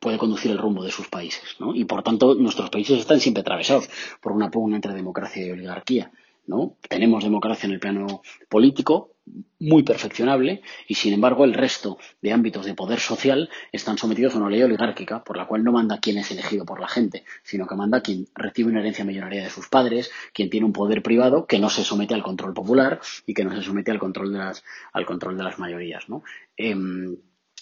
puede 0.00 0.18
conducir 0.18 0.50
el 0.50 0.58
rumbo 0.58 0.84
de 0.84 0.90
sus 0.90 1.08
países. 1.08 1.56
¿no? 1.60 1.74
Y 1.74 1.84
por 1.84 2.02
tanto, 2.02 2.34
nuestros 2.34 2.70
países 2.70 2.98
están 2.98 3.20
siempre 3.20 3.42
atravesados 3.42 3.88
por 4.20 4.32
una 4.32 4.50
pugna 4.50 4.76
entre 4.76 4.94
democracia 4.94 5.46
y 5.46 5.50
oligarquía. 5.50 6.10
¿no? 6.46 6.76
Tenemos 6.88 7.22
democracia 7.22 7.66
en 7.66 7.74
el 7.74 7.80
plano 7.80 8.22
político, 8.48 9.12
muy 9.60 9.84
perfeccionable, 9.84 10.62
y 10.88 10.96
sin 10.96 11.12
embargo 11.12 11.44
el 11.44 11.54
resto 11.54 11.98
de 12.20 12.32
ámbitos 12.32 12.66
de 12.66 12.74
poder 12.74 12.98
social 12.98 13.48
están 13.70 13.96
sometidos 13.96 14.34
a 14.34 14.38
una 14.38 14.50
ley 14.50 14.60
oligárquica, 14.62 15.22
por 15.22 15.36
la 15.36 15.46
cual 15.46 15.62
no 15.62 15.70
manda 15.70 16.00
quien 16.00 16.18
es 16.18 16.32
elegido 16.32 16.64
por 16.64 16.80
la 16.80 16.88
gente, 16.88 17.24
sino 17.44 17.68
que 17.68 17.76
manda 17.76 18.00
quien 18.00 18.26
recibe 18.34 18.70
una 18.70 18.80
herencia 18.80 19.04
millonaria 19.04 19.44
de 19.44 19.50
sus 19.50 19.68
padres, 19.68 20.10
quien 20.32 20.50
tiene 20.50 20.66
un 20.66 20.72
poder 20.72 21.02
privado 21.04 21.46
que 21.46 21.60
no 21.60 21.70
se 21.70 21.84
somete 21.84 22.14
al 22.14 22.24
control 22.24 22.52
popular 22.52 23.00
y 23.24 23.34
que 23.34 23.44
no 23.44 23.54
se 23.54 23.62
somete 23.62 23.92
al 23.92 24.00
control 24.00 24.32
de 24.32 24.38
las, 24.38 24.64
al 24.92 25.06
control 25.06 25.36
de 25.36 25.44
las 25.44 25.60
mayorías. 25.60 26.08
¿no? 26.08 26.24
Em, 26.56 27.16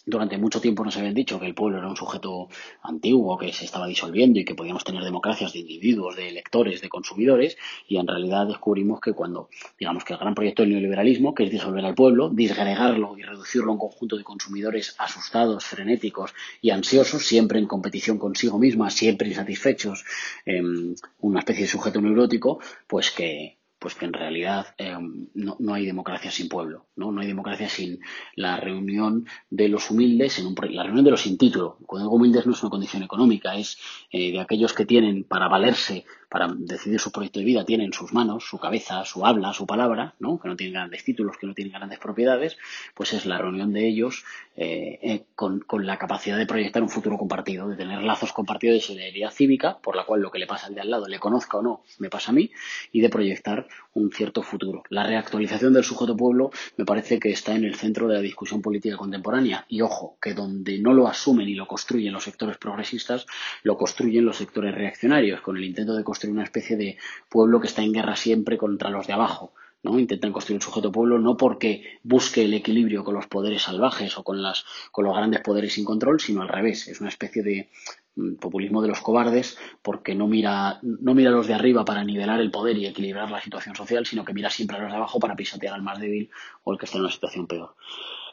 durante 0.06 0.38
mucho 0.38 0.60
tiempo 0.60 0.84
nos 0.84 0.96
habían 0.96 1.14
dicho 1.14 1.38
que 1.38 1.46
el 1.46 1.54
pueblo 1.54 1.78
era 1.78 1.88
un 1.88 1.96
sujeto 1.96 2.48
antiguo, 2.82 3.38
que 3.38 3.52
se 3.52 3.64
estaba 3.64 3.86
disolviendo 3.86 4.38
y 4.38 4.44
que 4.44 4.54
podíamos 4.54 4.84
tener 4.84 5.02
democracias 5.02 5.52
de 5.52 5.60
individuos, 5.60 6.16
de 6.16 6.28
electores, 6.28 6.80
de 6.80 6.88
consumidores, 6.88 7.56
y 7.86 7.98
en 7.98 8.06
realidad 8.06 8.46
descubrimos 8.46 9.00
que 9.00 9.12
cuando, 9.12 9.48
digamos 9.78 10.04
que 10.04 10.14
el 10.14 10.18
gran 10.18 10.34
proyecto 10.34 10.62
del 10.62 10.72
neoliberalismo, 10.72 11.34
que 11.34 11.44
es 11.44 11.50
disolver 11.50 11.84
al 11.84 11.94
pueblo, 11.94 12.30
disgregarlo 12.30 13.16
y 13.18 13.22
reducirlo 13.22 13.70
a 13.70 13.74
un 13.74 13.78
conjunto 13.78 14.16
de 14.16 14.24
consumidores 14.24 14.94
asustados, 14.98 15.64
frenéticos 15.64 16.34
y 16.60 16.70
ansiosos, 16.70 17.26
siempre 17.26 17.58
en 17.58 17.66
competición 17.66 18.18
consigo 18.18 18.58
misma, 18.58 18.90
siempre 18.90 19.28
insatisfechos, 19.28 20.04
em, 20.44 20.94
una 21.20 21.40
especie 21.40 21.62
de 21.62 21.68
sujeto 21.68 22.00
neurótico, 22.00 22.60
pues 22.86 23.10
que, 23.10 23.60
pues 23.81 23.95
que 23.95 24.05
en 24.05 24.12
realidad 24.12 24.66
eh, 24.77 24.95
no, 25.35 25.57
no, 25.59 25.75
hay 25.75 25.87
democracia 25.87 26.31
sin 26.31 26.49
pueblo, 26.49 26.87
¿no? 26.97 27.11
no 27.11 27.23
hay 27.23 27.27
democracia 27.27 27.69
sin 27.69 27.99
la 28.37 28.57
reunión 28.57 29.27
de 29.49 29.69
los 29.69 29.90
humildes, 29.90 30.38
en 30.38 30.47
un, 30.47 30.55
la 30.71 30.85
reunión 30.85 31.05
de 31.05 31.11
los 31.11 31.23
sin 31.23 31.38
título. 31.38 31.79
Cuando 31.87 32.05
digo 32.05 32.16
humildes 32.16 32.47
no 32.47 32.53
es 32.53 32.62
una 32.62 32.71
condición 32.71 33.03
económica, 33.03 33.57
es 33.57 33.79
eh, 34.12 34.33
de 34.33 34.40
aquellos 34.40 34.75
que 34.75 34.85
tienen 34.85 35.25
para 35.25 35.49
valerse 35.49 36.05
para 36.31 36.49
decidir 36.57 37.01
su 37.01 37.11
proyecto 37.11 37.40
de 37.40 37.45
vida 37.45 37.64
tienen 37.64 37.87
en 37.87 37.93
sus 37.93 38.12
manos, 38.12 38.45
su 38.49 38.59
cabeza, 38.59 39.05
su 39.05 39.27
habla, 39.27 39.53
su 39.53 39.66
palabra, 39.66 40.14
¿no? 40.21 40.38
que 40.38 40.49
no 40.49 40.57
tienen 40.57 40.75
grandes 40.75 41.05
títulos, 41.05 41.37
que 41.37 41.47
no 41.47 41.55
tienen 41.55 41.73
grandes 41.73 41.99
propiedades, 41.99 42.57
pues 42.95 43.12
es 43.12 43.27
la 43.27 43.37
reunión 43.37 43.73
de 43.73 43.88
ellos 43.88 44.25
eh, 44.57 45.01
eh, 45.03 45.25
con, 45.35 45.59
con, 45.61 45.87
la 45.87 45.99
capacidad 45.99 46.38
de 46.38 46.47
proyectar 46.47 46.83
un 46.83 46.88
futuro 46.88 47.19
compartido, 47.19 47.69
de 47.69 47.77
tener 47.77 48.03
lazos 48.03 48.33
compartidos 48.33 48.75
de 48.75 48.81
solidaridad 48.81 49.33
cívica, 49.33 49.79
por 49.79 49.97
la 49.97 50.05
cual 50.05 50.21
lo 50.21 50.31
que 50.31 50.38
le 50.38 50.47
pasa 50.47 50.69
al 50.69 50.75
de 50.75 50.83
al 50.83 50.90
lado, 50.90 51.09
le 51.09 51.19
conozca 51.19 51.59
o 51.59 51.62
no, 51.62 51.83
me 51.99 52.11
pasa 52.11 52.31
a 52.31 52.35
mí, 52.35 52.51
y 52.93 53.01
de 53.01 53.09
proyectar 53.09 53.66
un 53.95 54.12
cierto 54.12 54.43
futuro. 54.43 54.85
La 54.88 55.05
reactualización 55.05 55.73
del 55.73 55.83
sujeto 55.83 56.16
pueblo 56.16 56.51
me 56.77 56.85
parece 56.85 57.19
que 57.19 57.31
está 57.31 57.57
en 57.57 57.64
el 57.64 57.75
centro 57.75 58.07
de 58.07 58.14
la 58.14 58.21
discusión 58.21 58.62
política 58.62 58.97
contemporánea, 58.97 59.64
y 59.69 59.81
ojo, 59.81 60.16
que 60.23 60.35
donde 60.35 60.79
no 60.79 60.93
lo 60.93 61.09
asumen 61.09 61.49
y 61.49 61.55
lo 61.55 61.66
construyen 61.66 62.12
los 62.12 62.23
sectores 62.23 62.57
progresistas, 62.59 63.27
lo 63.64 63.77
construyen 63.77 64.25
los 64.25 64.37
sectores 64.37 64.75
reaccionarios, 64.75 65.40
con 65.40 65.57
el 65.57 65.64
intento 65.64 65.97
de 65.97 66.05
construir 66.05 66.19
una 66.28 66.44
especie 66.44 66.76
de 66.76 66.98
pueblo 67.28 67.61
que 67.61 67.66
está 67.66 67.83
en 67.83 67.92
guerra 67.92 68.16
siempre 68.16 68.59
contra 68.59 68.90
los 68.90 69.06
de 69.06 69.12
abajo. 69.12 69.52
¿no? 69.83 69.98
Intentan 69.98 70.33
construir 70.33 70.59
un 70.59 70.62
sujeto 70.62 70.92
pueblo 70.92 71.18
no 71.18 71.37
porque 71.37 71.98
busque 72.02 72.44
el 72.44 72.54
equilibrio 72.54 73.04
con 73.04 73.14
los 73.14 73.26
poderes 73.26 73.62
salvajes 73.62 74.16
o 74.18 74.24
con, 74.24 74.42
las, 74.42 74.64
con 74.92 75.04
los 75.04 75.16
grandes 75.16 75.40
poderes 75.40 75.74
sin 75.74 75.85
control, 75.85 76.20
sino 76.20 76.42
al 76.42 76.48
revés. 76.48 76.88
Es 76.88 77.00
una 77.00 77.09
especie 77.09 77.42
de 77.42 77.70
mm, 78.16 78.35
populismo 78.35 78.83
de 78.83 78.88
los 78.88 79.00
cobardes 79.00 79.56
porque 79.83 80.14
no 80.14 80.26
mira, 80.26 80.80
no 80.83 81.14
mira 81.14 81.30
a 81.30 81.33
los 81.33 81.46
de 81.46 81.54
arriba 81.54 81.85
para 81.85 82.04
nivelar 82.04 82.40
el 82.40 82.50
poder 82.50 82.76
y 82.76 82.87
equilibrar 82.87 83.30
la 83.30 83.40
situación 83.40 83.74
social, 83.74 84.06
sino 84.06 84.24
que 84.24 84.35
mira 84.35 84.50
siempre 84.50 84.76
a 84.76 84.80
los 84.80 84.90
de 84.90 84.96
abajo 84.96 85.18
para 85.18 85.37
pisotear 85.37 85.74
al 85.74 85.83
más 85.83 85.98
débil 85.98 86.30
o 86.64 86.72
el 86.72 86.78
que 86.78 86.85
está 86.85 86.98
en 86.98 87.04
una 87.04 87.12
situación 87.12 87.46
peor. 87.46 87.74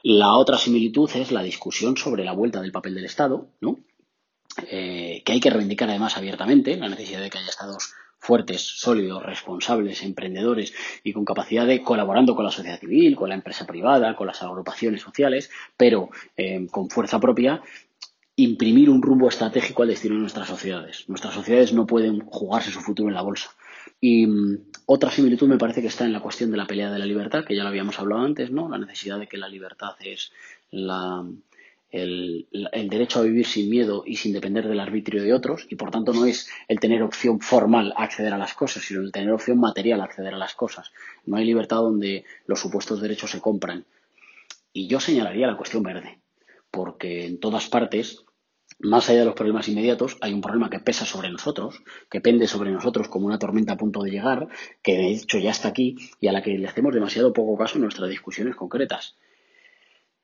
La 0.03 0.33
otra 0.33 0.57
similitud 0.57 1.09
es 1.15 1.31
la 1.31 1.41
discusión 1.41 1.97
sobre 1.97 2.23
la 2.23 2.33
vuelta 2.33 2.61
del 2.61 2.71
papel 2.71 2.95
del 2.95 3.05
Estado, 3.05 3.47
¿no? 3.61 3.79
Eh, 4.69 5.21
que 5.25 5.33
hay 5.33 5.39
que 5.39 5.49
reivindicar 5.49 5.89
además 5.89 6.17
abiertamente, 6.17 6.75
la 6.77 6.89
necesidad 6.89 7.21
de 7.21 7.29
que 7.29 7.37
haya 7.37 7.49
estados 7.49 7.93
fuertes, 8.19 8.61
sólidos, 8.61 9.23
responsables, 9.23 10.01
emprendedores 10.03 10.73
y 11.03 11.13
con 11.13 11.23
capacidad 11.23 11.67
de 11.67 11.81
colaborando 11.81 12.35
con 12.35 12.45
la 12.45 12.51
sociedad 12.51 12.79
civil, 12.79 13.15
con 13.15 13.29
la 13.29 13.35
empresa 13.35 13.65
privada, 13.65 14.15
con 14.15 14.27
las 14.27 14.41
agrupaciones 14.41 15.01
sociales, 15.01 15.49
pero 15.77 16.09
eh, 16.35 16.67
con 16.71 16.89
fuerza 16.89 17.19
propia, 17.19 17.61
imprimir 18.35 18.89
un 18.89 19.01
rumbo 19.01 19.29
estratégico 19.29 19.83
al 19.83 19.89
destino 19.89 20.15
de 20.15 20.21
nuestras 20.21 20.47
sociedades. 20.47 21.07
Nuestras 21.07 21.33
sociedades 21.33 21.73
no 21.73 21.85
pueden 21.85 22.21
jugarse 22.21 22.71
su 22.71 22.81
futuro 22.81 23.09
en 23.09 23.15
la 23.15 23.21
bolsa. 23.21 23.51
Y 24.01 24.27
mm, 24.27 24.57
otra 24.87 25.11
similitud 25.11 25.47
me 25.47 25.57
parece 25.57 25.81
que 25.81 25.87
está 25.87 26.05
en 26.05 26.13
la 26.13 26.19
cuestión 26.19 26.51
de 26.51 26.57
la 26.57 26.67
pelea 26.67 26.91
de 26.91 26.99
la 26.99 27.05
libertad, 27.05 27.45
que 27.45 27.55
ya 27.55 27.63
lo 27.63 27.69
habíamos 27.69 27.99
hablado 27.99 28.21
antes, 28.21 28.51
¿no? 28.51 28.69
La 28.69 28.77
necesidad 28.77 29.19
de 29.19 29.27
que 29.27 29.37
la 29.37 29.47
libertad 29.47 29.95
es 30.01 30.31
la, 30.71 31.23
el, 31.89 32.47
derecho 32.89 33.19
a 33.19 33.23
vivir 33.23 33.45
sin 33.45 33.69
miedo 33.69 34.03
y 34.05 34.17
sin 34.17 34.33
depender 34.33 34.67
del 34.67 34.79
arbitrio 34.79 35.23
de 35.23 35.33
otros, 35.33 35.65
y 35.69 35.75
por 35.75 35.91
tanto 35.91 36.13
no 36.13 36.25
es 36.25 36.49
el 36.67 36.79
tener 36.79 37.01
opción 37.01 37.39
formal 37.39 37.93
a 37.95 38.03
acceder 38.03 38.33
a 38.33 38.37
las 38.37 38.53
cosas, 38.53 38.83
sino 38.83 39.01
el 39.01 39.11
tener 39.11 39.31
opción 39.31 39.59
material 39.59 40.01
a 40.01 40.05
acceder 40.05 40.33
a 40.33 40.37
las 40.37 40.55
cosas. 40.55 40.91
No 41.25 41.37
hay 41.37 41.45
libertad 41.45 41.77
donde 41.77 42.25
los 42.45 42.59
supuestos 42.59 43.01
derechos 43.01 43.31
se 43.31 43.41
compran. 43.41 43.85
Y 44.73 44.87
yo 44.87 44.99
señalaría 44.99 45.47
la 45.47 45.57
cuestión 45.57 45.83
verde, 45.83 46.19
porque 46.71 47.25
en 47.25 47.39
todas 47.39 47.67
partes, 47.67 48.25
más 48.79 49.09
allá 49.09 49.19
de 49.19 49.25
los 49.25 49.35
problemas 49.35 49.67
inmediatos, 49.69 50.17
hay 50.21 50.33
un 50.33 50.41
problema 50.41 50.69
que 50.69 50.79
pesa 50.79 51.05
sobre 51.05 51.29
nosotros, 51.29 51.81
que 52.11 52.21
pende 52.21 52.47
sobre 52.47 52.71
nosotros 52.71 53.07
como 53.07 53.25
una 53.27 53.39
tormenta 53.39 53.73
a 53.73 53.77
punto 53.77 54.03
de 54.03 54.11
llegar, 54.11 54.49
que 54.83 54.97
de 54.97 55.11
hecho 55.13 55.39
ya 55.39 55.51
está 55.51 55.69
aquí 55.69 55.95
y 56.19 56.27
a 56.27 56.33
la 56.33 56.43
que 56.43 56.57
le 56.57 56.67
hacemos 56.67 56.93
demasiado 56.93 57.33
poco 57.33 57.57
caso 57.57 57.75
en 57.75 57.83
nuestras 57.83 58.09
discusiones 58.09 58.55
concretas. 58.55 59.15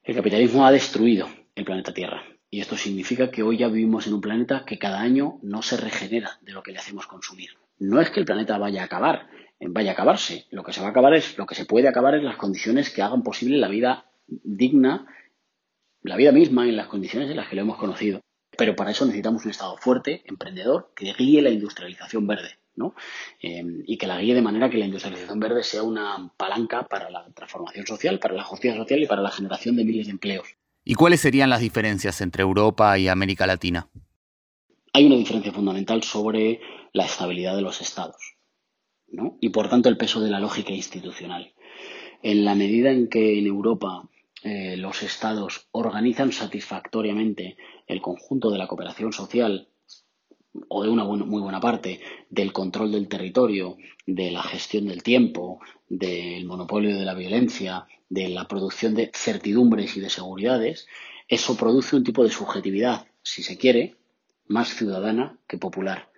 El 0.03 0.15
capitalismo 0.15 0.65
ha 0.65 0.71
destruido 0.71 1.29
el 1.55 1.65
planeta 1.65 1.93
Tierra. 1.93 2.23
Y 2.49 2.61
esto 2.61 2.77
significa 2.77 3.31
que 3.31 3.43
hoy 3.43 3.57
ya 3.57 3.67
vivimos 3.67 4.05
en 4.07 4.13
un 4.13 4.21
planeta 4.21 4.63
que 4.65 4.77
cada 4.77 5.01
año 5.01 5.39
no 5.41 5.61
se 5.61 5.77
regenera 5.77 6.37
de 6.41 6.51
lo 6.51 6.61
que 6.61 6.71
le 6.71 6.79
hacemos 6.79 7.07
consumir. 7.07 7.51
No 7.79 7.99
es 7.99 8.11
que 8.11 8.19
el 8.19 8.25
planeta 8.25 8.57
vaya 8.57 8.81
a 8.81 8.85
acabar, 8.85 9.27
vaya 9.59 9.91
a 9.91 9.93
acabarse. 9.93 10.45
Lo 10.51 10.63
que 10.63 10.73
se 10.73 10.81
va 10.81 10.87
a 10.87 10.89
acabar 10.91 11.13
es, 11.13 11.37
lo 11.37 11.45
que 11.45 11.55
se 11.55 11.65
puede 11.65 11.87
acabar 11.87 12.15
es 12.15 12.23
las 12.23 12.37
condiciones 12.37 12.91
que 12.91 13.01
hagan 13.01 13.23
posible 13.23 13.57
la 13.57 13.67
vida 13.67 14.05
digna, 14.27 15.07
la 16.01 16.15
vida 16.15 16.31
misma 16.31 16.67
en 16.67 16.75
las 16.75 16.87
condiciones 16.87 17.29
en 17.29 17.37
las 17.37 17.47
que 17.47 17.55
lo 17.55 17.63
hemos 17.63 17.77
conocido. 17.77 18.21
Pero 18.55 18.75
para 18.75 18.91
eso 18.91 19.05
necesitamos 19.05 19.45
un 19.45 19.51
Estado 19.51 19.75
fuerte, 19.77 20.21
emprendedor, 20.25 20.91
que 20.95 21.13
guíe 21.13 21.41
la 21.41 21.49
industrialización 21.49 22.27
verde. 22.27 22.59
¿no? 22.75 22.95
Eh, 23.41 23.63
y 23.85 23.97
que 23.97 24.07
la 24.07 24.19
guíe 24.19 24.33
de 24.33 24.41
manera 24.41 24.69
que 24.69 24.77
la 24.77 24.85
industrialización 24.85 25.39
verde 25.39 25.63
sea 25.63 25.83
una 25.83 26.31
palanca 26.37 26.87
para 26.87 27.09
la 27.09 27.25
transformación 27.33 27.85
social, 27.85 28.19
para 28.19 28.33
la 28.33 28.43
justicia 28.43 28.77
social 28.77 29.01
y 29.01 29.07
para 29.07 29.21
la 29.21 29.31
generación 29.31 29.75
de 29.75 29.85
miles 29.85 30.07
de 30.07 30.11
empleos. 30.11 30.47
¿Y 30.85 30.95
cuáles 30.95 31.21
serían 31.21 31.49
las 31.49 31.61
diferencias 31.61 32.19
entre 32.21 32.43
Europa 32.43 32.97
y 32.99 33.07
América 33.07 33.47
Latina? 33.47 33.87
Hay 34.91 35.05
una 35.05 35.15
diferencia 35.15 35.53
fundamental 35.53 36.03
sobre 36.03 36.59
la 36.91 37.05
estabilidad 37.05 37.55
de 37.55 37.61
los 37.61 37.81
estados 37.81 38.35
¿no? 39.07 39.37
y 39.39 39.49
por 39.49 39.69
tanto 39.69 39.89
el 39.89 39.97
peso 39.97 40.19
de 40.19 40.29
la 40.29 40.39
lógica 40.39 40.71
institucional. 40.73 41.53
En 42.21 42.45
la 42.45 42.55
medida 42.55 42.91
en 42.91 43.07
que 43.07 43.39
en 43.39 43.47
Europa 43.47 44.09
eh, 44.43 44.75
los 44.77 45.03
estados 45.03 45.67
organizan 45.71 46.31
satisfactoriamente 46.31 47.55
el 47.87 48.01
conjunto 48.01 48.51
de 48.51 48.57
la 48.57 48.67
cooperación 48.67 49.13
social 49.13 49.69
o 50.67 50.83
de 50.83 50.89
una 50.89 51.03
muy 51.03 51.41
buena 51.41 51.59
parte 51.59 51.99
del 52.29 52.53
control 52.53 52.91
del 52.91 53.07
territorio, 53.07 53.77
de 54.05 54.31
la 54.31 54.43
gestión 54.43 54.87
del 54.87 55.03
tiempo, 55.03 55.59
del 55.89 56.45
monopolio 56.45 56.97
de 56.97 57.05
la 57.05 57.13
violencia, 57.13 57.87
de 58.09 58.29
la 58.29 58.47
producción 58.47 58.93
de 58.93 59.11
certidumbres 59.13 59.97
y 59.97 59.99
de 59.99 60.09
seguridades, 60.09 60.87
eso 61.27 61.57
produce 61.57 61.95
un 61.95 62.03
tipo 62.03 62.23
de 62.23 62.29
subjetividad, 62.29 63.07
si 63.23 63.41
se 63.41 63.57
quiere, 63.57 63.95
más 64.47 64.69
ciudadana 64.69 65.37
que 65.47 65.57
popular. 65.57 66.12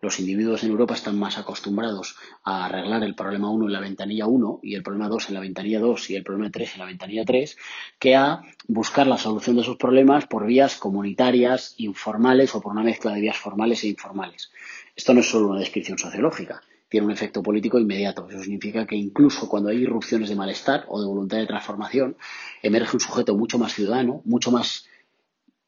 Los 0.00 0.20
individuos 0.20 0.62
en 0.62 0.70
Europa 0.70 0.94
están 0.94 1.18
más 1.18 1.38
acostumbrados 1.38 2.14
a 2.44 2.66
arreglar 2.66 3.02
el 3.02 3.16
problema 3.16 3.50
1 3.50 3.66
en 3.66 3.72
la 3.72 3.80
ventanilla 3.80 4.26
1 4.26 4.60
y 4.62 4.76
el 4.76 4.84
problema 4.84 5.08
2 5.08 5.28
en 5.28 5.34
la 5.34 5.40
ventanilla 5.40 5.80
2 5.80 6.10
y 6.10 6.14
el 6.14 6.22
problema 6.22 6.50
3 6.52 6.74
en 6.74 6.78
la 6.78 6.84
ventanilla 6.84 7.24
3 7.24 7.56
que 7.98 8.14
a 8.14 8.42
buscar 8.68 9.08
la 9.08 9.18
solución 9.18 9.56
de 9.56 9.62
esos 9.62 9.76
problemas 9.76 10.26
por 10.26 10.46
vías 10.46 10.76
comunitarias, 10.76 11.74
informales 11.78 12.54
o 12.54 12.60
por 12.60 12.72
una 12.72 12.84
mezcla 12.84 13.12
de 13.12 13.20
vías 13.20 13.36
formales 13.36 13.82
e 13.82 13.88
informales. 13.88 14.52
Esto 14.94 15.14
no 15.14 15.20
es 15.20 15.28
solo 15.28 15.48
una 15.48 15.58
descripción 15.58 15.98
sociológica, 15.98 16.62
tiene 16.88 17.06
un 17.06 17.12
efecto 17.12 17.42
político 17.42 17.80
inmediato. 17.80 18.28
Eso 18.30 18.40
significa 18.40 18.86
que 18.86 18.94
incluso 18.94 19.48
cuando 19.48 19.70
hay 19.70 19.78
irrupciones 19.78 20.28
de 20.28 20.36
malestar 20.36 20.84
o 20.86 21.00
de 21.00 21.06
voluntad 21.06 21.38
de 21.38 21.46
transformación, 21.46 22.16
emerge 22.62 22.96
un 22.96 23.00
sujeto 23.00 23.36
mucho 23.36 23.58
más 23.58 23.74
ciudadano, 23.74 24.22
mucho 24.24 24.52
más 24.52 24.86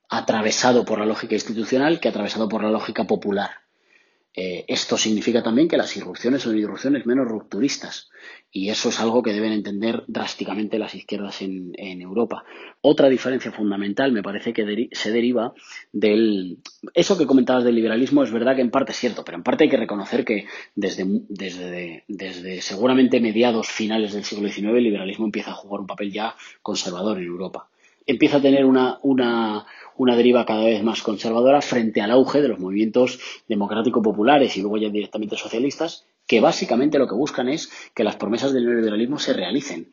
atravesado 0.09 0.85
por 0.85 1.01
la 1.01 1.07
lógica 1.07 1.35
institucional 1.35 1.99
que 1.99 2.09
atravesado 2.09 2.49
por 2.49 2.63
la 2.63 2.71
lógica 2.71 3.05
popular. 3.09 3.51
Eh, 4.33 4.65
esto 4.69 4.97
significa 4.97 5.43
también 5.43 5.67
que 5.67 5.77
las 5.77 5.97
irrupciones 5.97 6.43
son 6.43 6.57
irrupciones 6.57 7.05
menos 7.05 7.27
rupturistas 7.27 8.11
y 8.53 8.69
eso 8.69 8.91
es 8.91 9.01
algo 9.01 9.23
que 9.23 9.33
deben 9.33 9.53
entender 9.53 10.05
drásticamente 10.07 10.79
las 10.79 10.95
izquierdas 10.95 11.43
en, 11.43 11.73
Europa. 12.01 12.45
Otra 12.81 13.09
diferencia 13.09 13.51
fundamental 13.51 14.13
me 14.13 14.23
parece 14.23 14.53
que 14.53 14.89
se 14.93 15.11
deriva 15.11 15.53
del... 15.93 16.59
Eso 16.95 17.19
que 17.19 17.27
comentabas 17.27 17.65
del 17.65 17.75
liberalismo 17.75 18.23
es 18.23 18.31
verdad 18.31 18.55
que 18.55 18.63
en 18.63 18.71
parte 18.71 18.93
es 18.93 18.99
cierto, 18.99 19.25
pero 19.25 19.37
en 19.37 19.43
parte 19.43 19.65
hay 19.65 19.71
que 19.71 19.77
reconocer 19.77 20.25
que 20.25 20.47
desde, 20.75 21.05
desde, 21.29 22.05
desde 22.09 22.61
seguramente 22.63 23.21
mediados 23.21 23.69
finales 23.69 24.13
del 24.13 24.25
siglo 24.25 24.49
XIX 24.49 24.69
el 24.69 24.85
liberalismo 24.85 25.25
empieza 25.25 25.51
a 25.51 25.55
jugar 25.55 25.81
un 25.81 25.87
papel 25.87 26.13
ya 26.13 26.35
conservador 26.63 27.19
en 27.19 27.25
Europa. 27.25 27.69
Empieza 28.07 28.39
a 28.39 28.43
tener 28.43 28.65
una, 28.65 28.99
una 29.03 29.67
una 30.01 30.17
deriva 30.17 30.47
cada 30.47 30.65
vez 30.65 30.83
más 30.83 31.03
conservadora 31.03 31.61
frente 31.61 32.01
al 32.01 32.11
auge 32.11 32.41
de 32.41 32.49
los 32.49 32.59
movimientos 32.59 33.21
democrático-populares 33.49 34.57
y 34.57 34.63
luego 34.63 34.79
ya 34.79 34.89
directamente 34.89 35.37
socialistas, 35.37 36.07
que 36.27 36.41
básicamente 36.41 36.99
lo 36.99 37.07
que 37.07 37.15
buscan 37.15 37.51
es 37.51 37.71
que 37.95 38.03
las 38.03 38.17
promesas 38.17 38.55
del 38.55 38.65
neoliberalismo 38.65 39.19
se 39.19 39.35
realicen. 39.35 39.91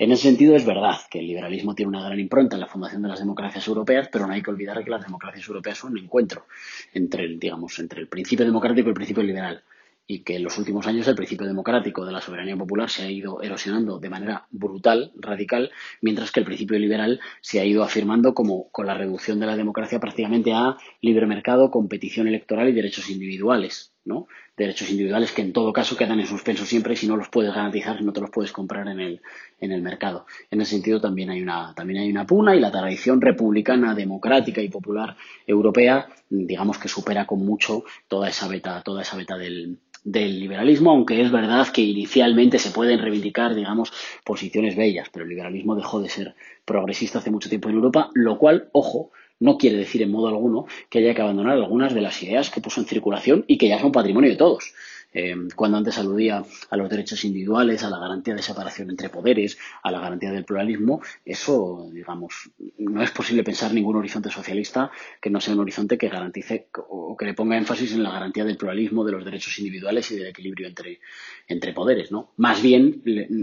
En 0.00 0.10
ese 0.10 0.24
sentido 0.24 0.56
es 0.56 0.66
verdad 0.66 0.96
que 1.08 1.20
el 1.20 1.28
liberalismo 1.28 1.76
tiene 1.76 1.90
una 1.90 2.02
gran 2.02 2.18
impronta 2.18 2.56
en 2.56 2.62
la 2.62 2.66
fundación 2.66 3.02
de 3.02 3.08
las 3.08 3.20
democracias 3.20 3.68
europeas, 3.68 4.08
pero 4.10 4.26
no 4.26 4.32
hay 4.32 4.42
que 4.42 4.50
olvidar 4.50 4.82
que 4.82 4.90
las 4.90 5.04
democracias 5.04 5.46
europeas 5.46 5.78
son 5.78 5.92
un 5.92 5.98
encuentro 5.98 6.46
entre, 6.92 7.28
digamos, 7.36 7.78
entre 7.78 8.00
el 8.00 8.08
principio 8.08 8.44
democrático 8.44 8.88
y 8.88 8.90
el 8.90 8.94
principio 8.94 9.22
liberal. 9.22 9.62
Y 10.06 10.22
que 10.22 10.36
en 10.36 10.44
los 10.44 10.58
últimos 10.58 10.86
años 10.86 11.08
el 11.08 11.14
principio 11.14 11.46
democrático 11.46 12.04
de 12.04 12.12
la 12.12 12.20
soberanía 12.20 12.56
popular 12.56 12.90
se 12.90 13.04
ha 13.04 13.10
ido 13.10 13.42
erosionando 13.42 13.98
de 13.98 14.10
manera 14.10 14.46
brutal, 14.50 15.12
radical, 15.16 15.70
mientras 16.02 16.30
que 16.30 16.40
el 16.40 16.46
principio 16.46 16.78
liberal 16.78 17.20
se 17.40 17.60
ha 17.60 17.64
ido 17.64 17.82
afirmando 17.82 18.34
como 18.34 18.70
con 18.70 18.86
la 18.86 18.94
reducción 18.94 19.40
de 19.40 19.46
la 19.46 19.56
democracia 19.56 20.00
prácticamente 20.00 20.52
a 20.52 20.76
libre 21.00 21.26
mercado, 21.26 21.70
competición 21.70 22.28
electoral 22.28 22.68
y 22.68 22.72
derechos 22.72 23.08
individuales. 23.08 23.93
¿No? 24.04 24.26
Derechos 24.56 24.90
individuales 24.90 25.32
que 25.32 25.42
en 25.42 25.52
todo 25.52 25.72
caso 25.72 25.96
quedan 25.96 26.20
en 26.20 26.26
suspenso 26.26 26.64
siempre 26.64 26.96
si 26.96 27.06
no 27.06 27.16
los 27.16 27.28
puedes 27.28 27.54
garantizar, 27.54 27.98
si 27.98 28.04
no 28.04 28.12
te 28.12 28.20
los 28.20 28.30
puedes 28.30 28.52
comprar 28.52 28.88
en 28.88 29.00
el, 29.00 29.20
en 29.60 29.72
el 29.72 29.82
mercado. 29.82 30.26
En 30.50 30.60
ese 30.60 30.72
sentido 30.72 31.00
también 31.00 31.30
hay 31.30 31.42
una, 31.42 31.74
también 31.74 32.02
hay 32.02 32.10
una 32.10 32.26
puna 32.26 32.54
y 32.54 32.60
la 32.60 32.70
tradición 32.70 33.20
republicana, 33.20 33.94
democrática 33.94 34.60
y 34.60 34.68
popular 34.68 35.16
europea, 35.46 36.06
digamos 36.28 36.78
que 36.78 36.88
supera 36.88 37.26
con 37.26 37.44
mucho 37.44 37.84
toda 38.08 38.28
esa 38.28 38.48
beta, 38.48 38.82
toda 38.82 39.02
esa 39.02 39.16
beta 39.16 39.36
del, 39.36 39.78
del 40.04 40.38
liberalismo, 40.38 40.90
aunque 40.90 41.22
es 41.22 41.32
verdad 41.32 41.66
que 41.68 41.80
inicialmente 41.80 42.58
se 42.58 42.70
pueden 42.70 43.00
reivindicar, 43.00 43.54
digamos, 43.54 43.90
posiciones 44.22 44.76
bellas, 44.76 45.08
pero 45.10 45.24
el 45.24 45.30
liberalismo 45.30 45.74
dejó 45.74 46.00
de 46.00 46.10
ser 46.10 46.34
progresista 46.66 47.18
hace 47.18 47.30
mucho 47.30 47.48
tiempo 47.48 47.70
en 47.70 47.76
Europa, 47.76 48.10
lo 48.12 48.38
cual, 48.38 48.68
ojo, 48.72 49.10
no 49.40 49.58
quiere 49.58 49.76
decir 49.76 50.02
en 50.02 50.10
modo 50.10 50.28
alguno 50.28 50.66
que 50.88 50.98
haya 50.98 51.14
que 51.14 51.22
abandonar 51.22 51.54
algunas 51.54 51.94
de 51.94 52.00
las 52.00 52.22
ideas 52.22 52.50
que 52.50 52.60
puso 52.60 52.80
en 52.80 52.86
circulación 52.86 53.44
y 53.46 53.58
que 53.58 53.68
ya 53.68 53.80
son 53.80 53.92
patrimonio 53.92 54.30
de 54.30 54.36
todos. 54.36 54.74
Eh, 55.14 55.34
cuando 55.54 55.78
antes 55.78 55.96
aludía 55.96 56.44
a 56.70 56.76
los 56.76 56.90
derechos 56.90 57.24
individuales, 57.24 57.84
a 57.84 57.90
la 57.90 57.98
garantía 57.98 58.34
de 58.34 58.42
separación 58.42 58.90
entre 58.90 59.08
poderes, 59.08 59.56
a 59.82 59.90
la 59.90 60.00
garantía 60.00 60.32
del 60.32 60.44
pluralismo, 60.44 61.00
eso, 61.24 61.88
digamos, 61.92 62.50
no 62.78 63.02
es 63.02 63.12
posible 63.12 63.44
pensar 63.44 63.72
ningún 63.72 63.96
horizonte 63.96 64.28
socialista 64.30 64.90
que 65.20 65.30
no 65.30 65.40
sea 65.40 65.54
un 65.54 65.60
horizonte 65.60 65.96
que 65.96 66.08
garantice 66.08 66.68
o 66.88 67.16
que 67.16 67.26
le 67.26 67.34
ponga 67.34 67.56
énfasis 67.56 67.92
en 67.92 68.02
la 68.02 68.10
garantía 68.10 68.44
del 68.44 68.56
pluralismo, 68.56 69.04
de 69.04 69.12
los 69.12 69.24
derechos 69.24 69.56
individuales 69.58 70.10
y 70.10 70.16
del 70.16 70.26
equilibrio 70.26 70.66
entre, 70.66 71.00
entre 71.46 71.72
poderes, 71.72 72.10
¿no? 72.10 72.32
Más 72.36 72.60
bien, 72.60 73.02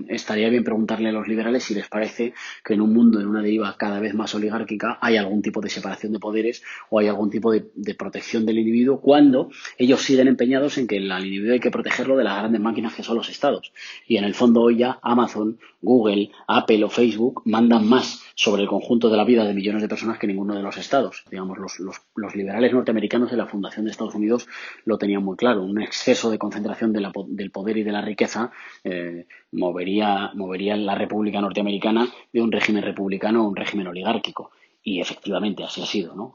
estaría 0.10 0.50
bien 0.50 0.64
preguntarle 0.64 1.10
a 1.10 1.14
los 1.14 1.28
liberales 1.28 1.64
si 1.64 1.74
les 1.74 1.88
parece 1.88 2.34
que 2.64 2.74
en 2.74 2.82
un 2.82 2.94
mundo, 2.94 3.22
en 3.22 3.28
una 3.28 3.42
deriva 3.42 3.78
cada 3.78 4.00
vez 4.00 4.14
más 4.14 4.36
oligárquica, 4.36 5.00
hay 5.02 5.16
algún 5.18 5.42
tipo 5.42 5.62
de 5.62 5.70
separación 5.70 6.12
de 6.12 6.20
poderes 6.20 6.64
o 6.90 7.00
hay 7.00 7.08
algún 7.08 7.30
tipo 7.30 7.52
de, 7.52 7.62
protección 7.98 8.46
del 8.46 8.58
individuo 8.58 9.00
cuando 9.00 9.52
ellos 9.78 10.02
siguen 10.02 10.28
empeñados 10.28 10.78
en 10.78 10.88
que 10.88 10.98
el 10.98 11.12
individuo 11.12 11.54
que 11.62 11.72
protegerlo 11.72 12.18
de 12.18 12.24
las 12.24 12.40
grandes 12.40 12.60
máquinas 12.60 12.94
que 12.94 13.04
son 13.04 13.18
los 13.18 13.30
estados. 13.30 13.72
Y 14.08 14.18
en 14.18 14.24
el 14.24 14.34
fondo 14.34 14.62
hoy 14.62 14.78
ya 14.78 15.00
Amazon, 15.02 15.60
Google, 15.82 16.32
Apple 16.48 16.84
o 16.84 16.90
Facebook 16.90 17.44
mandan 17.46 17.88
más 17.88 18.24
sobre 18.36 18.64
el 18.64 18.68
conjunto 18.68 19.10
de 19.10 19.18
la 19.18 19.24
vida 19.24 19.46
de 19.46 19.54
millones 19.54 19.82
de 19.82 19.88
personas 19.88 20.20
que 20.20 20.28
ninguno 20.28 20.56
de 20.56 20.62
los 20.62 20.78
estados. 20.78 21.24
Digamos, 21.30 21.58
los, 21.58 21.80
los, 21.80 22.36
liberales 22.36 22.74
norteamericanos 22.74 23.32
de 23.32 23.38
la 23.38 23.46
fundación 23.46 23.86
de 23.86 23.92
Estados 23.92 24.16
Unidos 24.16 24.48
lo 24.86 24.98
tenían 24.98 25.24
muy 25.24 25.38
claro. 25.38 25.64
Un 25.64 25.82
exceso 25.82 26.30
de 26.30 26.38
concentración 26.38 26.92
del 26.94 27.52
poder 27.52 27.78
y 27.78 27.84
de 27.84 27.92
la 27.92 28.02
riqueza 28.02 28.52
eh, 28.84 29.28
movería, 29.52 30.32
movería 30.34 30.76
la 30.76 30.96
República 30.96 31.42
Norteamericana 31.42 32.08
de 32.34 32.42
un 32.42 32.52
régimen 32.52 32.84
republicano 32.84 33.42
a 33.42 33.48
un 33.48 33.56
régimen 33.56 33.88
oligárquico. 33.88 34.52
Y 34.84 35.00
efectivamente 35.00 35.64
así 35.64 35.82
ha 35.82 35.86
sido, 35.86 36.16
¿no? 36.16 36.34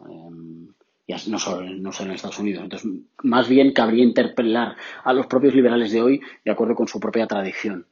No 1.09 1.39
solo, 1.39 1.71
no 1.71 1.93
solo 1.93 2.11
en 2.11 2.17
Estados 2.17 2.41
Unidos. 2.41 2.65
Entonces, 2.65 2.91
más 3.23 3.49
bien 3.49 3.73
cabría 3.73 4.03
interpelar 4.03 4.77
a 5.05 5.13
los 5.13 5.27
propios 5.27 5.55
liberales 5.55 5.93
de 5.93 6.03
hoy 6.03 6.21
de 6.45 6.51
acuerdo 6.51 6.75
con 6.75 6.89
su 6.89 6.99
propia 6.99 7.29
tradición. 7.29 7.87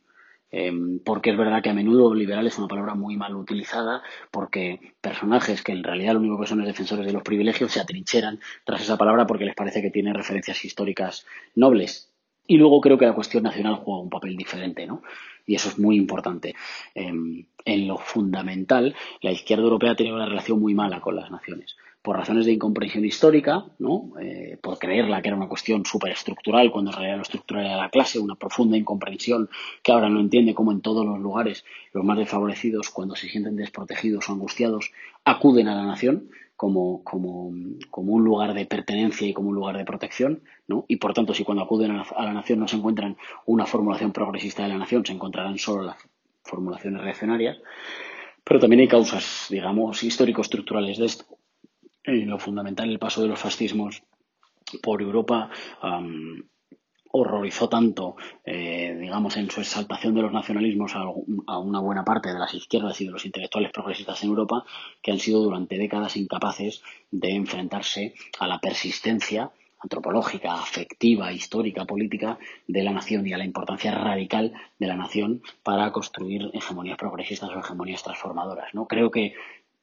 Em, 0.51 1.01
porque 1.01 1.31
es 1.31 1.37
verdad 1.37 1.62
que 1.62 1.71
a 1.71 1.75
menudo 1.75 2.15
liberal 2.15 2.47
es 2.47 2.59
una 2.59 2.69
palabra 2.69 2.95
muy 2.95 3.17
mal 3.17 3.35
utilizada, 3.35 4.03
porque 4.31 4.95
personajes 5.01 5.62
que 5.62 5.73
en 5.73 5.83
realidad 5.83 6.15
lo 6.15 6.21
único 6.21 6.41
que 6.41 6.47
son 6.47 6.61
es 6.61 6.67
defensores 6.67 7.07
de 7.07 7.12
los 7.12 7.23
privilegios 7.23 7.73
se 7.73 7.81
atrincheran 7.81 8.41
tras 8.65 8.83
esa 8.83 8.97
palabra 8.97 9.27
porque 9.27 9.45
les 9.45 9.55
parece 9.55 9.83
que 9.83 9.91
tiene 9.91 10.12
referencias 10.12 10.65
históricas 10.65 11.27
nobles. 11.55 12.11
Y 12.47 12.57
luego 12.57 12.81
creo 12.81 12.99
que 12.99 13.07
la 13.07 13.15
cuestión 13.15 13.45
nacional 13.45 13.77
juega 13.77 14.03
un 14.03 14.11
papel 14.11 14.37
diferente, 14.37 14.87
¿no? 14.87 15.03
Y 15.47 15.55
eso 15.55 15.69
es 15.69 15.79
muy 15.79 15.97
importante. 15.97 16.55
Em, 16.95 17.47
en 17.65 17.89
lo 17.89 17.99
fundamental, 17.99 18.95
la 19.23 19.33
izquierda 19.33 19.65
europea 19.65 19.95
tenido 19.95 20.17
una 20.17 20.27
relación 20.27 20.61
muy 20.61 20.75
mala 20.75 21.01
con 21.01 21.17
las 21.17 21.31
naciones 21.31 21.77
por 22.05 22.18
razones 22.18 22.44
de 22.44 22.52
incomprensión 22.52 23.02
histórica, 23.07 23.64
¿no? 23.78 24.12
Eh, 24.20 24.59
por 24.61 24.78
creerla 24.78 25.22
que 25.22 25.28
era 25.28 25.38
una 25.38 25.48
cuestión 25.48 25.86
superestructural, 25.86 26.70
cuando 26.70 26.90
en 26.90 26.96
realidad 26.98 27.16
lo 27.16 27.22
estructural 27.22 27.64
era 27.64 27.76
la 27.78 27.88
clase, 27.88 28.18
una 28.18 28.34
profunda 28.34 28.76
incomprensión 28.76 29.48
que 29.82 29.90
ahora 29.90 30.11
no 30.11 30.20
entiende 30.20 30.55
cómo 30.55 30.70
en 30.70 30.82
todos 30.82 31.07
los 31.07 31.18
lugares 31.18 31.64
los 31.94 32.05
más 32.05 32.18
desfavorecidos, 32.18 32.90
cuando 32.90 33.16
se 33.16 33.30
sienten 33.30 33.57
desprotegidos 33.57 34.28
o 34.28 34.32
angustiados, 34.32 34.92
acuden 35.24 35.66
a 35.68 35.76
la 35.76 35.86
nación 35.86 36.28
como, 36.57 37.02
como, 37.05 37.55
como 37.88 38.12
un 38.12 38.22
lugar 38.22 38.52
de 38.52 38.66
pertenencia 38.66 39.26
y 39.26 39.32
como 39.32 39.48
un 39.48 39.55
lugar 39.55 39.78
de 39.78 39.86
protección, 39.86 40.42
¿no? 40.68 40.84
Y 40.88 40.96
por 40.96 41.14
tanto, 41.14 41.32
si 41.32 41.42
cuando 41.42 41.62
acuden 41.62 41.92
a 41.92 41.94
la, 41.94 42.07
a 42.18 42.24
la 42.26 42.34
nación 42.34 42.61
no 42.61 42.68
se 42.68 42.76
encuentran 42.76 43.16
una 43.46 43.64
formulación 43.64 44.12
progresista 44.12 44.64
de 44.64 44.68
la 44.68 44.76
nación, 44.76 45.07
se 45.07 45.14
encontrarán 45.14 45.57
solo 45.57 45.84
las 45.84 45.96
formulaciones 46.42 47.00
reaccionarias. 47.00 47.57
Pero 48.44 48.61
también 48.61 48.80
hay 48.80 48.88
causas, 48.88 49.46
digamos, 49.48 50.02
histórico-estructurales 50.02 50.98
de 50.98 51.07
esto 51.07 51.24
lo 52.05 52.38
fundamental 52.38 52.90
el 52.90 52.98
paso 52.98 53.22
de 53.22 53.28
los 53.28 53.40
fascismos 53.40 54.02
por 54.82 55.02
Europa 55.02 55.50
horrorizó 57.16 57.68
tanto, 57.68 58.16
eh, 58.44 58.96
digamos, 59.00 59.36
en 59.36 59.48
su 59.48 59.61
exaltación 59.61 60.14
de 60.14 60.22
los 60.22 60.32
nacionalismos 60.32 60.96
a, 60.96 61.09
una 61.59 61.78
buena 61.78 62.05
parte 62.05 62.32
de 62.32 62.38
las 62.40 62.52
izquierdas 62.55 63.00
y 63.00 63.07
de 63.07 63.12
los 63.12 63.24
intelectuales 63.24 63.70
progresistas 63.70 64.20
en 64.24 64.30
Europa, 64.30 64.64
que 65.00 65.12
han 65.12 65.20
sido 65.20 65.40
durante 65.40 65.78
décadas 65.78 66.16
incapaces 66.16 66.82
de 67.12 67.30
enfrentarse 67.30 68.14
a 68.40 68.48
la 68.48 68.59
persistencia 68.59 69.52
antropológica, 69.78 70.55
afectiva, 70.55 71.32
histórica, 71.32 71.84
política 71.84 72.38
de 72.66 72.82
la 72.82 72.90
nación 72.90 73.24
y 73.28 73.32
a 73.32 73.38
la 73.38 73.44
importancia 73.44 73.92
radical 73.92 74.52
de 74.80 74.86
la 74.88 74.96
nación 74.96 75.40
para 75.62 75.92
construir 75.92 76.50
hegemonías 76.52 76.98
progresistas 76.98 77.50
o 77.50 77.61
hegemonías 77.61 78.02
transformadoras. 78.02 78.74
¿no? 78.74 78.86
Creo 78.86 79.12
que 79.12 79.34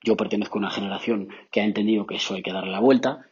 yo 0.04 0.18
pertenezco 0.18 0.58
a 0.58 0.62
una 0.62 0.72
generación 0.72 1.30
que 1.52 1.62
ha 1.62 1.64
entendido 1.64 2.08
que 2.08 2.16
eso 2.16 2.34
hay 2.34 2.41
que 2.41 2.54
darle 2.54 2.72
la 2.72 2.80
vuelta, 2.80 3.26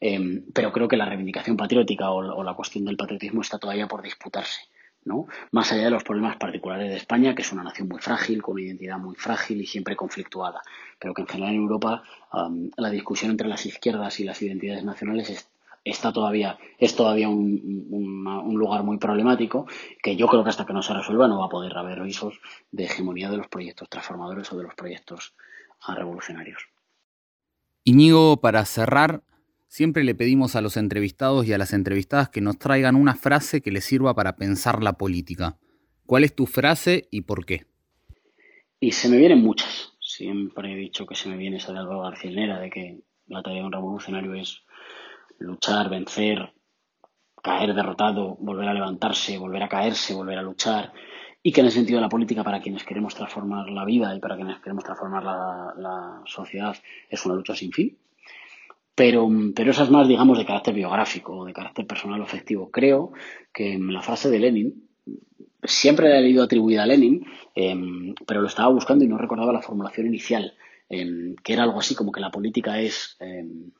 em, 0.00 0.44
pero 0.52 0.72
creo 0.72 0.88
que 0.88 0.96
la 0.96 1.06
reivindicación 1.06 1.56
patriótica 1.56 2.10
o, 2.10 2.42
la 2.42 2.54
cuestión 2.54 2.84
del 2.84 2.96
patriotismo 2.96 3.40
está 3.40 3.58
todavía 3.58 3.88
por 3.88 4.02
disputarse. 4.02 4.62
¿no? 5.04 5.26
Más 5.50 5.70
allá 5.70 5.84
de 5.84 5.90
los 5.90 6.02
problemas 6.02 6.36
particulares 6.36 6.88
de 6.90 6.96
España, 6.96 7.34
que 7.34 7.42
es 7.42 7.52
una 7.52 7.62
nación 7.62 7.88
muy 7.88 8.00
frágil, 8.00 8.40
con 8.40 8.54
una 8.54 8.62
identidad 8.62 8.98
muy 8.98 9.14
frágil 9.16 9.60
y 9.60 9.66
siempre 9.66 9.96
conflictuada. 9.96 10.62
Creo 10.98 11.12
que 11.12 11.22
en 11.22 11.28
general 11.28 11.54
en 11.54 11.60
Europa 11.60 12.02
la 12.76 12.90
discusión 12.90 13.30
entre 13.30 13.48
las 13.48 13.66
izquierdas 13.66 14.18
y 14.20 14.24
las 14.24 14.40
identidades 14.40 14.82
nacionales 14.82 15.28
es, 15.28 15.50
está 15.84 16.10
todavía, 16.10 16.58
es 16.78 16.96
todavía 16.96 17.28
un, 17.28 17.86
un, 17.90 18.54
lugar 18.54 18.82
muy 18.82 18.96
problemático 18.96 19.66
que 20.02 20.16
yo 20.16 20.26
creo 20.26 20.42
que 20.42 20.48
hasta 20.48 20.64
que 20.64 20.72
no 20.72 20.82
se 20.82 20.94
resuelva 20.94 21.28
no 21.28 21.40
va 21.40 21.46
a 21.46 21.50
poder 21.50 21.76
haber 21.76 22.00
visos 22.00 22.40
de 22.72 22.84
hegemonía 22.84 23.30
de 23.30 23.36
los 23.36 23.48
proyectos 23.48 23.90
transformadores 23.90 24.50
o 24.52 24.56
de 24.56 24.62
los 24.62 24.74
proyectos 24.74 25.34
a 25.86 25.94
revolucionarios. 25.94 26.62
Iñigo, 27.84 28.40
para 28.40 28.64
cerrar, 28.64 29.22
siempre 29.68 30.04
le 30.04 30.14
pedimos 30.14 30.56
a 30.56 30.60
los 30.60 30.76
entrevistados 30.76 31.46
y 31.46 31.52
a 31.52 31.58
las 31.58 31.72
entrevistadas 31.72 32.30
que 32.30 32.40
nos 32.40 32.58
traigan 32.58 32.96
una 32.96 33.14
frase 33.14 33.60
que 33.60 33.70
les 33.70 33.84
sirva 33.84 34.14
para 34.14 34.36
pensar 34.36 34.82
la 34.82 34.94
política. 34.94 35.58
¿Cuál 36.06 36.24
es 36.24 36.34
tu 36.34 36.46
frase 36.46 37.08
y 37.10 37.22
por 37.22 37.44
qué? 37.44 37.66
Y 38.80 38.92
se 38.92 39.08
me 39.08 39.16
vienen 39.16 39.42
muchas. 39.42 39.94
Siempre 40.00 40.72
he 40.72 40.76
dicho 40.76 41.06
que 41.06 41.14
se 41.14 41.28
me 41.28 41.36
viene 41.36 41.56
esa 41.56 41.72
de 41.72 41.78
Álvaro 41.78 42.02
García 42.02 42.58
de 42.58 42.70
que 42.70 43.00
la 43.26 43.42
tarea 43.42 43.60
de 43.60 43.66
un 43.66 43.72
revolucionario 43.72 44.34
es 44.34 44.62
luchar, 45.38 45.88
vencer, 45.88 46.52
caer 47.42 47.74
derrotado, 47.74 48.36
volver 48.40 48.68
a 48.68 48.74
levantarse, 48.74 49.38
volver 49.38 49.62
a 49.62 49.68
caerse, 49.68 50.14
volver 50.14 50.38
a 50.38 50.42
luchar, 50.42 50.92
y 51.46 51.52
que 51.52 51.60
en 51.60 51.66
el 51.66 51.72
sentido 51.72 51.98
de 51.98 52.02
la 52.02 52.08
política, 52.08 52.42
para 52.42 52.58
quienes 52.58 52.84
queremos 52.84 53.14
transformar 53.14 53.68
la 53.68 53.84
vida 53.84 54.16
y 54.16 54.18
para 54.18 54.34
quienes 54.34 54.58
queremos 54.60 54.82
transformar 54.82 55.22
la, 55.22 56.22
sociedad, 56.24 56.74
es 57.10 57.26
una 57.26 57.34
lucha 57.34 57.54
sin 57.54 57.70
fin. 57.70 57.98
Pero, 58.94 59.28
pero 59.54 59.70
esa 59.70 59.82
es 59.82 59.90
más, 59.90 60.08
digamos, 60.08 60.38
de 60.38 60.46
carácter 60.46 60.72
biográfico, 60.72 61.44
de 61.44 61.52
carácter 61.52 61.86
personal 61.86 62.18
o 62.22 62.24
afectivo. 62.24 62.70
Creo 62.70 63.12
que 63.52 63.78
la 63.78 64.00
frase 64.00 64.30
de 64.30 64.38
Lenin, 64.38 64.88
siempre 65.62 66.08
la 66.08 66.18
he 66.18 66.22
leído 66.22 66.42
atribuida 66.42 66.82
a 66.82 66.86
Lenin, 66.86 67.26
em, 67.54 68.14
pero 68.26 68.40
lo 68.40 68.46
estaba 68.46 68.72
buscando 68.72 69.04
y 69.04 69.08
no 69.08 69.18
recordaba 69.18 69.52
la 69.52 69.60
formulación 69.60 70.06
inicial, 70.06 70.54
em, 70.88 71.36
que 71.36 71.52
era 71.52 71.64
algo 71.64 71.78
así 71.78 71.94
como 71.94 72.10
que 72.10 72.20
la 72.20 72.30
política 72.30 72.80
es 72.80 73.18
em, 73.20 73.70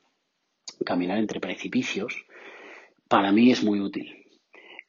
caminar 0.85 1.17
entre 1.17 1.39
precipicios. 1.39 2.25
Para 3.07 3.31
mí 3.31 3.51
es 3.51 3.63
muy 3.63 3.79
útil 3.79 4.24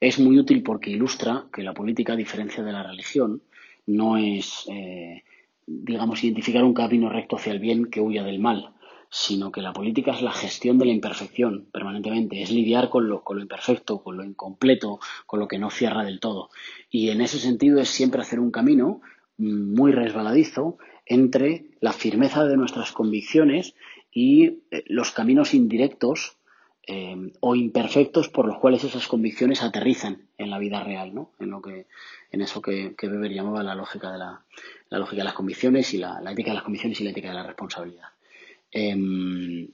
es 0.00 0.18
muy 0.18 0.38
útil 0.38 0.62
porque 0.62 0.90
ilustra 0.90 1.46
que 1.52 1.62
la 1.62 1.74
política, 1.74 2.12
a 2.12 2.16
diferencia 2.16 2.62
de 2.62 2.72
la 2.72 2.82
religión, 2.82 3.42
no 3.86 4.16
es, 4.16 4.66
eh, 4.70 5.24
digamos, 5.66 6.22
identificar 6.22 6.64
un 6.64 6.74
camino 6.74 7.08
recto 7.08 7.36
hacia 7.36 7.52
el 7.52 7.60
bien 7.60 7.86
que 7.86 8.00
huya 8.00 8.22
del 8.24 8.38
mal, 8.38 8.74
sino 9.08 9.52
que 9.52 9.62
la 9.62 9.72
política 9.72 10.12
es 10.12 10.22
la 10.22 10.32
gestión 10.32 10.78
de 10.78 10.86
la 10.86 10.92
imperfección 10.92 11.68
permanentemente, 11.72 12.42
es 12.42 12.50
lidiar 12.50 12.90
con 12.90 13.08
lo, 13.08 13.22
con 13.22 13.36
lo 13.36 13.42
imperfecto, 13.42 14.02
con 14.02 14.16
lo 14.16 14.24
incompleto, 14.24 14.98
con 15.26 15.40
lo 15.40 15.48
que 15.48 15.58
no 15.58 15.70
cierra 15.70 16.04
del 16.04 16.20
todo. 16.20 16.50
Y 16.90 17.10
en 17.10 17.20
ese 17.20 17.38
sentido 17.38 17.80
es 17.80 17.88
siempre 17.88 18.20
hacer 18.20 18.40
un 18.40 18.50
camino 18.50 19.00
muy 19.38 19.92
resbaladizo 19.92 20.78
entre 21.04 21.66
la 21.80 21.92
firmeza 21.92 22.44
de 22.44 22.56
nuestras 22.56 22.92
convicciones 22.92 23.74
y 24.10 24.44
eh, 24.70 24.84
los 24.86 25.12
caminos 25.12 25.54
indirectos 25.54 26.35
em, 26.86 27.32
o 27.40 27.54
imperfectos 27.54 28.28
por 28.28 28.46
los 28.46 28.58
cuales 28.58 28.84
esas 28.84 29.08
convicciones 29.08 29.62
aterrizan 29.62 30.28
en 30.38 30.50
la 30.50 30.58
vida 30.58 30.82
real, 30.82 31.14
¿no? 31.14 31.32
En 31.38 31.50
lo 31.50 31.60
que, 31.60 31.86
en 32.30 32.40
eso 32.40 32.62
que, 32.62 32.94
que 32.96 33.08
Weber 33.08 33.32
llamaba 33.32 33.62
la 33.62 33.74
lógica 33.74 34.12
de 34.12 34.18
la, 34.18 34.44
la 34.88 34.98
lógica 34.98 35.22
de 35.22 35.24
las 35.24 35.34
convicciones 35.34 35.92
y 35.94 35.98
la, 35.98 36.20
ética 36.30 36.50
de 36.50 36.54
las 36.54 36.64
convicciones 36.64 37.00
y 37.00 37.04
la 37.04 37.10
ética 37.10 37.28
de 37.28 37.34
la 37.34 37.46
responsabilidad. 37.46 38.08
Em, 38.70 39.68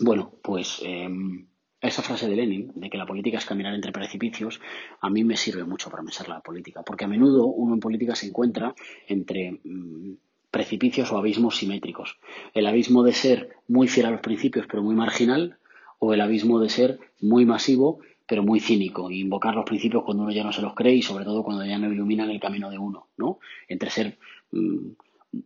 bueno, 0.00 0.32
pues 0.42 0.80
em, 0.84 1.46
esa 1.80 2.02
frase 2.02 2.28
de 2.28 2.36
Lenin, 2.36 2.72
de 2.74 2.88
que 2.88 2.96
la 2.96 3.06
política 3.06 3.38
es 3.38 3.44
caminar 3.44 3.74
entre 3.74 3.92
precipicios, 3.92 4.60
a 5.00 5.10
mí 5.10 5.24
me 5.24 5.36
sirve 5.36 5.64
mucho 5.64 5.90
para 5.90 6.02
pensar 6.02 6.28
la 6.28 6.40
política, 6.40 6.82
porque 6.82 7.04
a 7.04 7.08
menudo 7.08 7.46
uno 7.46 7.74
en 7.74 7.80
política 7.80 8.14
se 8.14 8.26
encuentra 8.26 8.74
entre 9.08 9.60
mm, 9.64 10.14
precipicios 10.50 11.10
o 11.10 11.18
abismos 11.18 11.56
simétricos. 11.56 12.18
El 12.54 12.66
abismo 12.66 13.02
de 13.02 13.12
ser 13.12 13.56
muy 13.66 13.88
fiel 13.88 14.06
a 14.06 14.10
los 14.10 14.20
principios 14.20 14.66
pero 14.68 14.82
muy 14.82 14.94
marginal, 14.94 15.58
o 16.04 16.12
el 16.12 16.20
abismo 16.20 16.58
de 16.58 16.68
ser 16.68 16.98
muy 17.20 17.46
masivo 17.46 18.00
pero 18.26 18.42
muy 18.42 18.58
cínico, 18.58 19.08
e 19.08 19.16
invocar 19.16 19.54
los 19.54 19.64
principios 19.64 20.02
cuando 20.04 20.24
uno 20.24 20.32
ya 20.32 20.42
no 20.42 20.52
se 20.52 20.62
los 20.62 20.74
cree 20.74 20.94
y 20.96 21.02
sobre 21.02 21.24
todo 21.24 21.44
cuando 21.44 21.64
ya 21.64 21.78
no 21.78 21.92
iluminan 21.92 22.28
el 22.30 22.40
camino 22.40 22.70
de 22.70 22.78
uno, 22.78 23.06
¿no? 23.16 23.38
Entre 23.68 23.88
ser 23.90 24.18
mm, 24.50 24.78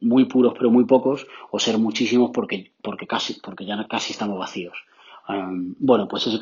muy 0.01 0.25
puros 0.25 0.55
pero 0.57 0.71
muy 0.71 0.85
pocos 0.85 1.27
o 1.51 1.59
ser 1.59 1.77
muchísimos 1.79 2.31
porque, 2.33 2.73
porque, 2.83 3.07
casi, 3.07 3.39
porque 3.43 3.67
ya 3.67 3.87
casi 3.87 4.13
estamos 4.13 4.39
vacíos. 4.39 4.79
bueno, 5.79 6.09
pues 6.09 6.41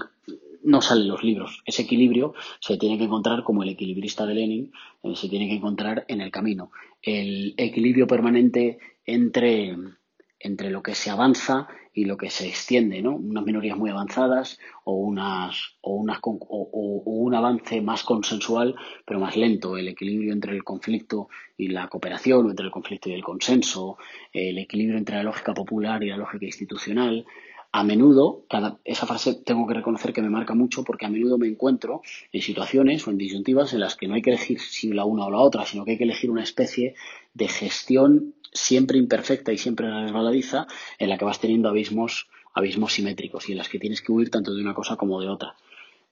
no 0.63 0.81
salen 0.81 1.09
los 1.09 1.25
libros. 1.25 1.63
Ese 1.67 1.83
equilibrio 1.83 2.35
se 2.61 2.77
tiene 2.77 2.99
que 2.99 3.05
encontrar 3.05 3.43
como 3.43 3.65
el 3.65 3.71
equilibrista 3.71 4.27
de 4.27 4.35
Lenin, 4.35 4.73
eh, 5.03 5.17
se 5.17 5.29
tiene 5.29 5.49
que 5.49 5.57
encontrar 5.57 6.05
en 6.09 6.21
el 6.21 6.31
camino. 6.31 6.71
El 7.03 7.55
equilibrio 7.57 8.07
permanente 8.07 8.79
entre 9.07 9.77
entre 10.41 10.71
lo 10.71 10.83
que 10.83 10.95
se 10.95 11.11
avanza 11.11 11.69
y 11.93 12.07
lo 12.07 12.17
que 12.17 12.29
se 12.29 12.49
extiende, 12.49 13.01
¿no? 13.01 13.15
Unas 13.15 13.45
minorías 13.45 13.79
muy 13.79 13.91
avanzadas 13.91 14.59
o 14.85 14.95
unas 14.95 15.77
o 15.81 15.95
unas 15.95 16.19
o, 16.23 17.03
un 17.07 17.35
avance 17.35 17.81
más 17.81 18.03
consensual 18.03 18.75
pero 19.07 19.21
más 19.21 19.37
lento, 19.37 19.77
el 19.77 19.89
equilibrio 19.89 20.33
entre 20.33 20.53
el 20.53 20.65
conflicto 20.65 21.29
y 21.57 21.69
la 21.69 21.89
cooperación, 21.89 22.47
o 22.47 22.51
entre 22.51 22.67
el 22.67 22.73
conflicto 22.73 23.09
y 23.09 23.13
el 23.13 23.23
consenso, 23.23 23.97
el 24.33 24.59
equilibrio 24.59 24.99
entre 24.99 25.17
la 25.17 25.23
lógica 25.23 25.55
popular 25.55 26.03
y 26.03 26.09
la 26.09 26.17
lógica 26.17 26.45
institucional. 26.45 27.25
A 27.79 27.83
menudo, 27.83 28.25
cada, 28.49 28.79
esa 28.85 29.05
frase 29.05 29.35
tengo 29.35 29.67
que 29.67 29.75
reconocer 29.75 30.13
que 30.13 30.23
me 30.23 30.31
marca 30.31 30.55
mucho 30.55 30.85
porque 30.85 31.07
a 31.07 31.09
menudo 31.09 31.39
me 31.39 31.49
encuentro 31.49 32.03
en 32.31 32.41
situaciones 32.41 33.05
o 33.05 33.11
en 33.11 33.19
disyuntivas 33.19 33.73
en 33.73 33.81
las 33.81 33.97
que 33.97 34.07
no 34.07 34.15
hay 34.15 34.23
que 34.23 34.31
elegir 34.31 34.61
si 34.61 34.93
la 34.93 35.05
una 35.05 35.27
o 35.27 35.31
la 35.33 35.39
otra, 35.39 35.67
sino 35.67 35.85
que 35.85 35.91
hay 35.91 35.99
que 35.99 36.05
elegir 36.05 36.31
una 36.31 36.45
especie 36.45 36.95
de 37.35 37.49
gestión 37.49 38.35
siempre 38.53 38.97
imperfecta 38.97 39.53
y 39.53 39.59
siempre 39.59 39.91
resbaladiza, 39.91 40.69
en 41.01 41.09
la 41.09 41.19
que 41.19 41.25
vas 41.25 41.41
teniendo 41.41 41.69
abismos, 41.69 42.29
abismos 42.53 42.93
simétricos 42.93 43.49
y 43.49 43.53
en 43.53 43.59
las 43.59 43.69
que 43.69 43.81
tienes 43.81 44.03
que 44.03 44.13
huir 44.13 44.31
tanto 44.31 44.55
de 44.55 44.63
una 44.63 44.75
cosa 44.75 44.95
como 44.95 45.21
de 45.21 45.29
otra. 45.29 45.57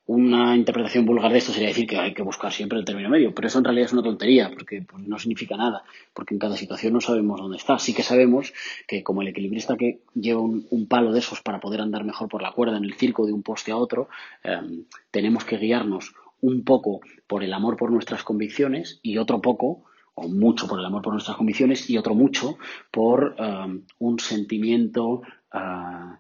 Una 0.04 0.56
interpretación 0.56 1.06
vulgar 1.06 1.30
de 1.30 1.38
esto 1.38 1.52
sería 1.52 1.68
decir 1.68 1.86
que 1.86 1.96
hay 1.96 2.12
que 2.12 2.22
buscar 2.22 2.52
siempre 2.52 2.76
el 2.78 2.84
término 2.84 3.08
medio, 3.08 3.32
pero 3.34 3.46
eso 3.46 3.58
en 3.58 3.64
realidad 3.64 3.86
es 3.86 3.92
una 3.92 4.02
tontería, 4.02 4.50
porque 4.50 4.82
pues, 4.82 5.06
no 5.06 5.16
significa 5.18 5.56
nada, 5.56 5.84
porque 6.12 6.34
en 6.34 6.40
cada 6.40 6.56
situación 6.56 6.92
no 6.94 7.00
sabemos 7.00 7.40
dónde 7.40 7.56
está. 7.56 7.78
Sí 7.78 7.94
que 7.94 8.02
sabemos 8.02 8.52
que 8.88 9.04
como 9.04 9.22
el 9.22 9.28
equilibrista 9.28 9.76
que 9.76 10.00
lleva 10.14 10.40
un, 10.40 10.86
palo 10.88 11.12
de 11.12 11.20
esos 11.20 11.40
para 11.40 11.60
poder 11.60 11.80
andar 11.80 12.04
mejor 12.04 12.28
por 12.28 12.42
la 12.42 12.50
cuerda 12.50 12.76
en 12.76 12.84
el 12.84 12.94
circo 12.94 13.26
de 13.26 13.32
un 13.32 13.44
poste 13.44 13.70
a 13.70 13.76
otro, 13.76 14.08
em, 14.42 14.84
tenemos 15.12 15.44
que 15.44 15.56
guiarnos 15.56 16.12
un 16.40 16.64
poco 16.64 17.00
por 17.28 17.44
el 17.44 17.52
amor 17.52 17.76
por 17.76 17.92
nuestras 17.92 18.24
convicciones 18.24 18.98
y 19.02 19.18
otro 19.18 19.40
poco 19.40 19.84
o 20.14 20.28
mucho 20.28 20.66
por 20.66 20.78
el 20.78 20.84
amor 20.84 21.02
por 21.02 21.12
nuestras 21.12 21.36
convicciones 21.36 21.88
y 21.88 21.96
otro 21.96 22.14
mucho 22.14 22.58
por 22.90 23.36
um, 23.38 23.82
un 23.98 24.18
sentimiento, 24.18 25.22
uh, 25.54 26.16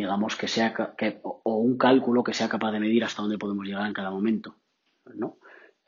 digamos, 0.00 0.36
que 0.36 0.48
sea, 0.48 0.74
que, 0.96 1.20
o 1.22 1.56
un 1.56 1.76
cálculo 1.78 2.24
que 2.24 2.34
sea 2.34 2.48
capaz 2.48 2.72
de 2.72 2.80
medir 2.80 3.04
hasta 3.04 3.22
dónde 3.22 3.38
podemos 3.38 3.66
llegar 3.66 3.86
en 3.86 3.92
cada 3.92 4.10
momento, 4.10 4.56
¿no? 5.14 5.38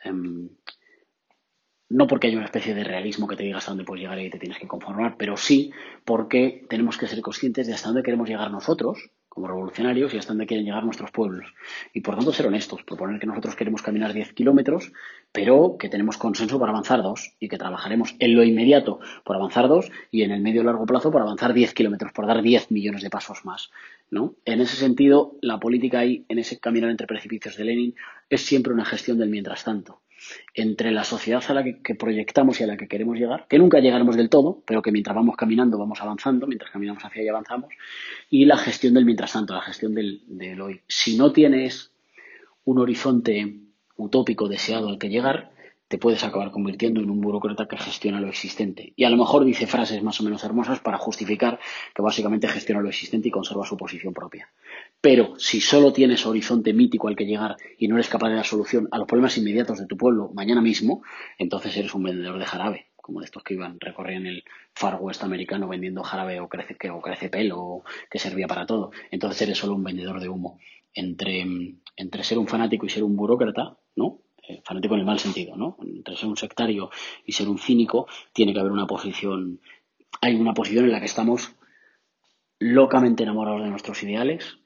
Em, 0.05 0.49
no 1.89 2.07
porque 2.07 2.29
haya 2.29 2.39
una 2.39 2.47
especie 2.47 2.75
de 2.75 2.85
realismo 2.85 3.27
que 3.29 3.37
te 3.37 3.43
diga 3.43 3.59
hasta 3.59 3.71
dónde 3.71 3.85
puedes 3.85 4.03
llegar 4.03 4.19
y 4.19 4.31
te 4.31 4.39
tienes 4.39 4.59
que 4.59 4.67
conformar, 4.67 5.17
pero 5.19 5.37
sí 5.37 5.73
porque 6.05 6.65
tenemos 6.69 6.97
que 6.97 7.07
ser 7.07 7.21
conscientes 7.21 7.67
de 7.67 7.75
hasta 7.75 7.89
dónde 7.89 8.03
queremos 8.03 8.29
llegar 8.29 8.51
nosotros 8.51 9.11
como 9.29 9.47
revolucionarios 9.47 10.13
y 10.13 10.19
hasta 10.19 10.33
dónde 10.33 10.47
quieren 10.47 10.67
llegar 10.67 10.85
nuestros 10.85 11.11
pueblos. 11.11 11.55
Y 11.95 12.03
por 12.03 12.17
tanto 12.17 12.33
ser 12.33 12.47
honestos, 12.47 12.83
proponer 12.83 13.19
que 13.19 13.27
nosotros 13.27 13.57
queremos 13.57 13.81
caminar 13.81 14.13
10 14.13 14.35
kilómetros, 14.35 14.93
pero 15.33 15.77
que 15.79 15.89
tenemos 15.89 16.19
consenso 16.19 16.59
para 16.59 16.71
avanzar 16.71 17.03
dos 17.03 17.35
y 17.41 17.49
que 17.49 17.57
trabajaremos 17.57 18.15
en 18.19 18.35
lo 18.35 18.45
inmediato 18.45 19.01
por 19.25 19.37
avanzar 19.37 19.69
dos 19.69 19.91
y 20.11 20.23
en 20.23 20.33
el 20.33 20.43
medio 20.43 20.63
largo 20.63 20.85
plazo 20.85 21.11
por 21.11 21.23
avanzar 21.23 21.55
10 21.55 21.73
kilómetros, 21.73 22.13
por 22.13 22.27
dar 22.27 22.43
10 22.43 22.71
millones 22.73 23.03
de 23.03 23.09
pasos 23.09 23.47
más. 23.47 23.71
¿No? 24.13 24.37
En 24.45 24.61
ese 24.61 24.77
sentido, 24.77 25.39
la 25.41 25.59
política 25.59 26.01
ahí, 26.01 26.27
en 26.29 26.39
ese 26.39 26.61
caminar 26.61 26.91
entre 26.91 27.07
precipicios 27.07 27.57
de 27.57 27.65
Lenin, 27.65 27.95
es 28.29 28.43
siempre 28.43 28.73
una 28.73 28.85
gestión 28.85 29.19
del 29.19 29.31
mientras 29.31 29.65
tanto 29.65 30.01
entre 30.55 30.93
la 30.93 31.03
sociedad 31.03 31.43
a 31.49 31.55
la 31.55 31.65
que, 31.65 31.95
proyectamos 31.97 32.61
y 32.61 32.63
a 32.63 32.69
la 32.69 32.77
que 32.77 32.87
queremos 32.87 33.19
llegar, 33.19 33.47
que 33.49 33.59
nunca 33.59 33.81
llegaremos 33.81 34.15
del 34.15 34.29
todo, 34.29 34.63
pero 34.65 34.81
que 34.81 34.93
mientras 34.93 35.17
vamos 35.17 35.35
caminando 35.35 35.79
vamos 35.79 36.01
avanzando, 36.01 36.47
mientras 36.47 36.71
caminamos 36.71 37.05
hacia 37.05 37.23
allá 37.23 37.33
avanzamos, 37.33 37.71
y 38.31 38.45
la 38.45 38.57
gestión 38.57 38.95
del 38.95 39.05
mientras 39.05 39.33
tanto, 39.33 39.55
la 39.55 39.63
gestión 39.63 39.95
del, 39.95 40.21
del 40.29 40.61
hoy. 40.61 40.81
Si 40.87 41.17
no 41.17 41.33
tienes 41.33 41.91
un 42.65 42.79
horizonte 42.79 43.57
utópico 43.97 44.47
deseado 44.47 44.91
al 44.91 44.99
que 44.99 45.09
llegar, 45.09 45.52
te 45.93 45.99
puedes 45.99 46.25
acabar 46.25 46.51
convirtiendo 46.51 47.03
en 47.03 47.11
un 47.11 47.21
burócrata 47.21 47.69
que 47.69 47.77
gestiona 47.77 48.19
lo 48.19 48.31
existente. 48.31 48.95
Y 48.97 49.05
a 49.05 49.11
lo 49.11 49.19
mejor 49.19 49.45
dice 49.45 49.67
frases 49.67 50.03
más 50.03 50.19
o 50.23 50.25
menos 50.25 50.43
hermosas 50.43 50.81
para 50.81 50.97
justificar 50.97 51.61
que 51.95 52.01
básicamente 52.01 52.49
gestiona 52.49 52.81
lo 52.81 52.89
existente 52.89 53.29
y 53.29 53.31
conserva 53.31 53.67
su 53.67 53.77
posición 53.77 54.15
propia. 54.15 54.49
Pero 55.03 55.39
si 55.39 55.61
solo 55.61 55.93
tienes 55.93 56.25
horizonte 56.25 56.73
mítico 56.73 57.09
al 57.09 57.15
que 57.15 57.27
llegar 57.27 57.57
y 57.77 57.89
no 57.89 57.97
eres 57.97 58.09
capaz 58.09 58.31
de 58.31 58.37
dar 58.37 58.47
solución 58.47 58.89
a 58.91 58.97
los 58.97 59.07
problemas 59.07 59.37
inmediatos 59.37 59.81
de 59.81 59.87
tu 59.87 59.99
pueblo 59.99 60.31
mañana 60.33 60.63
mismo, 60.63 61.03
entonces 61.37 61.77
eres 61.77 61.93
un 61.95 62.05
vendedor 62.05 62.39
de 62.39 62.47
jarabe, 62.47 62.87
como 62.97 63.21
de 63.21 63.27
estos 63.27 63.43
que 63.43 63.53
iban, 63.53 63.79
recorrían 63.79 64.25
el 64.25 64.45
Far 64.73 64.97
West 64.99 65.23
americano 65.25 65.69
vendiendo 65.69 66.03
jarabe 66.03 66.41
o 66.41 66.49
crece, 66.49 66.75
o 66.89 67.03
crece 67.03 67.29
pelo 67.29 67.61
o 67.61 67.85
que 68.11 68.19
servía 68.19 68.47
para 68.47 68.65
todo. 68.65 68.93
Entonces 69.11 69.43
eres 69.43 69.59
solo 69.59 69.75
un 69.75 69.85
vendedor 69.85 70.21
de 70.21 70.31
humo. 70.31 70.59
Entre, 70.95 71.45
entre 71.97 72.25
ser 72.25 72.39
un 72.39 72.49
fanático 72.49 72.87
y 72.87 72.89
ser 72.89 73.05
un 73.05 73.15
burócrata, 73.15 73.77
¿no? 73.95 74.21
Eh, 74.49 74.61
fanático 74.65 74.95
en 74.95 75.01
el 75.01 75.07
mal 75.07 75.21
sentido, 75.21 75.57
¿no? 75.57 75.77
Entre 75.83 76.17
ser 76.17 76.29
un 76.29 76.37
sectario 76.37 76.91
y 77.25 77.33
ser 77.33 77.49
un 77.49 77.59
cínico, 77.59 78.09
tiene 78.33 78.53
que 78.53 78.59
haber 78.59 78.73
una 78.73 78.87
posición, 78.87 79.61
hay 80.21 80.35
una 80.35 80.53
posición 80.53 80.85
en 80.85 80.93
la 80.93 80.99
que 80.99 81.07
estamos 81.07 81.55
locamente 82.59 83.23
enamorados 83.23 83.63
de 83.63 83.71
nuestros 83.71 84.03
ideales, 84.03 84.59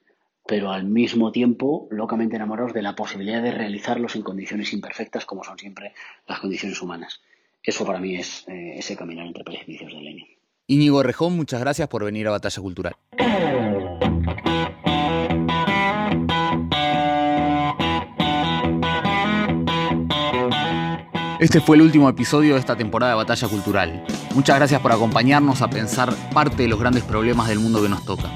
pero 0.46 0.70
al 0.70 0.84
mismo 0.84 1.30
tiempo 1.32 1.88
locamente 1.90 2.36
enamorados 2.36 2.72
de 2.72 2.82
la 2.82 2.94
posibilidad 2.94 3.42
de 3.42 3.50
realizarlos 3.50 4.16
en 4.16 4.22
condiciones 4.22 4.72
imperfectas 4.72 5.26
como 5.26 5.44
son 5.44 5.58
siempre 5.58 5.92
las 6.26 6.40
condiciones 6.40 6.80
humanas. 6.80 7.20
Eso 7.62 7.84
para 7.84 7.98
mí 7.98 8.14
es 8.14 8.46
eh, 8.48 8.78
ese 8.78 8.96
caminar 8.96 9.26
entre 9.26 9.44
precipicios 9.44 9.92
de 9.92 10.00
Lenin. 10.00 10.26
Íñigo 10.68 11.02
Rejón, 11.02 11.36
muchas 11.36 11.60
gracias 11.60 11.88
por 11.88 12.04
venir 12.04 12.28
a 12.28 12.30
Batalla 12.30 12.62
Cultural. 12.62 12.96
Este 21.38 21.60
fue 21.60 21.76
el 21.76 21.82
último 21.82 22.08
episodio 22.08 22.54
de 22.54 22.60
esta 22.60 22.76
temporada 22.76 23.12
de 23.12 23.16
Batalla 23.16 23.46
Cultural. 23.48 24.04
Muchas 24.34 24.56
gracias 24.56 24.80
por 24.80 24.90
acompañarnos 24.92 25.60
a 25.60 25.68
pensar 25.68 26.14
parte 26.32 26.62
de 26.62 26.68
los 26.68 26.80
grandes 26.80 27.04
problemas 27.04 27.48
del 27.48 27.58
mundo 27.58 27.82
que 27.82 27.90
nos 27.90 28.06
toca. 28.06 28.30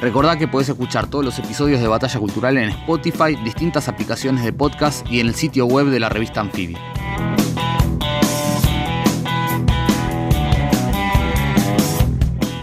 Recordá 0.00 0.36
que 0.36 0.48
podés 0.48 0.68
escuchar 0.68 1.06
todos 1.06 1.24
los 1.24 1.38
episodios 1.38 1.80
de 1.80 1.86
Batalla 1.86 2.18
Cultural 2.18 2.56
en 2.56 2.70
Spotify, 2.70 3.36
distintas 3.44 3.86
aplicaciones 3.86 4.42
de 4.42 4.52
podcast 4.52 5.08
y 5.08 5.20
en 5.20 5.28
el 5.28 5.36
sitio 5.36 5.66
web 5.66 5.86
de 5.86 6.00
la 6.00 6.08
revista 6.08 6.40
Amphibia. 6.40 6.80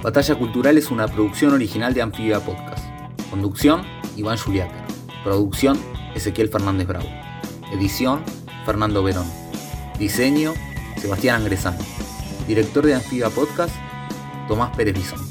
Batalla 0.04 0.36
Cultural 0.36 0.78
es 0.78 0.92
una 0.92 1.08
producción 1.08 1.54
original 1.54 1.94
de 1.94 2.02
Amphibia 2.02 2.42
Podcast. 2.42 2.84
Conducción, 3.30 3.84
Iván 4.18 4.38
Juliáquer. 4.38 4.84
Producción, 5.24 5.80
Ezequiel 6.14 6.50
Fernández 6.50 6.88
Bravo. 6.88 7.08
Edición, 7.72 8.22
Fernando 8.66 9.02
Verón. 9.02 9.47
Diseño, 10.00 10.54
Sebastián 11.02 11.41
Angresano. 11.41 11.80
Director 12.48 12.86
de 12.86 12.95
Amphibia 12.95 13.30
Podcast, 13.30 13.76
Tomás 14.48 14.76
Pérez 14.76 14.93
Bison. 14.93 15.27